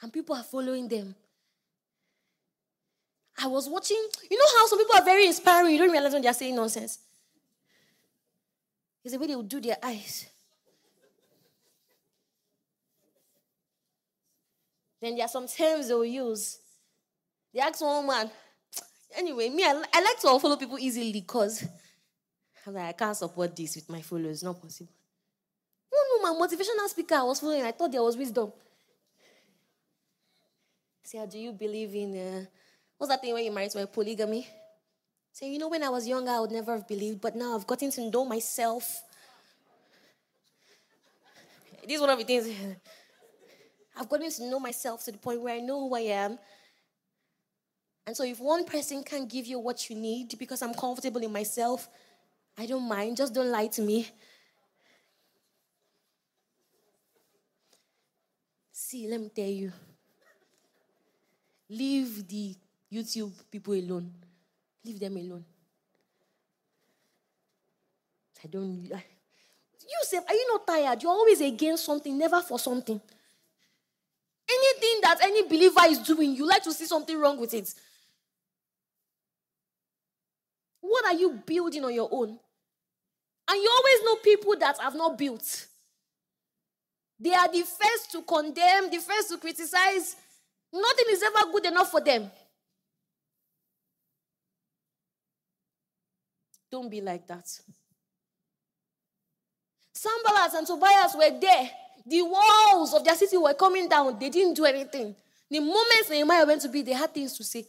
And 0.00 0.12
people 0.12 0.36
are 0.36 0.44
following 0.44 0.86
them. 0.86 1.14
I 3.38 3.48
was 3.48 3.68
watching, 3.68 4.02
you 4.30 4.38
know 4.38 4.58
how 4.58 4.66
some 4.66 4.78
people 4.78 4.96
are 4.96 5.04
very 5.04 5.26
inspiring, 5.26 5.72
you 5.72 5.78
don't 5.78 5.90
realize 5.90 6.12
when 6.12 6.22
they're 6.22 6.32
saying 6.32 6.54
nonsense. 6.54 7.00
It's 9.04 9.12
the 9.12 9.18
way 9.18 9.26
they 9.26 9.36
will 9.36 9.42
do 9.42 9.60
their 9.60 9.76
eyes. 9.82 10.26
Then 15.06 15.14
there 15.14 15.24
are 15.24 15.28
some 15.28 15.46
terms 15.46 15.86
they 15.86 15.94
will 15.94 16.04
use. 16.04 16.58
They 17.54 17.60
ask 17.60 17.80
one 17.80 18.08
man. 18.08 18.28
Anyway, 19.16 19.48
me, 19.50 19.62
I, 19.62 19.70
I 19.94 20.02
like 20.02 20.18
to 20.18 20.26
unfollow 20.26 20.58
people 20.58 20.80
easily 20.80 21.12
because 21.12 21.64
I'm 22.66 22.74
like, 22.74 22.86
I 22.86 22.92
can't 22.92 23.16
support 23.16 23.54
this 23.54 23.76
with 23.76 23.88
my 23.88 24.02
followers. 24.02 24.42
Not 24.42 24.60
possible. 24.60 24.90
No, 25.92 26.32
my 26.34 26.46
motivational 26.46 26.88
speaker 26.88 27.14
I 27.14 27.22
was 27.22 27.38
following, 27.38 27.62
I 27.62 27.70
thought 27.70 27.92
there 27.92 28.02
was 28.02 28.16
wisdom. 28.16 28.52
Say, 31.04 31.24
do 31.24 31.38
you 31.38 31.52
believe 31.52 31.94
in, 31.94 32.18
uh, 32.18 32.44
what's 32.98 33.08
that 33.12 33.20
thing 33.20 33.32
when 33.32 33.44
you 33.44 33.52
married 33.52 33.70
to 33.70 33.82
a 33.84 33.86
polygamy? 33.86 34.48
Say, 35.30 35.52
you 35.52 35.60
know, 35.60 35.68
when 35.68 35.84
I 35.84 35.88
was 35.88 36.08
younger, 36.08 36.32
I 36.32 36.40
would 36.40 36.50
never 36.50 36.72
have 36.72 36.88
believed, 36.88 37.20
but 37.20 37.36
now 37.36 37.54
I've 37.54 37.66
gotten 37.66 37.92
to 37.92 38.10
know 38.10 38.24
myself. 38.24 39.02
This 41.86 41.94
is 41.94 42.00
one 42.00 42.10
of 42.10 42.18
the 42.18 42.24
things. 42.24 42.48
I've 43.96 44.08
gotten 44.08 44.30
to 44.30 44.50
know 44.50 44.60
myself 44.60 45.04
to 45.04 45.12
the 45.12 45.18
point 45.18 45.40
where 45.40 45.54
I 45.54 45.60
know 45.60 45.88
who 45.88 45.94
I 45.94 46.00
am. 46.00 46.38
And 48.06 48.16
so, 48.16 48.22
if 48.22 48.38
one 48.38 48.64
person 48.64 49.02
can't 49.02 49.28
give 49.28 49.46
you 49.46 49.58
what 49.58 49.88
you 49.88 49.96
need 49.96 50.38
because 50.38 50.62
I'm 50.62 50.74
comfortable 50.74 51.22
in 51.22 51.32
myself, 51.32 51.88
I 52.56 52.66
don't 52.66 52.86
mind. 52.86 53.16
Just 53.16 53.34
don't 53.34 53.50
lie 53.50 53.66
to 53.68 53.82
me. 53.82 54.08
See, 58.70 59.08
let 59.08 59.20
me 59.20 59.30
tell 59.34 59.44
you. 59.46 59.72
Leave 61.68 62.28
the 62.28 62.54
YouTube 62.92 63.32
people 63.50 63.74
alone. 63.74 64.12
Leave 64.84 65.00
them 65.00 65.16
alone. 65.16 65.44
I 68.44 68.46
don't. 68.46 68.84
You 68.86 69.98
say, 70.02 70.18
are 70.18 70.34
you 70.34 70.46
not 70.52 70.66
tired? 70.66 71.02
You're 71.02 71.10
always 71.10 71.40
against 71.40 71.84
something, 71.84 72.16
never 72.16 72.40
for 72.40 72.58
something. 72.58 73.00
Anything 74.48 75.00
that 75.02 75.18
any 75.22 75.42
believer 75.42 75.80
is 75.88 75.98
doing, 75.98 76.34
you 76.34 76.46
like 76.46 76.62
to 76.64 76.72
see 76.72 76.86
something 76.86 77.18
wrong 77.18 77.40
with 77.40 77.52
it. 77.52 77.74
What 80.80 81.04
are 81.06 81.14
you 81.14 81.40
building 81.44 81.84
on 81.84 81.92
your 81.92 82.08
own? 82.10 82.38
And 83.48 83.62
you 83.62 83.70
always 83.70 84.04
know 84.04 84.16
people 84.16 84.56
that 84.58 84.78
have 84.80 84.94
not 84.94 85.18
built. 85.18 85.66
They 87.18 87.32
are 87.32 87.48
the 87.50 87.62
first 87.62 88.12
to 88.12 88.22
condemn, 88.22 88.90
the 88.90 88.98
first 88.98 89.30
to 89.30 89.38
criticize. 89.38 90.16
Nothing 90.72 91.06
is 91.10 91.22
ever 91.22 91.50
good 91.50 91.66
enough 91.66 91.90
for 91.90 92.00
them. 92.00 92.30
Don't 96.70 96.90
be 96.90 97.00
like 97.00 97.26
that. 97.26 97.48
Sanballat 99.94 100.54
and 100.54 100.66
Tobias 100.66 101.14
were 101.16 101.40
there. 101.40 101.70
The 102.06 102.22
walls 102.22 102.94
of 102.94 103.04
their 103.04 103.16
city 103.16 103.36
were 103.36 103.54
coming 103.54 103.88
down. 103.88 104.16
They 104.18 104.30
didn't 104.30 104.54
do 104.54 104.64
anything. 104.64 105.14
The 105.50 105.60
moment 105.60 106.08
Nehemiah 106.08 106.46
went 106.46 106.62
to 106.62 106.68
be, 106.68 106.82
they 106.82 106.92
had 106.92 107.12
things 107.12 107.36
to 107.36 107.44
say. 107.44 107.66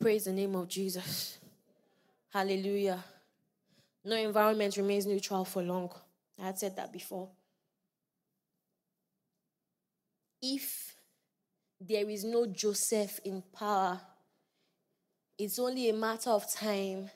Praise 0.00 0.24
the 0.24 0.32
name 0.32 0.56
of 0.56 0.66
Jesus. 0.66 1.38
Hallelujah. 2.32 3.04
No 4.04 4.16
environment 4.16 4.76
remains 4.76 5.06
neutral 5.06 5.44
for 5.44 5.62
long. 5.62 5.90
I 6.38 6.46
had 6.46 6.58
said 6.58 6.74
that 6.76 6.92
before. 6.92 7.28
If 10.42 10.96
there 11.80 12.08
is 12.08 12.24
no 12.24 12.46
Joseph 12.46 13.20
in 13.24 13.42
power, 13.52 14.00
it's 15.38 15.58
only 15.58 15.90
a 15.90 15.92
matter 15.92 16.30
of 16.30 16.50
time 16.50 17.10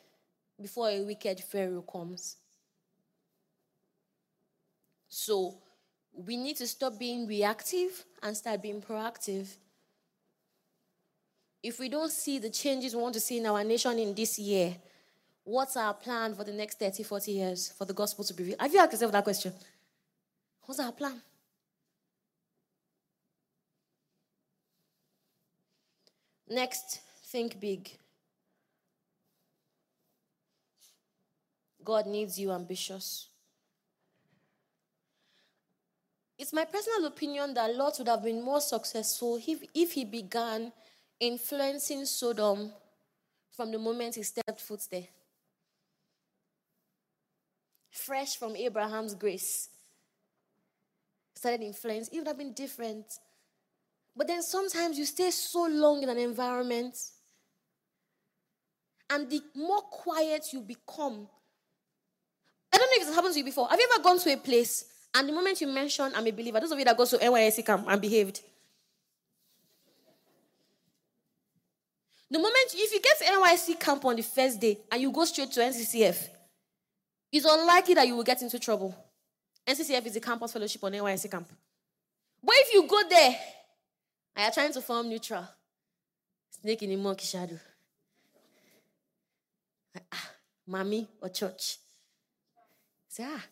before 0.60 0.90
a 0.90 1.02
wicked 1.02 1.40
Pharaoh 1.40 1.82
comes. 1.82 2.36
So 5.16 5.54
we 6.12 6.36
need 6.36 6.56
to 6.56 6.66
stop 6.66 6.98
being 6.98 7.28
reactive 7.28 8.04
and 8.20 8.36
start 8.36 8.60
being 8.60 8.82
proactive. 8.82 9.46
If 11.62 11.78
we 11.78 11.88
don't 11.88 12.10
see 12.10 12.40
the 12.40 12.50
changes 12.50 12.96
we 12.96 13.02
want 13.02 13.14
to 13.14 13.20
see 13.20 13.38
in 13.38 13.46
our 13.46 13.62
nation 13.62 13.96
in 14.00 14.12
this 14.12 14.40
year, 14.40 14.74
what's 15.44 15.76
our 15.76 15.94
plan 15.94 16.34
for 16.34 16.42
the 16.42 16.52
next 16.52 16.80
30, 16.80 17.04
40 17.04 17.30
years 17.30 17.72
for 17.78 17.84
the 17.84 17.94
gospel 17.94 18.24
to 18.24 18.34
be 18.34 18.42
real? 18.42 18.56
Have 18.58 18.72
you 18.72 18.80
asked 18.80 18.90
yourself 18.90 19.12
that 19.12 19.22
question? 19.22 19.52
What's 20.64 20.80
our 20.80 20.90
plan? 20.90 21.22
Next, 26.48 27.00
think 27.26 27.60
big. 27.60 27.88
God 31.84 32.06
needs 32.06 32.36
you 32.36 32.50
ambitious. 32.50 33.28
It's 36.36 36.43
my 36.54 36.64
personal 36.64 37.06
opinion 37.06 37.52
that 37.54 37.74
Lot 37.74 37.98
would 37.98 38.06
have 38.06 38.22
been 38.22 38.42
more 38.42 38.60
successful 38.60 39.40
if, 39.44 39.62
if 39.74 39.92
he 39.92 40.04
began 40.04 40.72
influencing 41.18 42.04
Sodom 42.04 42.70
from 43.50 43.72
the 43.72 43.78
moment 43.78 44.14
he 44.14 44.22
stepped 44.22 44.60
foot 44.60 44.80
there. 44.90 45.08
Fresh 47.90 48.36
from 48.36 48.54
Abraham's 48.54 49.14
grace. 49.14 49.68
Started 51.34 51.62
influence. 51.62 52.08
It 52.08 52.18
would 52.18 52.28
have 52.28 52.38
been 52.38 52.52
different. 52.52 53.06
But 54.16 54.28
then 54.28 54.42
sometimes 54.42 54.96
you 54.96 55.06
stay 55.06 55.32
so 55.32 55.66
long 55.66 56.04
in 56.04 56.08
an 56.08 56.18
environment, 56.18 56.96
and 59.10 59.28
the 59.28 59.40
more 59.56 59.82
quiet 59.82 60.52
you 60.52 60.60
become, 60.60 61.26
I 62.72 62.78
don't 62.78 62.90
know 62.90 63.02
if 63.02 63.08
it 63.08 63.14
happened 63.14 63.34
to 63.34 63.40
you 63.40 63.44
before. 63.44 63.68
Have 63.68 63.78
you 63.78 63.88
ever 63.92 64.02
gone 64.02 64.20
to 64.20 64.32
a 64.32 64.36
place 64.36 64.84
and 65.14 65.28
the 65.28 65.32
moment 65.32 65.60
you 65.60 65.68
mention 65.68 66.10
I'm 66.14 66.26
a 66.26 66.30
believer, 66.30 66.60
those 66.60 66.72
of 66.72 66.78
you 66.78 66.84
that 66.84 66.96
go 66.96 67.06
to 67.06 67.16
NYSC 67.16 67.64
camp 67.64 67.86
and 67.88 68.00
behaved, 68.00 68.40
the 72.30 72.38
moment 72.38 72.74
if 72.74 72.92
you 72.92 73.00
get 73.00 73.18
to 73.18 73.24
NYSC 73.24 73.78
camp 73.78 74.04
on 74.04 74.16
the 74.16 74.22
first 74.22 74.60
day 74.60 74.78
and 74.90 75.00
you 75.00 75.12
go 75.12 75.24
straight 75.24 75.52
to 75.52 75.60
NCCF, 75.60 76.28
it's 77.30 77.44
unlikely 77.44 77.94
that 77.94 78.06
you 78.06 78.16
will 78.16 78.24
get 78.24 78.42
into 78.42 78.58
trouble. 78.58 78.94
NCCF 79.66 80.06
is 80.06 80.16
a 80.16 80.20
campus 80.20 80.52
fellowship 80.52 80.82
on 80.82 80.92
NYSC 80.92 81.30
camp. 81.30 81.48
But 82.42 82.54
if 82.58 82.74
you 82.74 82.86
go 82.86 83.00
there 83.08 83.36
and 84.36 84.42
you're 84.44 84.50
trying 84.50 84.72
to 84.72 84.80
form 84.82 85.08
neutral, 85.08 85.46
snake 86.60 86.82
in 86.82 86.90
the 86.90 86.96
monkey 86.96 87.24
shadow, 87.24 87.58
ah, 90.12 90.30
mommy 90.66 91.08
or 91.22 91.28
church, 91.28 91.78
Say, 93.14 93.24
ah, 93.24 93.44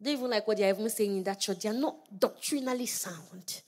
they 0.00 0.12
even 0.12 0.30
like 0.30 0.46
what 0.46 0.56
they're 0.56 0.72
even 0.72 0.88
saying 0.88 1.16
in 1.16 1.24
that 1.24 1.40
church. 1.40 1.60
They're 1.60 1.72
not 1.72 1.96
doctrinally 2.18 2.86
sound. 2.86 3.62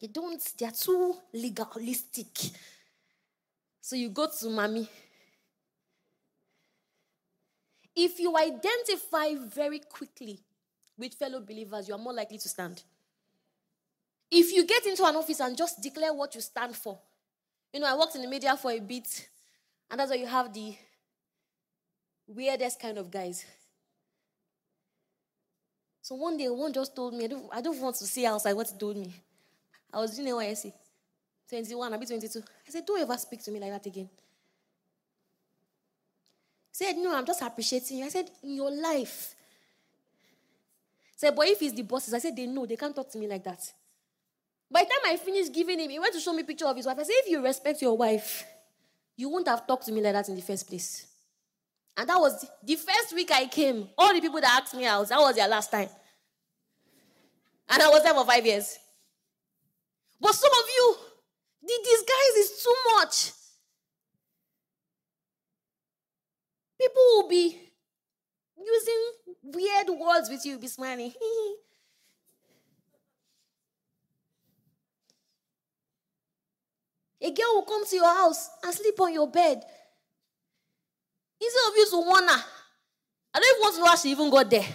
They 0.00 0.08
don't, 0.08 0.42
they're 0.58 0.70
too 0.70 1.16
legalistic. 1.32 2.38
So 3.80 3.96
you 3.96 4.10
go 4.10 4.28
to 4.40 4.50
mommy. 4.50 4.88
If 7.96 8.18
you 8.18 8.36
identify 8.36 9.34
very 9.46 9.78
quickly 9.78 10.40
with 10.98 11.14
fellow 11.14 11.40
believers, 11.40 11.88
you 11.88 11.94
are 11.94 11.98
more 11.98 12.12
likely 12.12 12.38
to 12.38 12.48
stand. 12.48 12.82
If 14.30 14.52
you 14.52 14.66
get 14.66 14.84
into 14.86 15.04
an 15.04 15.16
office 15.16 15.40
and 15.40 15.56
just 15.56 15.80
declare 15.80 16.12
what 16.12 16.34
you 16.34 16.40
stand 16.40 16.74
for, 16.74 16.98
you 17.72 17.80
know, 17.80 17.86
I 17.86 17.96
worked 17.96 18.16
in 18.16 18.22
the 18.22 18.28
media 18.28 18.56
for 18.56 18.72
a 18.72 18.80
bit, 18.80 19.28
and 19.90 19.98
that's 19.98 20.10
why 20.10 20.16
you 20.16 20.26
have 20.26 20.52
the 20.52 20.74
weirdest 22.26 22.80
kind 22.80 22.98
of 22.98 23.10
guys. 23.10 23.44
So 26.04 26.16
one 26.16 26.36
day, 26.36 26.50
one 26.50 26.70
just 26.70 26.94
told 26.94 27.14
me, 27.14 27.24
I 27.24 27.28
don't, 27.28 27.46
I 27.50 27.62
don't 27.62 27.80
want 27.80 27.96
to 27.96 28.04
see 28.04 28.26
outside 28.26 28.52
what 28.52 28.68
he 28.68 28.76
told 28.76 28.94
me. 28.94 29.10
I 29.90 30.00
was 30.00 30.14
doing 30.14 30.28
NYSC, 30.28 30.70
21, 31.48 31.94
I'll 31.94 31.98
be 31.98 32.04
22. 32.04 32.40
I 32.40 32.70
said, 32.70 32.84
don't 32.84 33.00
ever 33.00 33.16
speak 33.16 33.42
to 33.44 33.50
me 33.50 33.58
like 33.58 33.70
that 33.70 33.86
again. 33.86 34.10
He 36.68 36.84
said, 36.84 36.98
no, 36.98 37.16
I'm 37.16 37.24
just 37.24 37.40
appreciating 37.40 37.96
you. 37.96 38.04
I 38.04 38.10
said, 38.10 38.30
in 38.42 38.54
your 38.54 38.70
life. 38.70 39.34
He 41.12 41.20
said, 41.20 41.34
but 41.34 41.48
if 41.48 41.62
it's 41.62 41.72
the 41.72 41.80
bosses, 41.80 42.12
I 42.12 42.18
said, 42.18 42.36
they 42.36 42.44
know, 42.44 42.66
they 42.66 42.76
can't 42.76 42.94
talk 42.94 43.10
to 43.10 43.16
me 43.18 43.26
like 43.26 43.44
that. 43.44 43.72
By 44.70 44.82
the 44.82 44.90
time 44.90 45.14
I 45.14 45.16
finished 45.16 45.54
giving 45.54 45.80
him, 45.80 45.88
he 45.88 45.98
went 45.98 46.12
to 46.12 46.20
show 46.20 46.34
me 46.34 46.42
a 46.42 46.44
picture 46.44 46.66
of 46.66 46.76
his 46.76 46.84
wife. 46.84 46.98
I 46.98 47.04
said, 47.04 47.14
if 47.14 47.30
you 47.30 47.42
respect 47.42 47.80
your 47.80 47.96
wife, 47.96 48.44
you 49.16 49.30
wouldn't 49.30 49.48
have 49.48 49.66
talked 49.66 49.86
to 49.86 49.92
me 49.92 50.02
like 50.02 50.12
that 50.12 50.28
in 50.28 50.34
the 50.34 50.42
first 50.42 50.68
place. 50.68 51.06
And 51.96 52.08
that 52.08 52.18
was 52.18 52.44
the 52.62 52.74
first 52.74 53.14
week 53.14 53.30
I 53.32 53.46
came. 53.46 53.88
All 53.96 54.12
the 54.12 54.20
people 54.20 54.40
that 54.40 54.62
asked 54.62 54.74
me 54.74 54.84
out, 54.86 55.08
that 55.08 55.18
was 55.18 55.36
their 55.36 55.48
last 55.48 55.70
time. 55.70 55.88
And 57.68 57.82
I 57.82 57.88
was 57.88 58.02
there 58.02 58.14
for 58.14 58.26
five 58.26 58.44
years. 58.44 58.78
But 60.20 60.34
some 60.34 60.52
of 60.52 60.64
you, 60.76 60.96
The 61.66 61.78
disguise 61.82 62.36
is 62.44 62.62
too 62.62 62.74
much. 62.92 63.32
People 66.78 67.02
will 67.02 67.28
be 67.28 67.58
using 68.58 69.12
weird 69.42 69.88
words 69.88 70.28
with 70.28 70.44
you, 70.44 70.58
be 70.58 70.66
smiling. 70.66 71.12
A 77.22 77.30
girl 77.30 77.54
will 77.54 77.62
come 77.62 77.86
to 77.86 77.96
your 77.96 78.14
house 78.14 78.50
and 78.62 78.74
sleep 78.74 79.00
on 79.00 79.14
your 79.14 79.30
bed. 79.30 79.64
Instead 81.40 81.68
of 81.68 81.76
you 81.76 81.86
to 81.90 81.96
I 83.34 83.40
don't 83.40 83.56
even 83.56 83.60
want 83.62 83.74
to 83.74 83.80
know 83.80 83.86
how 83.86 83.96
she 83.96 84.10
even 84.10 84.30
got 84.30 84.48
there. 84.48 84.66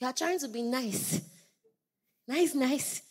You 0.00 0.06
are 0.06 0.12
trying 0.12 0.38
to 0.40 0.48
be 0.48 0.62
nice. 0.62 1.20
Nice, 2.26 2.54
nice. 2.54 3.02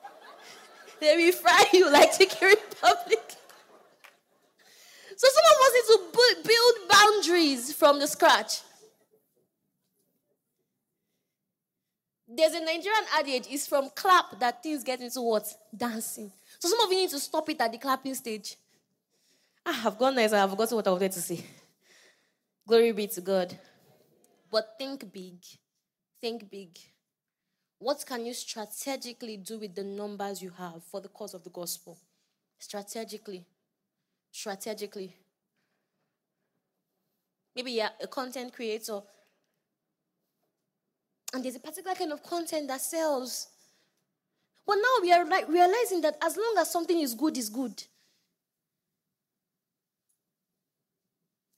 they 1.00 1.16
will 1.16 1.32
fry 1.32 1.64
you 1.72 1.90
like 1.90 2.16
Chicken 2.16 2.48
Republic. 2.48 3.34
So 5.16 5.28
someone 5.28 5.58
wants 5.58 5.76
you 5.76 5.96
to 5.96 6.48
build 6.48 6.88
boundaries 6.90 7.72
from 7.72 7.98
the 7.98 8.06
scratch. 8.06 8.60
There's 12.28 12.52
a 12.52 12.60
Nigerian 12.60 13.04
adage, 13.18 13.46
it's 13.50 13.66
from 13.66 13.90
clap 13.96 14.38
that 14.38 14.62
things 14.62 14.84
get 14.84 15.00
into 15.00 15.22
what? 15.22 15.46
Dancing. 15.76 16.30
So 16.58 16.68
some 16.68 16.80
of 16.80 16.90
you 16.90 16.98
need 16.98 17.10
to 17.10 17.20
stop 17.20 17.48
it 17.50 17.60
at 17.60 17.70
the 17.70 17.78
clapping 17.78 18.14
stage. 18.14 18.56
Ah, 19.64 19.86
I've 19.86 19.98
gone 19.98 20.14
nice, 20.14 20.32
I've 20.32 20.50
forgotten 20.50 20.76
what 20.76 20.86
I 20.88 20.90
wanted 20.90 21.12
to 21.12 21.20
say. 21.20 21.44
Glory 22.66 22.92
be 22.92 23.06
to 23.06 23.20
God. 23.20 23.56
But 24.50 24.74
think 24.78 25.12
big. 25.12 25.36
Think 26.20 26.50
big. 26.50 26.78
What 27.78 28.04
can 28.04 28.26
you 28.26 28.34
strategically 28.34 29.36
do 29.36 29.58
with 29.58 29.74
the 29.74 29.84
numbers 29.84 30.42
you 30.42 30.50
have 30.50 30.82
for 30.84 31.00
the 31.00 31.08
cause 31.08 31.32
of 31.34 31.44
the 31.44 31.50
gospel? 31.50 31.96
Strategically. 32.58 33.46
Strategically. 34.32 35.14
Maybe 37.54 37.72
you're 37.72 37.90
a 38.02 38.06
content 38.06 38.52
creator 38.52 39.00
and 41.32 41.44
there's 41.44 41.56
a 41.56 41.60
particular 41.60 41.94
kind 41.94 42.12
of 42.12 42.22
content 42.22 42.68
that 42.68 42.80
sells. 42.80 43.48
But 44.68 44.76
now 44.76 45.00
we 45.00 45.10
are 45.12 45.24
realizing 45.48 46.02
that 46.02 46.18
as 46.22 46.36
long 46.36 46.56
as 46.58 46.70
something 46.70 47.00
is 47.00 47.14
good, 47.14 47.38
is 47.38 47.48
good. 47.48 47.82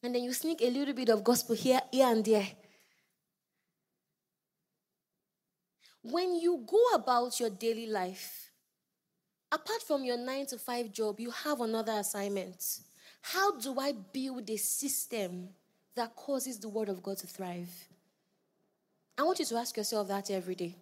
And 0.04 0.14
then 0.14 0.22
you 0.22 0.32
sneak 0.32 0.62
a 0.62 0.70
little 0.70 0.94
bit 0.94 1.08
of 1.08 1.24
gospel 1.24 1.56
here, 1.56 1.80
here 1.90 2.06
and 2.06 2.24
there. 2.24 2.46
When 6.02 6.36
you 6.36 6.64
go 6.64 6.80
about 6.94 7.40
your 7.40 7.50
daily 7.50 7.88
life, 7.88 8.52
apart 9.50 9.82
from 9.82 10.04
your 10.04 10.16
nine 10.16 10.46
to 10.46 10.56
five 10.56 10.92
job, 10.92 11.18
you 11.18 11.32
have 11.32 11.60
another 11.60 11.94
assignment. 11.94 12.64
How 13.22 13.58
do 13.58 13.76
I 13.80 13.90
build 13.90 14.48
a 14.48 14.56
system 14.56 15.48
that 15.96 16.14
causes 16.14 16.60
the 16.60 16.68
word 16.68 16.88
of 16.88 17.02
God 17.02 17.18
to 17.18 17.26
thrive? 17.26 17.88
I 19.18 19.24
want 19.24 19.40
you 19.40 19.46
to 19.46 19.56
ask 19.56 19.76
yourself 19.76 20.06
that 20.06 20.30
every 20.30 20.54
day. 20.54 20.76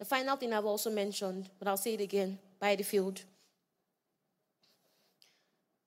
The 0.00 0.06
final 0.06 0.34
thing 0.36 0.54
I've 0.54 0.64
also 0.64 0.90
mentioned, 0.90 1.50
but 1.58 1.68
I'll 1.68 1.76
say 1.76 1.92
it 1.92 2.00
again 2.00 2.38
buy 2.58 2.74
the 2.74 2.82
field. 2.82 3.22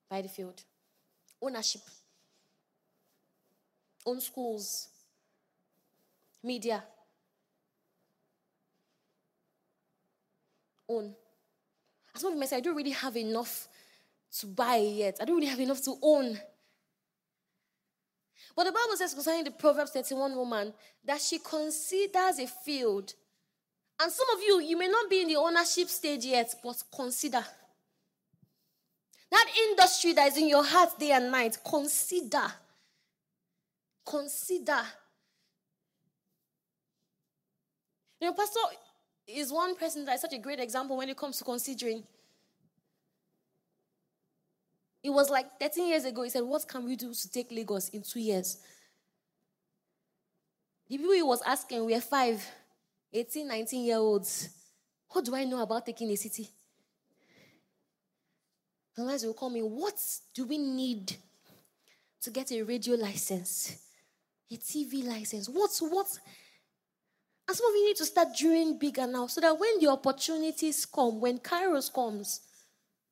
Buy 0.07 0.21
the 0.21 0.29
field. 0.29 0.61
Ownership. 1.41 1.81
Own 4.05 4.21
schools. 4.21 4.87
Media. 6.43 6.83
Own. 10.87 11.15
As 12.13 12.21
some 12.21 12.39
of 12.39 12.47
say, 12.47 12.57
I 12.57 12.59
don't 12.59 12.75
really 12.75 12.91
have 12.91 13.17
enough 13.17 13.67
to 14.39 14.45
buy 14.45 14.75
yet. 14.75 15.17
I 15.19 15.25
don't 15.25 15.37
really 15.37 15.47
have 15.47 15.59
enough 15.59 15.81
to 15.85 15.95
own. 16.03 16.39
But 18.55 18.65
the 18.65 18.71
Bible 18.71 18.95
says 18.95 19.15
concerning 19.15 19.45
the 19.45 19.51
Proverbs 19.51 19.89
31 19.89 20.35
woman 20.35 20.71
that 21.03 21.19
she 21.19 21.39
considers 21.39 22.37
a 22.37 22.45
field. 22.45 23.15
And 24.03 24.11
some 24.11 24.29
of 24.35 24.43
you, 24.43 24.59
you 24.59 24.77
may 24.77 24.89
not 24.89 25.09
be 25.09 25.21
in 25.21 25.29
the 25.29 25.37
ownership 25.37 25.87
stage 25.87 26.25
yet, 26.25 26.53
but 26.61 26.75
consider. 26.93 27.41
That 29.31 29.47
industry 29.69 30.11
that 30.11 30.27
is 30.27 30.37
in 30.37 30.49
your 30.49 30.65
heart 30.65 30.99
day 30.99 31.11
and 31.11 31.31
night, 31.31 31.57
consider. 31.65 32.51
Consider. 34.05 34.81
You 38.19 38.27
know, 38.27 38.33
Pastor 38.33 38.59
is 39.25 39.53
one 39.53 39.73
person 39.77 40.03
that 40.03 40.15
is 40.15 40.21
such 40.21 40.33
a 40.33 40.37
great 40.37 40.59
example 40.59 40.97
when 40.97 41.07
it 41.07 41.15
comes 41.15 41.37
to 41.37 41.45
considering. 41.45 42.03
It 45.01 45.11
was 45.11 45.29
like 45.29 45.45
13 45.61 45.87
years 45.87 46.03
ago. 46.03 46.23
He 46.23 46.29
said, 46.29 46.43
What 46.43 46.67
can 46.67 46.83
we 46.83 46.97
do 46.97 47.13
to 47.13 47.31
take 47.31 47.49
Lagos 47.53 47.87
in 47.87 48.03
two 48.03 48.19
years? 48.19 48.57
The 50.89 50.97
people 50.97 51.13
he 51.13 51.23
was 51.23 51.41
asking 51.45 51.85
were 51.85 52.01
five, 52.01 52.45
18, 53.13 53.47
19 53.47 53.85
year 53.85 53.97
olds. 53.97 54.49
What 55.09 55.25
do 55.25 55.35
I 55.35 55.43
know 55.43 55.61
about 55.61 55.85
taking 55.85 56.09
a 56.09 56.15
city? 56.15 56.49
Unless 58.97 59.23
you'll 59.23 59.33
call 59.33 59.49
me, 59.49 59.61
what 59.61 59.95
do 60.33 60.45
we 60.45 60.57
need 60.57 61.15
to 62.21 62.31
get 62.31 62.51
a 62.51 62.63
radio 62.63 62.95
license? 62.95 63.77
A 64.51 64.55
TV 64.55 65.05
license? 65.05 65.47
What, 65.49 65.71
what? 65.81 66.07
And 67.47 67.57
some 67.57 67.69
of 67.69 67.75
you 67.75 67.87
need 67.87 67.97
to 67.97 68.05
start 68.05 68.29
dreaming 68.37 68.77
bigger 68.77 69.05
now 69.07 69.27
so 69.27 69.41
that 69.41 69.59
when 69.59 69.79
the 69.79 69.87
opportunities 69.89 70.85
come, 70.85 71.19
when 71.19 71.39
Kairos 71.39 71.91
comes, 71.93 72.41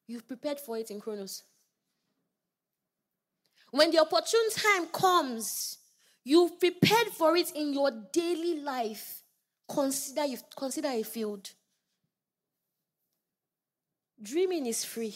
you've 0.08 0.28
prepared 0.28 0.60
for 0.60 0.78
it 0.78 0.91
in 0.91 0.99
Chronos. 0.99 1.43
When 3.72 3.91
the 3.91 3.99
opportune 3.99 4.49
time 4.56 4.88
comes, 4.88 5.78
you've 6.24 6.60
prepared 6.60 7.08
for 7.08 7.36
it 7.38 7.52
in 7.52 7.74
your 7.74 7.91
daily 8.12 8.60
life. 8.62 9.20
Consider 9.74 10.26
you 10.26 10.38
consider 10.55 10.89
a 10.89 11.03
field. 11.03 11.49
Dreaming 14.22 14.65
is 14.65 14.84
free. 14.84 15.15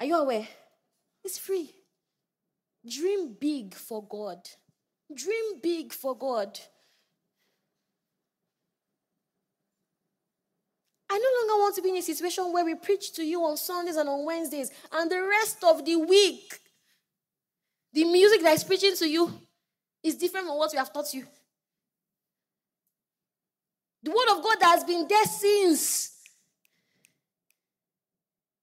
Are 0.00 0.06
you 0.06 0.16
aware? 0.16 0.46
It's 1.24 1.38
free. 1.38 1.70
Dream 2.88 3.36
big 3.38 3.74
for 3.74 4.04
God. 4.06 4.38
Dream 5.14 5.60
big 5.62 5.92
for 5.92 6.16
God. 6.16 6.58
I 11.10 11.16
no 11.16 11.40
longer 11.40 11.62
want 11.62 11.74
to 11.76 11.82
be 11.82 11.88
in 11.90 11.96
a 11.96 12.02
situation 12.02 12.52
where 12.52 12.64
we 12.64 12.74
preach 12.74 13.14
to 13.14 13.24
you 13.24 13.42
on 13.44 13.56
Sundays 13.56 13.96
and 13.96 14.08
on 14.08 14.26
Wednesdays, 14.26 14.70
and 14.92 15.10
the 15.10 15.22
rest 15.22 15.64
of 15.64 15.84
the 15.84 15.96
week 15.96 16.60
the 17.92 18.04
music 18.04 18.42
that 18.42 18.54
is 18.54 18.64
preaching 18.64 18.94
to 18.96 19.08
you 19.08 19.32
is 20.02 20.16
different 20.16 20.46
from 20.46 20.58
what 20.58 20.70
we 20.72 20.78
have 20.78 20.92
taught 20.92 21.12
you. 21.14 21.26
The 24.08 24.14
word 24.14 24.38
of 24.38 24.42
God 24.42 24.56
has 24.62 24.84
been 24.84 25.06
there 25.06 25.24
since 25.26 26.12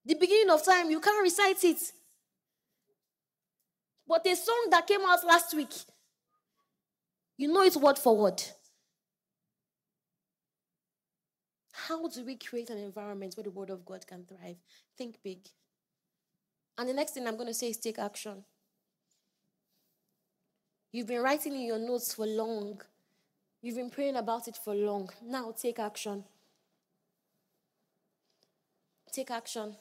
the 0.04 0.16
beginning 0.16 0.50
of 0.50 0.66
time, 0.66 0.90
you 0.90 1.00
can't 1.00 1.22
recite 1.22 1.64
it. 1.64 1.78
But 4.08 4.26
a 4.26 4.36
song 4.36 4.70
that 4.72 4.88
came 4.88 5.02
out 5.02 5.24
last 5.24 5.54
week, 5.54 5.72
you 7.38 7.48
know 7.54 7.62
it 7.62 7.76
word 7.76 8.00
for 8.00 8.18
word. 8.18 8.42
How 11.74 12.08
do 12.08 12.26
we 12.26 12.38
create 12.38 12.72
an 12.72 12.80
environment 12.80 13.38
where 13.38 13.44
the 13.44 13.52
word 13.52 13.70
of 13.70 13.86
God 13.86 14.08
can 14.08 14.26
thrive? 14.26 14.58
Think 14.98 15.18
big. 15.24 15.48
And 16.76 16.90
the 16.90 16.94
next 16.94 17.12
thing 17.12 17.28
I'm 17.28 17.36
going 17.36 17.50
to 17.50 17.54
say 17.54 17.70
is 17.70 17.78
take 17.78 18.00
action. 18.00 18.44
You've 20.92 21.06
been 21.06 21.22
writing 21.22 21.54
in 21.54 21.68
your 21.68 21.78
notes 21.78 22.16
for 22.16 22.26
long. 22.26 22.82
You've 23.66 23.78
been 23.78 23.90
praying 23.90 24.16
about 24.16 24.48
it 24.48 24.60
for 24.64 24.76
long. 24.76 25.10
Now 25.26 25.52
take 25.52 25.80
action. 25.80 26.24
Take 29.12 29.32
action. 29.32 29.76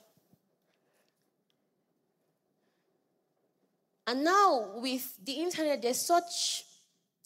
And 4.06 4.24
now, 4.24 4.70
with 4.76 5.22
the 5.22 5.32
internet, 5.32 5.82
there's 5.82 6.00
such 6.00 6.64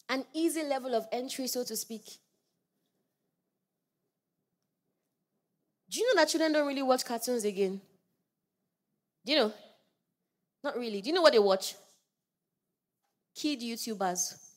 an 0.09 0.25
easy 0.33 0.63
level 0.63 0.95
of 0.95 1.07
entry, 1.13 1.47
so 1.47 1.63
to 1.63 1.77
speak. 1.77 2.03
Do 5.89 5.99
you 5.99 6.07
know 6.07 6.19
that 6.19 6.27
children 6.27 6.51
don't 6.51 6.67
really 6.67 6.83
watch 6.83 7.05
cartoons 7.05 7.45
again? 7.45 7.79
Do 9.25 9.31
you 9.31 9.37
know? 9.37 9.53
Not 10.61 10.77
really. 10.77 10.99
Do 10.99 11.07
you 11.07 11.15
know 11.15 11.21
what 11.21 11.31
they 11.31 11.39
watch? 11.39 11.75
kid 13.33 13.61
YouTubers. 13.61 14.48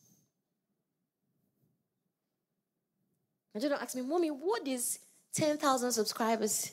They 3.55 3.69
don't 3.69 3.83
ask 3.83 3.95
me, 3.95 4.03
Mommy, 4.03 4.29
what 4.29 4.67
is 4.67 4.99
10,000 5.35 5.93
subscribers? 5.93 6.73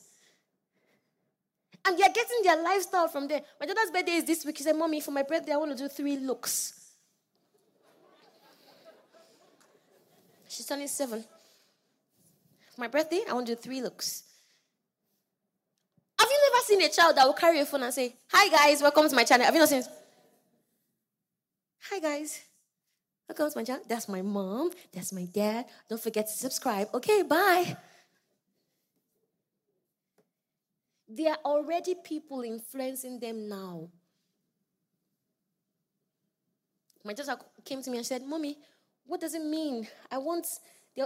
And 1.86 1.98
they're 1.98 2.10
getting 2.10 2.42
their 2.44 2.62
lifestyle 2.62 3.08
from 3.08 3.28
there. 3.28 3.42
My 3.60 3.66
daughter's 3.66 3.92
birthday 3.92 4.14
is 4.14 4.24
this 4.24 4.46
week. 4.46 4.58
She 4.58 4.64
said, 4.64 4.76
Mommy, 4.76 5.02
for 5.02 5.12
my 5.12 5.24
birthday, 5.24 5.54
I 5.54 5.58
want 5.58 5.72
to 5.72 5.78
do 5.78 5.88
three 5.88 6.18
looks. 6.18 6.74
She's 10.48 10.66
turning 10.66 10.88
seven. 10.88 11.24
For 12.76 12.82
my 12.82 12.88
birthday, 12.88 13.22
I 13.30 13.34
want 13.34 13.48
to 13.48 13.56
do 13.56 13.62
three 13.62 13.82
looks. 13.82 14.24
Have 16.20 16.28
you 16.30 16.52
never 16.52 16.64
seen 16.66 16.82
a 16.82 16.90
child 16.90 17.16
that 17.16 17.26
will 17.26 17.34
carry 17.34 17.60
a 17.60 17.66
phone 17.66 17.84
and 17.84 17.94
say, 17.94 18.16
Hi 18.32 18.50
guys, 18.50 18.82
welcome 18.82 19.08
to 19.08 19.16
my 19.16 19.24
channel? 19.24 19.46
Have 19.46 19.54
you 19.54 19.60
not 19.60 19.70
seen? 19.70 19.84
Hi 21.90 22.00
guys. 22.00 22.42
My 23.38 23.64
channel. 23.64 23.84
That's 23.88 24.10
my 24.10 24.22
mom. 24.22 24.72
That's 24.92 25.14
my 25.14 25.26
dad. 25.26 25.66
Don't 25.88 26.02
forget 26.02 26.28
to 26.28 26.34
subscribe. 26.34 26.90
Okay, 26.94 27.22
bye. 27.22 27.78
There 31.08 31.32
are 31.32 31.40
already 31.46 31.96
people 32.04 32.42
influencing 32.42 33.20
them 33.20 33.48
now. 33.48 33.90
My 37.04 37.14
daughter 37.14 37.38
came 37.64 37.82
to 37.82 37.90
me 37.90 37.98
and 37.98 38.06
said, 38.06 38.26
Mommy, 38.26 38.58
what 39.06 39.22
does 39.22 39.34
it 39.34 39.44
mean? 39.44 39.88
I 40.12 40.18
want, 40.18 40.46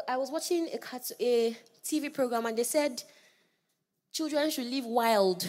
I 0.07 0.17
was 0.17 0.31
watching 0.31 0.67
a, 0.67 0.79
a 1.19 1.57
TV 1.83 2.13
program 2.13 2.45
and 2.45 2.57
they 2.57 2.63
said 2.63 3.03
children 4.11 4.49
should 4.49 4.65
live 4.67 4.85
wild. 4.85 5.47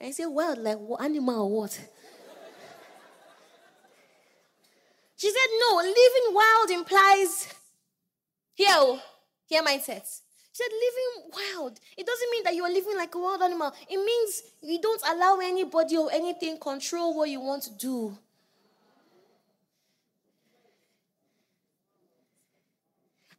I 0.00 0.10
said, 0.12 0.26
wild, 0.26 0.58
like 0.58 0.78
animal 1.00 1.42
or 1.42 1.60
what? 1.60 1.80
She 5.18 5.28
said, 5.30 5.48
no, 5.58 5.76
living 5.78 6.32
wild 6.32 6.70
implies, 6.70 7.52
here, 8.54 8.68
oh, 8.70 9.02
here 9.46 9.62
mindset. 9.64 10.06
She 10.52 10.62
said, 10.62 10.70
living 10.70 11.32
wild. 11.32 11.80
It 11.96 12.06
doesn't 12.06 12.30
mean 12.30 12.44
that 12.44 12.54
you 12.54 12.64
are 12.64 12.70
living 12.70 12.96
like 12.96 13.12
a 13.16 13.18
wild 13.18 13.42
animal. 13.42 13.72
It 13.90 13.96
means 13.96 14.42
you 14.62 14.80
don't 14.80 15.02
allow 15.10 15.38
anybody 15.42 15.96
or 15.96 16.08
anything 16.12 16.56
control 16.58 17.16
what 17.16 17.28
you 17.28 17.40
want 17.40 17.64
to 17.64 17.74
do. 17.74 18.16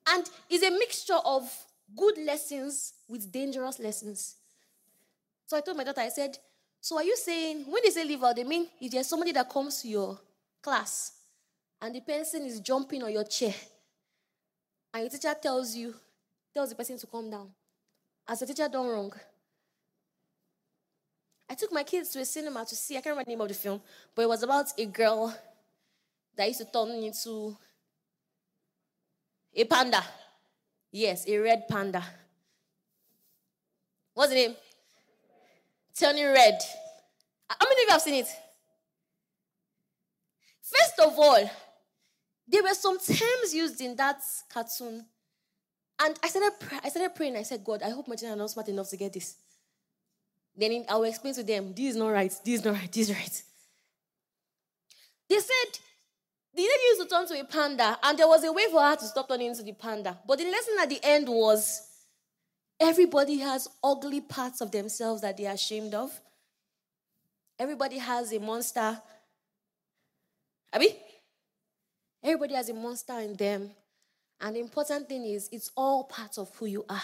And 0.07 0.29
it's 0.49 0.65
a 0.65 0.71
mixture 0.71 1.19
of 1.23 1.49
good 1.95 2.17
lessons 2.17 2.91
with 3.07 3.31
dangerous 3.31 3.79
lessons. 3.79 4.35
So 5.45 5.55
I 5.55 5.61
told 5.61 5.77
my 5.77 5.85
daughter, 5.85 6.01
I 6.01 6.09
said, 6.09 6.37
So 6.81 6.97
are 6.97 7.03
you 7.03 7.15
saying 7.15 7.63
when 7.71 7.81
they 7.85 7.89
say 7.89 8.03
live 8.03 8.21
out, 8.21 8.35
they 8.35 8.43
mean 8.43 8.67
if 8.81 8.91
there's 8.91 9.07
somebody 9.07 9.31
that 9.31 9.49
comes 9.49 9.81
to 9.83 9.87
your 9.87 10.19
class 10.61 11.13
and 11.81 11.95
the 11.95 12.01
person 12.01 12.45
is 12.45 12.59
jumping 12.59 13.03
on 13.03 13.11
your 13.11 13.23
chair 13.23 13.53
and 14.93 15.03
your 15.03 15.09
teacher 15.09 15.35
tells 15.41 15.75
you, 15.75 15.93
tells 16.53 16.69
the 16.69 16.75
person 16.75 16.97
to 16.97 17.07
calm 17.07 17.29
down. 17.29 17.49
as 18.27 18.39
the 18.39 18.45
teacher 18.45 18.67
done 18.67 18.87
wrong? 18.87 19.13
I 21.49 21.55
took 21.55 21.71
my 21.71 21.83
kids 21.83 22.09
to 22.09 22.19
a 22.19 22.25
cinema 22.25 22.63
to 22.65 22.75
see, 22.75 22.95
I 22.95 23.01
can't 23.01 23.15
remember 23.15 23.25
the 23.25 23.31
name 23.31 23.41
of 23.41 23.47
the 23.47 23.53
film, 23.55 23.81
but 24.13 24.21
it 24.21 24.29
was 24.29 24.43
about 24.43 24.67
a 24.77 24.85
girl 24.85 25.35
that 26.35 26.47
used 26.47 26.59
to 26.59 26.65
turn 26.65 26.89
into 26.89 27.57
a 29.55 29.63
panda. 29.65 30.03
Yes, 30.91 31.27
a 31.27 31.37
red 31.37 31.67
panda. 31.67 32.03
What's 34.13 34.29
the 34.29 34.35
name? 34.35 34.55
Turning 35.97 36.25
red. 36.25 36.59
How 37.49 37.67
many 37.67 37.81
of 37.83 37.87
you 37.87 37.91
have 37.91 38.01
seen 38.01 38.15
it? 38.15 38.27
First 40.61 40.99
of 40.99 41.17
all, 41.17 41.49
there 42.49 42.63
were 42.63 42.73
some 42.73 42.97
terms 42.97 43.53
used 43.53 43.79
in 43.79 43.95
that 43.95 44.21
cartoon. 44.51 45.05
And 46.01 46.19
I 46.23 46.27
started, 46.27 46.53
I 46.83 46.89
started 46.89 47.13
praying. 47.15 47.35
I 47.35 47.43
said, 47.43 47.63
God, 47.63 47.83
I 47.83 47.89
hope 47.89 48.07
my 48.07 48.15
children 48.15 48.39
are 48.39 48.41
not 48.41 48.49
smart 48.49 48.69
enough 48.69 48.89
to 48.89 48.97
get 48.97 49.13
this. 49.13 49.35
Then 50.55 50.85
I 50.89 50.95
will 50.95 51.03
explain 51.03 51.33
to 51.35 51.43
them, 51.43 51.73
this 51.75 51.91
is 51.91 51.95
not 51.95 52.09
right, 52.09 52.33
this 52.43 52.59
is 52.59 52.65
not 52.65 52.73
right, 52.73 52.91
this 52.91 53.09
is 53.09 53.15
right. 53.15 53.43
They 55.29 55.39
said 55.39 55.79
the 56.53 56.61
lady 56.61 56.83
used 56.89 57.01
to 57.01 57.07
turn 57.07 57.27
to 57.27 57.39
a 57.39 57.43
panda, 57.45 57.97
and 58.03 58.17
there 58.17 58.27
was 58.27 58.43
a 58.43 58.51
way 58.51 58.65
for 58.71 58.81
her 58.81 58.95
to 58.95 59.05
stop 59.05 59.27
turning 59.27 59.47
into 59.47 59.63
the 59.63 59.73
panda. 59.73 60.17
But 60.27 60.39
the 60.39 60.45
lesson 60.45 60.75
at 60.81 60.89
the 60.89 60.99
end 61.03 61.29
was 61.29 61.87
everybody 62.79 63.37
has 63.37 63.69
ugly 63.83 64.21
parts 64.21 64.59
of 64.59 64.71
themselves 64.71 65.21
that 65.21 65.37
they 65.37 65.45
are 65.45 65.53
ashamed 65.53 65.93
of. 65.93 66.19
Everybody 67.57 67.99
has 67.99 68.33
a 68.33 68.39
monster. 68.39 68.99
Abi? 70.73 70.95
Everybody 72.23 72.53
has 72.55 72.69
a 72.69 72.73
monster 72.73 73.19
in 73.19 73.35
them. 73.35 73.71
And 74.41 74.55
the 74.55 74.59
important 74.59 75.07
thing 75.07 75.25
is, 75.25 75.49
it's 75.51 75.71
all 75.75 76.03
part 76.05 76.37
of 76.37 76.53
who 76.55 76.65
you 76.65 76.85
are. 76.89 77.01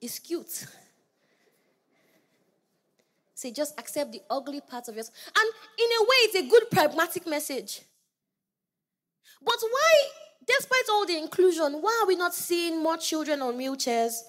It's 0.00 0.18
cute. 0.18 0.66
Say, 3.34 3.52
just 3.52 3.78
accept 3.78 4.12
the 4.12 4.22
ugly 4.28 4.60
parts 4.60 4.88
of 4.88 4.96
yourself. 4.96 5.16
And 5.36 5.50
in 5.78 5.88
a 5.98 6.02
way, 6.02 6.16
it's 6.24 6.36
a 6.36 6.48
good 6.48 6.70
pragmatic 6.70 7.26
message. 7.26 7.82
But 9.42 9.56
why, 9.60 9.94
despite 10.46 10.88
all 10.90 11.06
the 11.06 11.16
inclusion, 11.16 11.80
why 11.80 12.00
are 12.02 12.06
we 12.06 12.16
not 12.16 12.34
seeing 12.34 12.82
more 12.82 12.96
children 12.96 13.40
on 13.40 13.54
wheelchairs? 13.54 14.20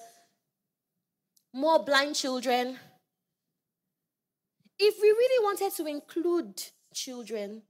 More 1.52 1.82
blind 1.84 2.16
children? 2.16 2.78
If 4.84 5.00
we 5.00 5.08
really 5.10 5.44
wanted 5.44 5.72
to 5.76 5.86
include 5.86 6.60
children, 6.92 7.62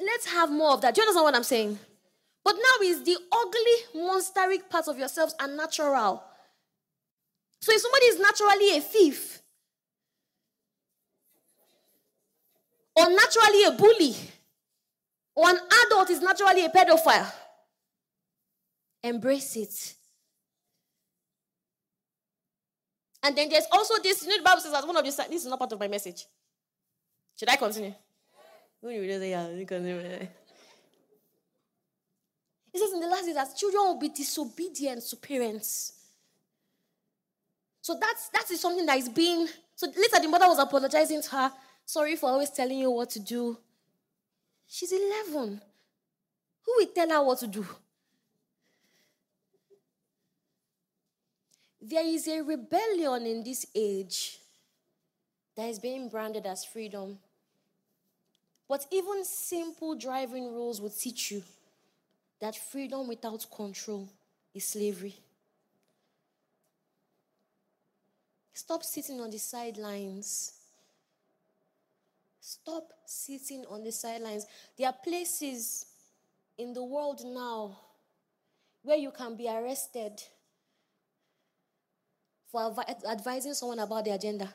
let's 0.00 0.26
have 0.32 0.50
more 0.50 0.72
of 0.72 0.80
that. 0.80 0.94
Do 0.94 1.02
you 1.02 1.02
understand 1.02 1.24
what 1.24 1.34
I'm 1.34 1.42
saying? 1.42 1.78
But 2.42 2.54
now 2.54 2.86
is 2.86 3.02
the 3.02 3.18
ugly, 3.30 4.02
monsteric 4.02 4.70
parts 4.70 4.88
of 4.88 4.98
yourselves 4.98 5.34
are 5.38 5.46
natural. 5.46 6.24
So 7.60 7.70
if 7.70 7.82
somebody 7.82 8.06
is 8.06 8.18
naturally 8.18 8.78
a 8.78 8.80
thief, 8.80 9.42
or 12.94 13.10
naturally 13.10 13.64
a 13.64 13.72
bully, 13.72 14.16
or 15.34 15.50
an 15.50 15.58
adult 15.84 16.08
is 16.08 16.22
naturally 16.22 16.64
a 16.64 16.70
pedophile, 16.70 17.30
embrace 19.04 19.54
it. 19.56 19.94
And 23.26 23.36
then 23.36 23.48
there's 23.48 23.66
also 23.72 24.00
this, 24.02 24.22
you 24.22 24.28
know, 24.28 24.36
the 24.38 24.44
Bible 24.44 24.60
says 24.60 24.72
that 24.72 24.86
one 24.86 24.96
of 24.96 25.04
these, 25.04 25.16
this 25.16 25.42
is 25.42 25.46
not 25.46 25.58
part 25.58 25.72
of 25.72 25.80
my 25.80 25.88
message. 25.88 26.24
Should 27.36 27.50
I 27.50 27.56
continue? 27.56 27.92
It 32.72 32.78
says 32.78 32.92
in 32.92 33.00
the 33.00 33.08
last 33.08 33.24
days 33.24 33.34
that 33.34 33.56
children 33.56 33.82
will 33.82 33.98
be 33.98 34.10
disobedient 34.10 35.02
to 35.02 35.16
parents. 35.16 35.92
So 37.80 37.98
that's 38.00 38.28
that 38.28 38.50
is 38.50 38.60
something 38.60 38.86
that 38.86 38.98
is 38.98 39.08
being. 39.08 39.48
So 39.74 39.86
later 39.86 40.20
the 40.22 40.28
mother 40.28 40.46
was 40.46 40.58
apologizing 40.58 41.22
to 41.22 41.30
her 41.30 41.52
Sorry 41.86 42.16
for 42.16 42.30
always 42.30 42.50
telling 42.50 42.78
you 42.78 42.90
what 42.90 43.10
to 43.10 43.20
do. 43.20 43.56
She's 44.66 44.92
11. 44.92 45.62
Who 46.64 46.72
will 46.76 46.86
tell 46.86 47.08
her 47.08 47.22
what 47.24 47.38
to 47.38 47.46
do? 47.46 47.64
There 51.88 52.04
is 52.04 52.26
a 52.26 52.42
rebellion 52.42 53.26
in 53.26 53.44
this 53.44 53.66
age 53.74 54.40
that 55.54 55.68
is 55.68 55.78
being 55.78 56.08
branded 56.08 56.46
as 56.46 56.64
freedom. 56.64 57.18
But 58.68 58.86
even 58.90 59.24
simple 59.24 59.94
driving 59.94 60.52
rules 60.52 60.80
would 60.80 60.98
teach 60.98 61.30
you 61.30 61.42
that 62.40 62.56
freedom 62.56 63.06
without 63.06 63.46
control 63.54 64.08
is 64.52 64.66
slavery. 64.66 65.14
Stop 68.52 68.82
sitting 68.82 69.20
on 69.20 69.30
the 69.30 69.38
sidelines 69.38 70.56
Stop 72.48 72.92
sitting 73.04 73.64
on 73.68 73.82
the 73.82 73.90
sidelines. 73.90 74.46
There 74.78 74.86
are 74.86 74.92
places 74.92 75.84
in 76.56 76.72
the 76.72 76.84
world 76.84 77.22
now 77.24 77.76
where 78.84 78.96
you 78.96 79.10
can 79.10 79.34
be 79.34 79.48
arrested 79.48 80.22
for 82.56 82.84
advising 83.08 83.54
someone 83.54 83.78
about 83.78 84.04
the 84.04 84.12
agenda. 84.12 84.52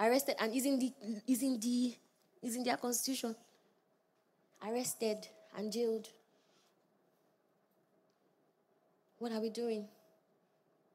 Arrested 0.00 0.36
and 0.40 0.54
is 0.54 0.66
in 0.66 0.78
the 0.78 0.92
is 1.26 1.42
in 1.42 1.58
the 1.60 1.94
is 2.42 2.56
in 2.56 2.64
their 2.64 2.76
constitution. 2.76 3.34
Arrested 4.66 5.28
and 5.56 5.72
jailed. 5.72 6.08
What 9.18 9.32
are 9.32 9.40
we 9.40 9.50
doing? 9.50 9.86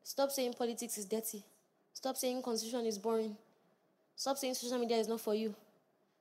Stop 0.03 0.31
saying 0.31 0.53
politics 0.53 0.97
is 0.97 1.05
dirty. 1.05 1.43
Stop 1.93 2.17
saying 2.17 2.41
constitution 2.41 2.85
is 2.85 2.97
boring. 2.97 3.35
Stop 4.15 4.37
saying 4.37 4.53
social 4.53 4.77
media 4.77 4.97
is 4.97 5.07
not 5.07 5.21
for 5.21 5.33
you. 5.33 5.55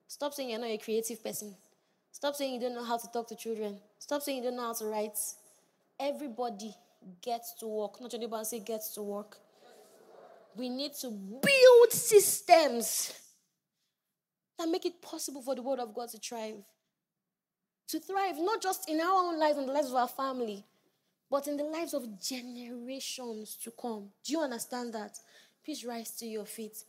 Stop 0.06 0.32
saying 0.32 0.50
you're 0.50 0.58
not 0.58 0.70
a 0.70 0.78
creative 0.78 1.22
person. 1.22 1.54
Stop 2.12 2.34
saying 2.34 2.54
you 2.54 2.60
don't 2.60 2.74
know 2.74 2.84
how 2.84 2.96
to 2.96 3.06
talk 3.12 3.28
to 3.28 3.36
children. 3.36 3.78
Stop 3.98 4.22
saying 4.22 4.38
you 4.38 4.44
don't 4.44 4.56
know 4.56 4.66
how 4.66 4.72
to 4.72 4.86
write. 4.86 5.18
Everybody 6.00 6.74
gets 7.20 7.54
to 7.54 7.66
work. 7.66 8.00
Not 8.00 8.14
anybody 8.14 8.44
say 8.44 8.60
gets 8.60 8.94
to 8.94 9.02
work. 9.02 9.38
We 10.56 10.68
need 10.68 10.94
to 11.00 11.10
build 11.10 11.92
systems 11.92 13.12
that 14.58 14.68
make 14.68 14.86
it 14.86 15.00
possible 15.00 15.42
for 15.42 15.54
the 15.54 15.62
word 15.62 15.78
of 15.78 15.94
God 15.94 16.08
to 16.10 16.18
thrive. 16.18 16.56
To 17.88 18.00
thrive, 18.00 18.36
not 18.38 18.60
just 18.60 18.88
in 18.88 19.00
our 19.00 19.12
own 19.12 19.38
lives 19.38 19.56
and 19.58 19.68
the 19.68 19.72
lives 19.72 19.88
of 19.88 19.96
our 19.96 20.08
family, 20.08 20.64
but 21.30 21.46
in 21.46 21.56
the 21.56 21.64
lives 21.64 21.94
of 21.94 22.20
generations 22.20 23.56
to 23.62 23.70
come. 23.70 24.08
Do 24.24 24.32
you 24.32 24.40
understand 24.40 24.92
that? 24.94 25.18
Please 25.64 25.84
rise 25.84 26.10
to 26.12 26.26
your 26.26 26.44
feet. 26.44 26.84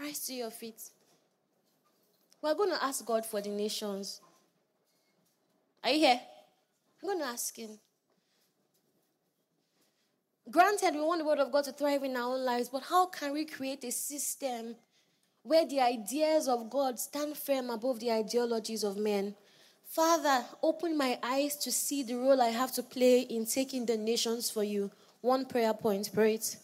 Rise 0.00 0.20
to 0.26 0.32
your 0.32 0.50
feet. 0.50 0.80
We're 2.40 2.54
going 2.54 2.70
to 2.70 2.82
ask 2.82 3.04
God 3.04 3.26
for 3.26 3.42
the 3.42 3.50
nations. 3.50 4.20
Are 5.84 5.90
you 5.90 5.98
here? 5.98 6.20
I'm 7.02 7.08
going 7.08 7.18
to 7.18 7.26
ask 7.26 7.54
Him. 7.54 7.78
Granted, 10.50 10.94
we 10.94 11.02
want 11.02 11.20
the 11.20 11.26
Word 11.26 11.38
of 11.38 11.52
God 11.52 11.64
to 11.64 11.72
thrive 11.72 12.02
in 12.02 12.16
our 12.16 12.34
own 12.34 12.44
lives, 12.46 12.70
but 12.70 12.82
how 12.82 13.06
can 13.06 13.34
we 13.34 13.44
create 13.44 13.84
a 13.84 13.92
system 13.92 14.74
where 15.42 15.66
the 15.66 15.80
ideas 15.80 16.48
of 16.48 16.70
God 16.70 16.98
stand 16.98 17.36
firm 17.36 17.68
above 17.68 18.00
the 18.00 18.10
ideologies 18.10 18.84
of 18.84 18.96
men? 18.96 19.34
Father, 19.84 20.44
open 20.62 20.96
my 20.96 21.18
eyes 21.22 21.56
to 21.56 21.70
see 21.70 22.02
the 22.02 22.14
role 22.14 22.40
I 22.40 22.48
have 22.48 22.72
to 22.72 22.82
play 22.82 23.20
in 23.20 23.44
taking 23.44 23.84
the 23.84 23.98
nations 23.98 24.50
for 24.50 24.64
you. 24.64 24.90
One 25.20 25.44
prayer 25.44 25.74
point, 25.74 26.10
pray 26.12 26.34
it. 26.34 26.56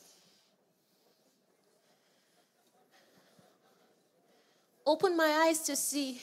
Open 4.86 5.16
my 5.16 5.46
eyes 5.46 5.58
to 5.60 5.74
see. 5.74 6.22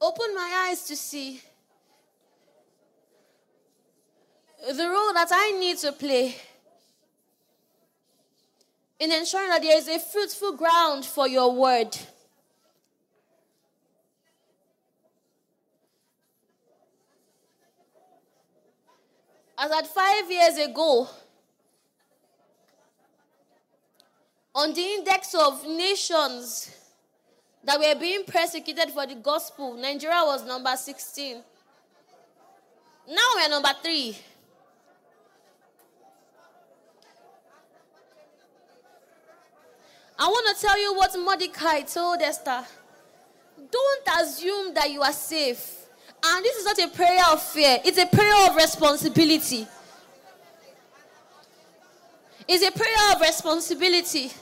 Open 0.00 0.34
my 0.34 0.66
eyes 0.68 0.82
to 0.84 0.96
see 0.96 1.40
the 4.66 4.88
role 4.88 5.12
that 5.12 5.28
I 5.30 5.52
need 5.52 5.78
to 5.78 5.92
play 5.92 6.34
in 8.98 9.12
ensuring 9.12 9.50
that 9.50 9.62
there 9.62 9.76
is 9.76 9.88
a 9.88 9.98
fruitful 9.98 10.52
ground 10.52 11.04
for 11.04 11.28
your 11.28 11.54
word. 11.54 11.96
As 19.56 19.70
at 19.70 19.86
five 19.88 20.30
years 20.30 20.56
ago, 20.58 21.08
on 24.54 24.72
the 24.74 24.82
index 24.82 25.34
of 25.34 25.66
nations 25.66 26.74
that 27.64 27.78
were 27.78 27.98
being 27.98 28.24
persecuted 28.24 28.90
for 28.90 29.06
the 29.06 29.14
gospel, 29.14 29.74
Nigeria 29.74 30.22
was 30.24 30.44
number 30.46 30.74
16. 30.74 31.42
Now 33.08 33.16
we're 33.36 33.48
number 33.48 33.70
three. 33.82 34.16
I 40.18 40.26
want 40.26 40.56
to 40.56 40.66
tell 40.66 40.80
you 40.80 40.94
what 40.94 41.14
Mordecai 41.18 41.82
told 41.82 42.20
Esther. 42.20 42.64
Don't 43.70 44.20
assume 44.20 44.74
that 44.74 44.90
you 44.90 45.00
are 45.00 45.12
safe. 45.12 45.76
And 46.24 46.44
this 46.44 46.56
is 46.56 46.64
not 46.64 46.78
a 46.80 46.88
prayer 46.88 47.22
of 47.30 47.40
fear, 47.40 47.78
it's 47.84 47.98
a 47.98 48.06
prayer 48.06 48.50
of 48.50 48.56
responsibility. 48.56 49.66
It's 52.48 52.66
a 52.66 52.72
prayer 52.72 53.14
of 53.14 53.20
responsibility. 53.20 54.32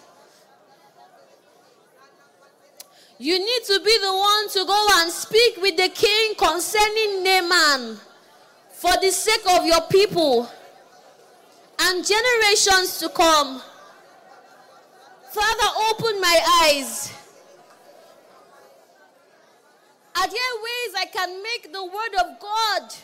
You 3.18 3.38
need 3.38 3.64
to 3.66 3.80
be 3.84 3.98
the 3.98 4.12
one 4.12 4.48
to 4.50 4.64
go 4.64 4.86
and 4.98 5.10
speak 5.10 5.56
with 5.60 5.76
the 5.76 5.88
king 5.88 6.34
concerning 6.36 7.24
Haman 7.24 7.98
for 8.70 8.92
the 9.00 9.10
sake 9.10 9.44
of 9.58 9.66
your 9.66 9.80
people 9.90 10.48
and 11.80 12.06
generations 12.06 12.98
to 12.98 13.08
come. 13.08 13.60
Father, 15.30 15.68
open 15.90 16.20
my 16.20 16.62
eyes. 16.62 17.12
Are 20.16 20.28
there 20.28 20.54
ways 20.62 20.94
I 20.96 21.06
can 21.12 21.42
make 21.42 21.72
the 21.72 21.84
word 21.84 22.14
of 22.20 22.40
God 22.40 22.94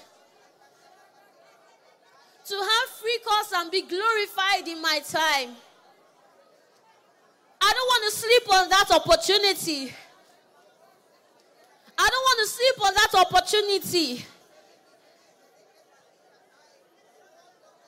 to 2.45 2.55
have 2.55 2.89
free 3.01 3.19
course 3.25 3.53
and 3.55 3.71
be 3.71 3.83
glorified 3.83 4.67
in 4.67 4.81
my 4.83 5.01
time? 5.09 5.57
I 7.61 7.73
don't 7.73 7.87
want 7.87 8.13
to 8.13 8.19
sleep 8.19 8.53
on 8.53 8.69
that 8.69 8.91
opportunity. 8.91 9.95
I 11.97 12.09
don't 12.11 12.23
want 12.23 12.41
to 12.41 12.47
sleep 12.47 12.87
on 12.87 12.95
that 12.95 13.27
opportunity. 13.27 14.25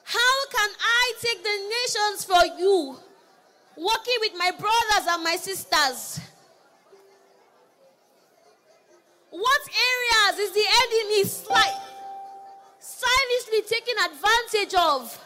How 0.04 0.46
can 0.52 0.70
I 0.80 1.12
take 1.20 1.42
the 1.42 1.58
nations 1.76 2.24
for 2.24 2.58
you? 2.60 2.96
Working 3.76 4.14
with 4.20 4.32
my 4.38 4.52
brothers 4.52 5.08
and 5.08 5.24
my 5.24 5.34
sisters. 5.34 6.20
What 9.30 9.60
areas 9.68 10.38
is 10.38 10.52
the 10.52 10.64
enemy 10.84 11.24
slight, 11.24 11.74
silently 12.84 13.62
taking 13.66 13.94
advantage 14.04 14.74
of 14.74 15.18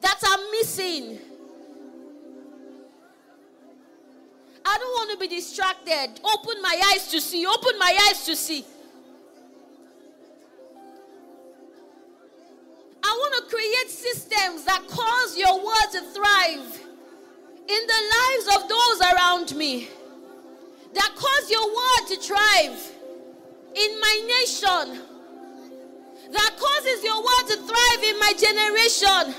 that 0.00 0.22
are 0.24 0.50
missing? 0.52 1.18
I 4.64 4.78
don't 4.78 4.92
want 4.92 5.10
to 5.10 5.16
be 5.18 5.26
distracted. 5.26 6.20
Open 6.22 6.62
my 6.62 6.80
eyes 6.92 7.08
to 7.08 7.20
see. 7.20 7.44
Open 7.44 7.78
my 7.78 7.98
eyes 8.08 8.24
to 8.26 8.36
see. 8.36 8.64
I 13.02 13.12
want 13.12 13.50
to 13.50 13.54
create 13.56 13.90
systems 13.90 14.64
that 14.64 14.86
cause 14.86 15.36
your 15.36 15.56
word 15.58 15.90
to 15.92 16.00
thrive 16.12 16.80
in 17.68 17.86
the 17.86 18.02
lives 18.16 18.56
of 18.56 18.68
those 18.68 19.00
around 19.12 19.56
me, 19.56 19.88
that 20.94 21.10
cause 21.16 21.50
your 21.50 21.66
word 21.66 22.08
to 22.08 22.16
thrive 22.16 22.92
in 23.74 24.00
my 24.00 24.36
nation, 24.38 25.09
that 26.32 26.56
causes 26.58 27.04
your 27.04 27.18
word 27.18 27.46
to 27.48 27.56
thrive 27.56 28.02
in 28.04 28.18
my 28.18 28.32
generation. 28.38 29.34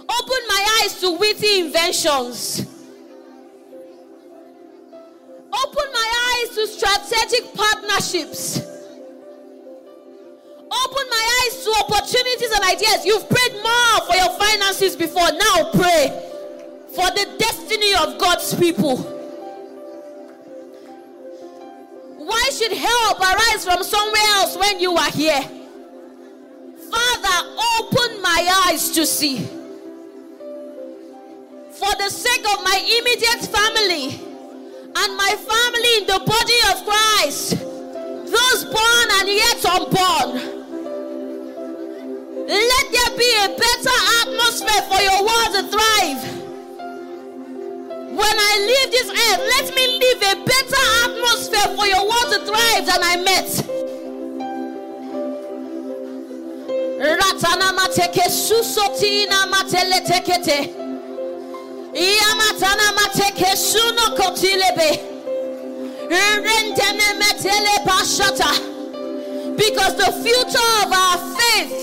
Open 0.00 0.38
my 0.48 0.80
eyes 0.82 1.00
to 1.00 1.12
witty 1.12 1.60
inventions 1.60 2.66
Open 5.52 5.92
my 5.92 6.08
eyes 6.30 6.54
to 6.54 6.66
strategic 6.66 7.54
partnerships. 7.54 8.58
Open 10.72 11.06
my 11.10 11.42
eyes 11.42 11.64
to 11.64 11.70
opportunities 11.80 12.52
and 12.52 12.64
ideas. 12.64 13.04
You've 13.04 13.28
prayed 13.28 13.54
more 13.54 14.00
for 14.06 14.14
your 14.14 14.30
finances 14.38 14.94
before. 14.94 15.32
Now 15.32 15.70
pray 15.72 16.08
for 16.94 17.10
the 17.10 17.34
destiny 17.38 17.94
of 17.94 18.18
God's 18.18 18.54
people. 18.54 19.19
Why 22.20 22.50
should 22.52 22.72
help 22.72 23.18
arise 23.18 23.64
from 23.64 23.82
somewhere 23.82 24.28
else 24.34 24.54
when 24.54 24.78
you 24.78 24.94
are 24.94 25.10
here? 25.10 25.40
Father, 26.90 27.48
open 27.78 28.20
my 28.20 28.66
eyes 28.66 28.90
to 28.90 29.06
see. 29.06 29.38
For 31.72 31.94
the 31.96 32.10
sake 32.10 32.44
of 32.44 32.62
my 32.62 32.76
immediate 32.76 33.48
family 33.48 34.20
and 34.96 35.16
my 35.16 35.34
family 35.48 35.96
in 35.96 36.06
the 36.06 36.20
body 36.28 36.60
of 36.68 36.84
Christ, 36.84 37.58
those 38.28 38.64
born 38.66 39.08
and 39.18 39.26
yet 39.26 39.64
unborn. 39.64 40.60
Let 42.48 42.92
there 42.92 43.16
be 43.16 43.32
a 43.44 43.48
better 43.48 43.96
atmosphere 44.20 44.82
for 44.90 45.00
your 45.00 45.24
world 45.24 45.52
to 45.54 45.62
thrive. 45.72 46.49
When 48.20 48.36
I 48.36 48.52
leave 48.68 48.90
this 48.92 49.08
earth, 49.08 49.42
let 49.54 49.66
me 49.74 49.84
leave 50.00 50.20
a 50.20 50.34
better 50.44 50.84
atmosphere 51.04 51.68
for 51.74 51.86
your 51.86 52.04
world 52.04 52.28
to 52.34 52.38
thrive 52.44 52.84
than 52.84 53.02
I 53.02 53.16
met. 53.16 53.48
Mateke 57.80 58.24
matele 59.50 59.98
mateke. 62.92 63.50
Because 69.56 69.94
the 69.96 70.12
future 70.22 70.70
of 70.82 70.92
our 70.92 71.18
faith, 71.36 71.76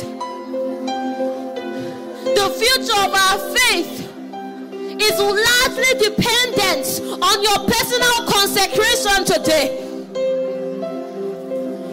the 2.35 2.47
future 2.59 2.99
of 3.05 3.13
our 3.13 3.37
faith 3.55 4.06
is 5.01 5.19
largely 5.19 5.93
dependent 5.99 7.01
on 7.21 7.41
your 7.43 7.59
personal 7.67 8.25
consecration 8.27 9.25
today. 9.25 9.83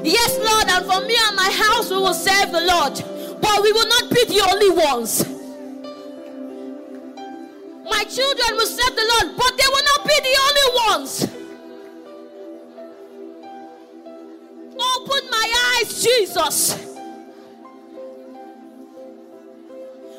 Yes, 0.05 0.38
Lord, 0.38 0.68
and 0.68 0.84
for 0.84 1.00
me 1.07 1.16
and 1.28 1.36
my 1.36 1.50
house, 1.50 1.90
we 1.90 1.96
will 1.96 2.14
serve 2.14 2.52
the 2.52 2.61
Lord, 2.61 2.94
but 3.40 3.62
we 3.62 3.72
will 3.72 3.88
not 3.88 4.11
be 4.11 4.24
the 4.26 4.40
only 4.50 4.70
ones. 4.70 5.24
My 7.90 8.05
children 8.05 8.57
will 8.57 8.66
serve 8.66 8.96
the 8.96 9.07
Lord, 9.12 9.36
but 9.36 9.57
they 9.57 9.68
will 9.68 9.84
not 9.84 10.05
be 10.05 10.20
the 10.20 10.36
only 10.46 10.68
ones. 10.88 11.28
Open 14.76 15.30
my 15.30 15.78
eyes, 15.80 16.02
Jesus. 16.02 16.93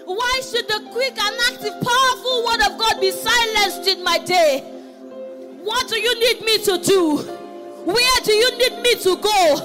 Why 0.05 0.41
should 0.49 0.67
the 0.67 0.87
quick 0.91 1.17
and 1.17 1.35
active, 1.49 1.73
powerful 1.81 2.45
word 2.45 2.61
of 2.61 2.77
God 2.79 3.01
be 3.01 3.11
silenced 3.11 3.87
in 3.87 4.03
my 4.03 4.19
day? 4.19 4.59
What 5.63 5.87
do 5.89 5.99
you 5.99 6.19
need 6.19 6.45
me 6.45 6.63
to 6.65 6.77
do? 6.77 7.17
Where 7.85 8.21
do 8.23 8.33
you 8.33 8.57
need 8.57 8.81
me 8.81 8.95
to 9.01 9.17
go? 9.17 9.55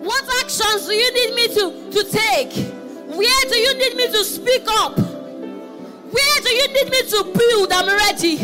What 0.00 0.24
actions 0.42 0.86
do 0.86 0.94
you 0.94 1.12
need 1.12 1.34
me 1.34 1.48
to, 1.48 1.90
to 1.90 2.10
take? 2.10 2.52
Where 3.14 3.44
do 3.50 3.56
you 3.56 3.74
need 3.78 3.96
me 3.96 4.06
to 4.06 4.24
speak 4.24 4.64
up? 4.68 4.96
Where 4.98 6.40
do 6.42 6.50
you 6.50 6.68
need 6.68 6.90
me 6.90 7.02
to 7.10 7.24
build? 7.24 7.72
I'm 7.72 7.88
ready. 7.88 8.38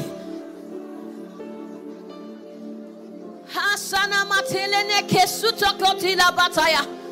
Hasana 3.50 4.26
matelene 4.28 5.08
kesuto 5.08 5.78
kotila 5.78 6.36
bataya. 6.36 7.03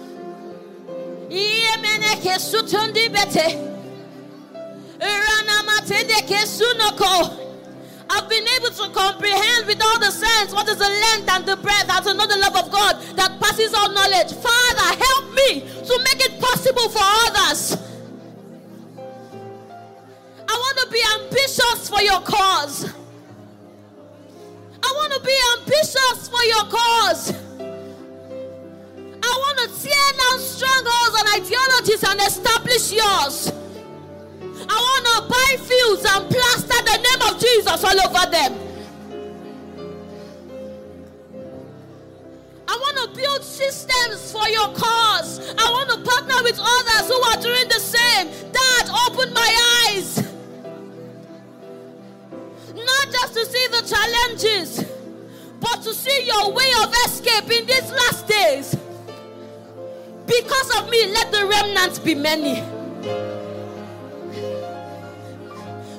Rana 5.01 5.62
matende 5.66 6.20
kesunoko. 6.28 7.39
I've 8.11 8.28
been 8.28 8.47
able 8.47 8.70
to 8.70 8.91
comprehend 8.91 9.66
with 9.66 9.83
all 9.83 9.99
the 9.99 10.11
sense 10.11 10.53
what 10.53 10.68
is 10.68 10.76
the 10.76 10.89
length 10.89 11.30
and 11.33 11.47
the 11.47 11.57
breadth 11.57 11.89
know 11.89 12.26
the 12.26 12.37
love 12.37 12.57
of 12.57 12.70
God 12.70 13.01
that 13.16 13.41
passes 13.41 13.72
all 13.72 13.91
knowledge. 13.91 14.33
Father, 14.35 15.03
help 15.03 15.33
me 15.35 15.61
to 15.61 15.99
make 16.05 16.20
it 16.24 16.39
possible 16.39 16.89
for 16.91 17.01
others. 17.03 17.76
I 20.47 20.55
want 20.55 20.78
to 20.78 20.89
be 20.91 21.03
ambitious 21.20 21.89
for 21.89 22.03
your 22.03 22.20
cause. 22.20 22.93
I 24.85 24.93
want 24.95 25.12
to 25.14 25.20
be 25.20 25.37
ambitious 25.59 26.28
for 26.28 26.45
your 26.45 26.64
cause. 26.64 27.51
I 29.33 29.37
want 29.39 29.59
to 29.61 29.68
tear 29.83 30.09
down 30.20 30.39
strongholds 30.41 31.14
and 31.20 31.28
ideologies 31.41 32.05
and 32.05 32.20
establish 32.20 32.93
yours. 32.93 33.51
I 34.68 34.76
want 34.76 35.05
to 35.09 35.16
buy 35.33 35.57
fields 35.64 36.05
and 36.05 36.28
plaster 36.28 36.80
the 36.85 36.97
name 37.01 37.22
of 37.33 37.41
Jesus 37.41 37.83
all 37.83 37.99
over 37.99 38.30
them. 38.30 38.53
I 42.68 42.76
want 42.76 42.97
to 42.99 43.16
build 43.18 43.43
systems 43.43 44.33
for 44.33 44.47
your 44.49 44.68
cause. 44.74 45.55
I 45.57 45.70
want 45.70 45.89
to 45.91 45.99
partner 46.11 46.43
with 46.43 46.59
others 46.61 47.09
who 47.09 47.18
are 47.22 47.41
doing 47.41 47.68
the 47.68 47.80
same. 47.80 48.28
Dad, 48.53 48.91
open 49.09 49.33
my 49.33 49.87
eyes. 49.89 50.18
Not 52.74 53.12
just 53.12 53.33
to 53.33 53.47
see 53.47 53.66
the 53.68 53.83
challenges, 53.89 54.85
but 55.59 55.83
to 55.85 55.95
see 55.95 56.26
your 56.26 56.53
way 56.53 56.70
of 56.83 56.93
escape 57.07 57.51
in 57.51 57.66
these 57.66 57.91
last 57.91 58.28
days. 58.28 58.82
Because 60.41 60.78
of 60.78 60.89
me, 60.89 61.07
let 61.12 61.30
the 61.30 61.45
remnants 61.45 61.99
be 61.99 62.14
many. 62.14 62.62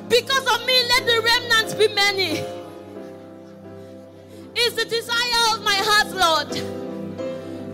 Because 0.09 0.45
of 0.55 0.65
me, 0.65 0.73
let 0.89 1.05
the 1.05 1.21
remnants 1.23 1.75
be 1.75 1.87
many. 1.89 2.43
It's 4.55 4.75
the 4.75 4.85
desire 4.85 5.55
of 5.55 5.63
my 5.63 5.75
heart, 5.75 6.07
Lord, 6.15 6.49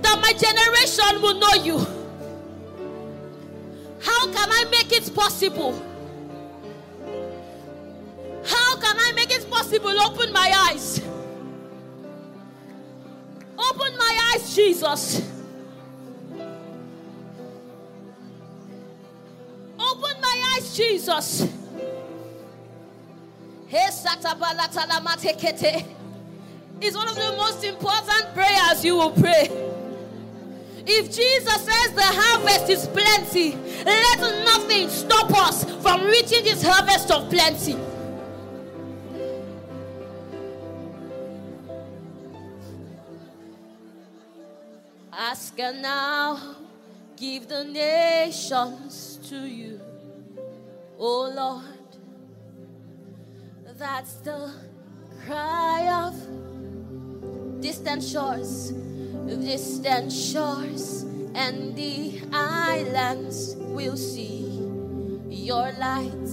that 0.02 0.20
my 0.22 0.34
generation 0.34 1.22
will 1.22 1.40
know 1.40 1.64
you. 1.64 1.78
How 4.02 4.26
can 4.26 4.50
I 4.52 4.66
make 4.70 4.92
it 4.92 5.16
possible? 5.16 5.74
How 8.46 8.76
can 8.76 8.98
I 9.00 9.14
make 9.16 9.32
it 9.32 9.50
possible? 9.50 9.98
Open 10.02 10.34
my 10.34 10.52
eyes. 10.70 11.00
Open 13.58 13.98
my 13.98 14.34
eyes, 14.34 14.54
Jesus. 14.54 15.39
Jesus. 20.80 21.52
It's 26.82 26.96
one 26.96 27.10
of 27.10 27.16
the 27.16 27.36
most 27.36 27.64
important 27.66 28.34
prayers 28.34 28.86
you 28.86 28.96
will 28.96 29.12
pray. 29.12 29.50
If 30.88 31.14
Jesus 31.14 31.66
says 31.66 31.92
the 31.92 32.02
harvest 32.02 32.70
is 32.70 32.88
plenty, 32.88 33.58
let 33.84 34.20
nothing 34.46 34.88
stop 34.88 35.30
us 35.32 35.66
from 35.82 36.06
reaching 36.06 36.46
this 36.46 36.64
harvest 36.64 37.12
of 37.12 37.30
plenty. 37.30 37.76
Ask 45.12 45.60
and 45.60 45.82
now, 45.82 46.56
give 47.18 47.50
the 47.50 47.66
nations 47.66 49.20
to 49.28 49.46
you, 49.46 49.82
O 51.02 51.32
Lord. 51.34 51.64
That's 53.78 54.16
the 54.16 54.52
cry 55.26 55.88
of 55.88 57.62
distant 57.62 58.04
shores, 58.04 58.72
distant 59.26 60.12
shores, 60.12 61.04
and 61.34 61.74
the 61.78 62.22
islands 62.34 63.56
will 63.58 63.96
see 63.96 64.44
your 65.30 65.72
light 65.80 66.28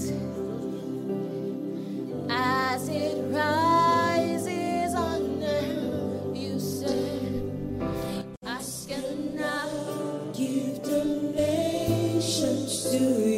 as 2.28 2.88
it 2.88 3.22
rises 3.30 4.94
on 4.96 5.38
them. 5.38 6.34
You 6.34 6.58
said, 6.58 7.52
Ask 8.44 8.90
and 8.90 9.36
now 9.36 9.86
Give 10.36 10.82
the 10.82 11.04
nations 11.34 12.90
to 12.90 12.98
you, 12.98 13.35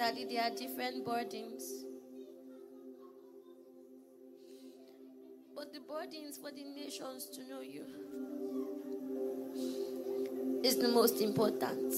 Daddy, 0.00 0.24
there 0.24 0.44
are 0.44 0.50
different 0.56 1.04
burdens. 1.04 1.84
But 5.54 5.74
the 5.74 5.80
burdens 5.80 6.38
for 6.38 6.50
the 6.50 6.64
nations 6.64 7.26
to 7.34 7.46
know 7.46 7.60
you 7.60 7.84
is 10.64 10.78
the 10.78 10.88
most 10.88 11.20
important. 11.20 11.92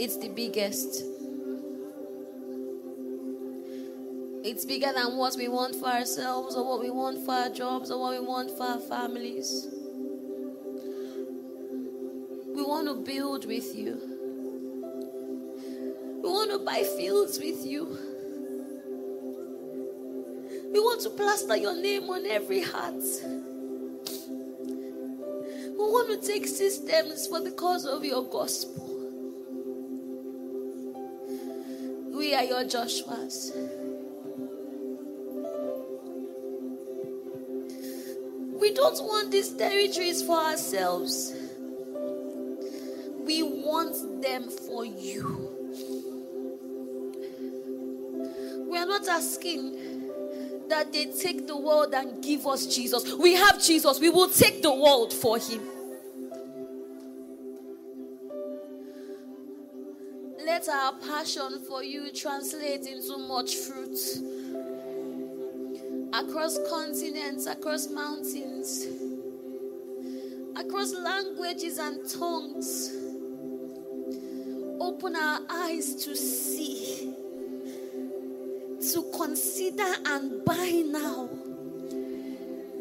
It's 0.00 0.16
the 0.16 0.30
biggest. 0.34 1.04
It's 4.42 4.64
bigger 4.64 4.90
than 4.94 5.18
what 5.18 5.36
we 5.36 5.48
want 5.48 5.76
for 5.76 5.88
ourselves, 5.88 6.56
or 6.56 6.66
what 6.66 6.80
we 6.80 6.88
want 6.88 7.26
for 7.26 7.32
our 7.32 7.50
jobs, 7.50 7.90
or 7.90 8.00
what 8.00 8.18
we 8.18 8.26
want 8.26 8.56
for 8.56 8.62
our 8.62 8.80
families. 8.80 9.68
We 12.56 12.62
want 12.62 12.88
to 12.88 12.94
build 12.94 13.44
with 13.44 13.76
you. 13.76 14.09
Buy 16.70 16.84
fields 16.84 17.40
with 17.40 17.66
you. 17.66 17.84
We 20.72 20.78
want 20.78 21.00
to 21.00 21.10
plaster 21.10 21.56
your 21.56 21.74
name 21.74 22.04
on 22.04 22.24
every 22.26 22.62
heart. 22.62 23.02
We 25.72 25.76
want 25.76 26.22
to 26.22 26.24
take 26.24 26.46
systems 26.46 27.26
for 27.26 27.40
the 27.40 27.50
cause 27.50 27.84
of 27.86 28.04
your 28.04 28.22
gospel. 28.22 28.86
We 32.12 32.34
are 32.36 32.44
your 32.44 32.62
Joshuas. 32.62 33.50
We 38.60 38.72
don't 38.74 39.02
want 39.02 39.32
these 39.32 39.48
territories 39.54 40.22
for 40.22 40.38
ourselves. 40.38 41.34
We 43.26 43.42
want 43.42 44.22
them 44.22 44.48
for 44.50 44.84
you. 44.84 45.49
Asking 49.10 50.08
that 50.68 50.92
they 50.92 51.06
take 51.06 51.46
the 51.46 51.56
world 51.56 51.92
and 51.94 52.22
give 52.22 52.46
us 52.46 52.66
Jesus. 52.74 53.12
We 53.14 53.34
have 53.34 53.60
Jesus. 53.62 54.00
We 54.00 54.08
will 54.08 54.28
take 54.28 54.62
the 54.62 54.72
world 54.72 55.12
for 55.12 55.36
him. 55.38 55.60
Let 60.44 60.68
our 60.68 60.92
passion 60.94 61.60
for 61.68 61.82
you 61.82 62.10
translate 62.12 62.86
into 62.86 63.18
much 63.18 63.56
fruit 63.56 63.98
across 66.12 66.58
continents, 66.68 67.46
across 67.46 67.88
mountains, 67.88 68.86
across 70.56 70.92
languages 70.94 71.78
and 71.78 72.08
tongues. 72.08 72.96
Open 74.80 75.14
our 75.14 75.40
eyes 75.50 75.94
to 76.04 76.16
see, 76.16 76.79
to 78.92 79.10
consider 79.16 79.94
and 80.06 80.44
buy 80.44 80.82
now 80.86 81.28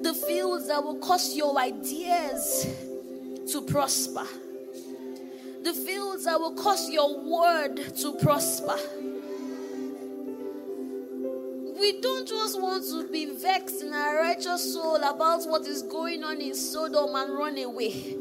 the 0.02 0.14
fields 0.14 0.68
that 0.68 0.84
will 0.84 0.98
cause 1.00 1.36
your 1.36 1.58
ideas 1.60 2.68
to 3.52 3.62
prosper, 3.62 4.26
the 5.64 5.74
fields 5.74 6.26
that 6.26 6.40
will 6.40 6.54
cause 6.54 6.90
your 6.90 7.20
word 7.24 7.76
to 7.98 8.14
prosper. 8.22 8.78
We 11.80 12.02
don't 12.02 12.28
just 12.28 12.62
want 12.62 12.84
to 12.86 13.08
be 13.10 13.26
vexed 13.26 13.82
in 13.82 13.94
our 13.94 14.20
righteous 14.20 14.74
soul 14.74 14.98
about 14.98 15.46
what 15.46 15.66
is 15.66 15.82
going 15.84 16.24
on 16.24 16.42
in 16.42 16.54
Sodom 16.54 17.16
and 17.16 17.38
run 17.38 17.58
away. 17.58 18.18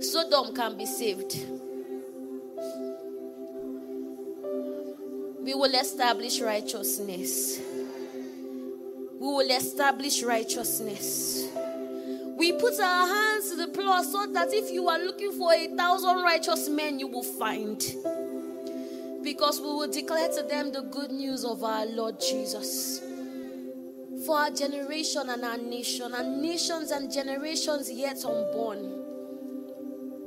Sodom 0.00 0.54
can 0.54 0.76
be 0.76 0.86
saved. 0.86 1.36
We 5.44 5.52
will 5.52 5.74
establish 5.74 6.40
righteousness. 6.40 7.60
We 9.20 9.26
will 9.26 9.50
establish 9.50 10.22
righteousness. 10.22 11.48
We 12.36 12.52
put 12.52 12.80
our 12.80 13.06
hands 13.06 13.50
to 13.50 13.56
the 13.56 13.68
plow 13.68 14.02
so 14.02 14.26
that 14.32 14.52
if 14.52 14.72
you 14.72 14.88
are 14.88 14.98
looking 14.98 15.32
for 15.32 15.52
a 15.52 15.68
thousand 15.76 16.22
righteous 16.22 16.68
men, 16.68 16.98
you 16.98 17.08
will 17.08 17.22
find. 17.22 17.78
Because 19.22 19.60
we 19.60 19.66
will 19.66 19.90
declare 19.90 20.30
to 20.30 20.42
them 20.42 20.72
the 20.72 20.82
good 20.82 21.10
news 21.10 21.44
of 21.44 21.62
our 21.62 21.86
Lord 21.86 22.20
Jesus. 22.20 23.00
For 24.26 24.38
our 24.38 24.50
generation 24.50 25.28
and 25.28 25.44
our 25.44 25.58
nation, 25.58 26.14
and 26.14 26.40
nations 26.40 26.90
and 26.90 27.12
generations 27.12 27.92
yet 27.92 28.24
unborn 28.24 29.04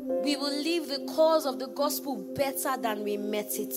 we 0.08 0.38
will 0.38 0.62
leave 0.62 0.88
the 0.88 1.00
cause 1.16 1.46
of 1.46 1.60
the 1.60 1.68
gospel 1.68 2.16
better 2.34 2.78
than 2.78 3.04
we 3.04 3.18
met 3.18 3.52
it. 3.60 3.74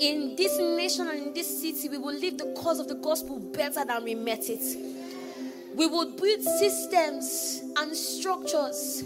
In 0.00 0.34
this 0.36 0.58
nation 0.58 1.08
and 1.08 1.28
in 1.28 1.34
this 1.34 1.60
city, 1.60 1.88
we 1.88 1.98
will 1.98 2.14
leave 2.14 2.38
the 2.38 2.52
cause 2.60 2.80
of 2.80 2.88
the 2.88 2.96
gospel 2.96 3.38
better 3.38 3.84
than 3.84 4.04
we 4.04 4.14
met 4.14 4.48
it. 4.48 4.62
We 5.74 5.86
will 5.86 6.12
build 6.12 6.42
systems 6.42 7.62
and 7.76 7.94
structures 7.96 9.04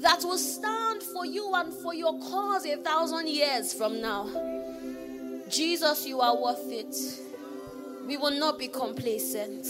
that 0.00 0.22
will 0.22 0.38
stand 0.38 1.02
for 1.02 1.26
you 1.26 1.52
and 1.54 1.72
for 1.72 1.94
your 1.94 2.18
cause 2.20 2.64
a 2.66 2.76
thousand 2.76 3.28
years 3.28 3.72
from 3.74 4.00
now. 4.00 4.28
Jesus, 5.48 6.06
you 6.06 6.20
are 6.20 6.36
worth 6.36 6.70
it. 6.70 6.94
We 8.06 8.16
will 8.16 8.38
not 8.38 8.58
be 8.58 8.68
complacent. 8.68 9.66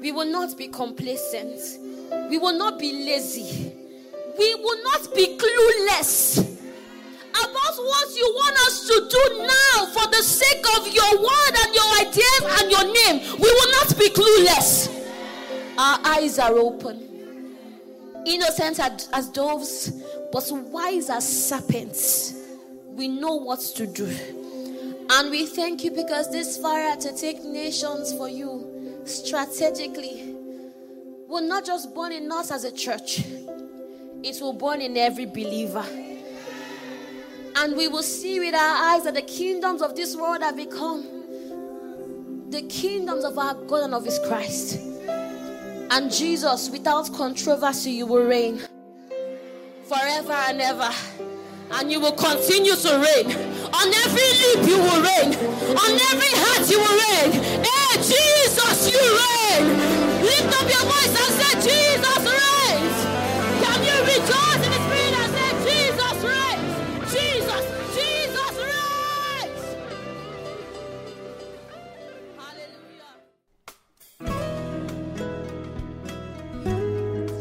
We 0.00 0.12
will 0.12 0.30
not 0.30 0.56
be 0.56 0.68
complacent. 0.68 1.60
We 2.30 2.38
will 2.38 2.56
not 2.56 2.78
be 2.78 2.92
lazy. 2.92 3.72
We 4.38 4.54
will 4.54 4.82
not 4.84 5.14
be 5.14 5.36
clueless 5.36 6.47
what 7.78 8.16
you 8.16 8.32
want 8.34 8.56
us 8.66 8.86
to 8.88 9.08
do 9.08 9.46
now 9.46 9.86
for 9.86 10.06
the 10.10 10.22
sake 10.22 10.64
of 10.76 10.86
your 10.92 11.22
word 11.22 11.54
and 11.64 11.74
your 11.74 11.90
ideas 12.00 12.60
and 12.60 12.70
your 12.70 12.84
name. 12.84 13.38
We 13.38 13.50
will 13.50 13.70
not 13.72 13.98
be 13.98 14.08
clueless. 14.10 14.94
Our 15.78 15.98
eyes 16.04 16.38
are 16.38 16.54
open, 16.54 17.56
innocent 18.26 18.80
as, 18.80 19.08
as 19.12 19.28
doves, 19.28 20.02
but 20.32 20.44
wise 20.50 21.08
as 21.08 21.48
serpents. 21.48 22.34
We 22.88 23.08
know 23.08 23.36
what 23.36 23.60
to 23.76 23.86
do. 23.86 24.06
And 25.10 25.30
we 25.30 25.46
thank 25.46 25.84
you 25.84 25.90
because 25.90 26.30
this 26.30 26.58
fire 26.58 26.96
to 26.96 27.16
take 27.16 27.42
nations 27.44 28.12
for 28.12 28.28
you 28.28 29.02
strategically 29.04 30.34
will 31.28 31.46
not 31.46 31.64
just 31.64 31.94
burn 31.94 32.12
in 32.12 32.30
us 32.32 32.50
as 32.50 32.64
a 32.64 32.72
church, 32.72 33.20
it 34.22 34.40
will 34.40 34.52
burn 34.52 34.80
in 34.80 34.96
every 34.96 35.26
believer. 35.26 35.86
And 37.56 37.76
we 37.76 37.88
will 37.88 38.02
see 38.02 38.38
with 38.40 38.54
our 38.54 38.94
eyes 38.94 39.04
that 39.04 39.14
the 39.14 39.22
kingdoms 39.22 39.82
of 39.82 39.96
this 39.96 40.16
world 40.16 40.42
have 40.42 40.56
become 40.56 41.04
the 42.50 42.62
kingdoms 42.62 43.24
of 43.24 43.38
our 43.38 43.54
God 43.54 43.84
and 43.84 43.94
of 43.94 44.04
His 44.04 44.18
Christ. 44.26 44.80
And 45.90 46.12
Jesus, 46.12 46.70
without 46.70 47.12
controversy, 47.12 47.92
you 47.92 48.06
will 48.06 48.24
reign 48.24 48.60
forever 49.88 50.32
and 50.32 50.60
ever. 50.60 50.90
And 51.70 51.90
you 51.92 52.00
will 52.00 52.12
continue 52.12 52.74
to 52.76 52.88
reign. 52.96 53.26
On 53.74 53.88
every 53.92 54.30
lip, 54.40 54.68
you 54.68 54.78
will 54.78 55.02
reign. 55.02 55.34
On 55.76 55.92
every 56.12 56.32
heart, 56.32 56.70
you 56.70 56.78
will 56.78 56.96
reign. 57.08 57.32
Hey, 57.64 57.96
Jesus, 57.96 58.88
you 58.90 59.00
reign. 59.00 59.98
Lift 60.22 60.62
up 60.62 60.68
your 60.68 60.84
voice 60.88 61.12
and 61.12 61.32
say, 61.36 61.52
Jesus 61.68 62.18
reigns. 62.18 62.57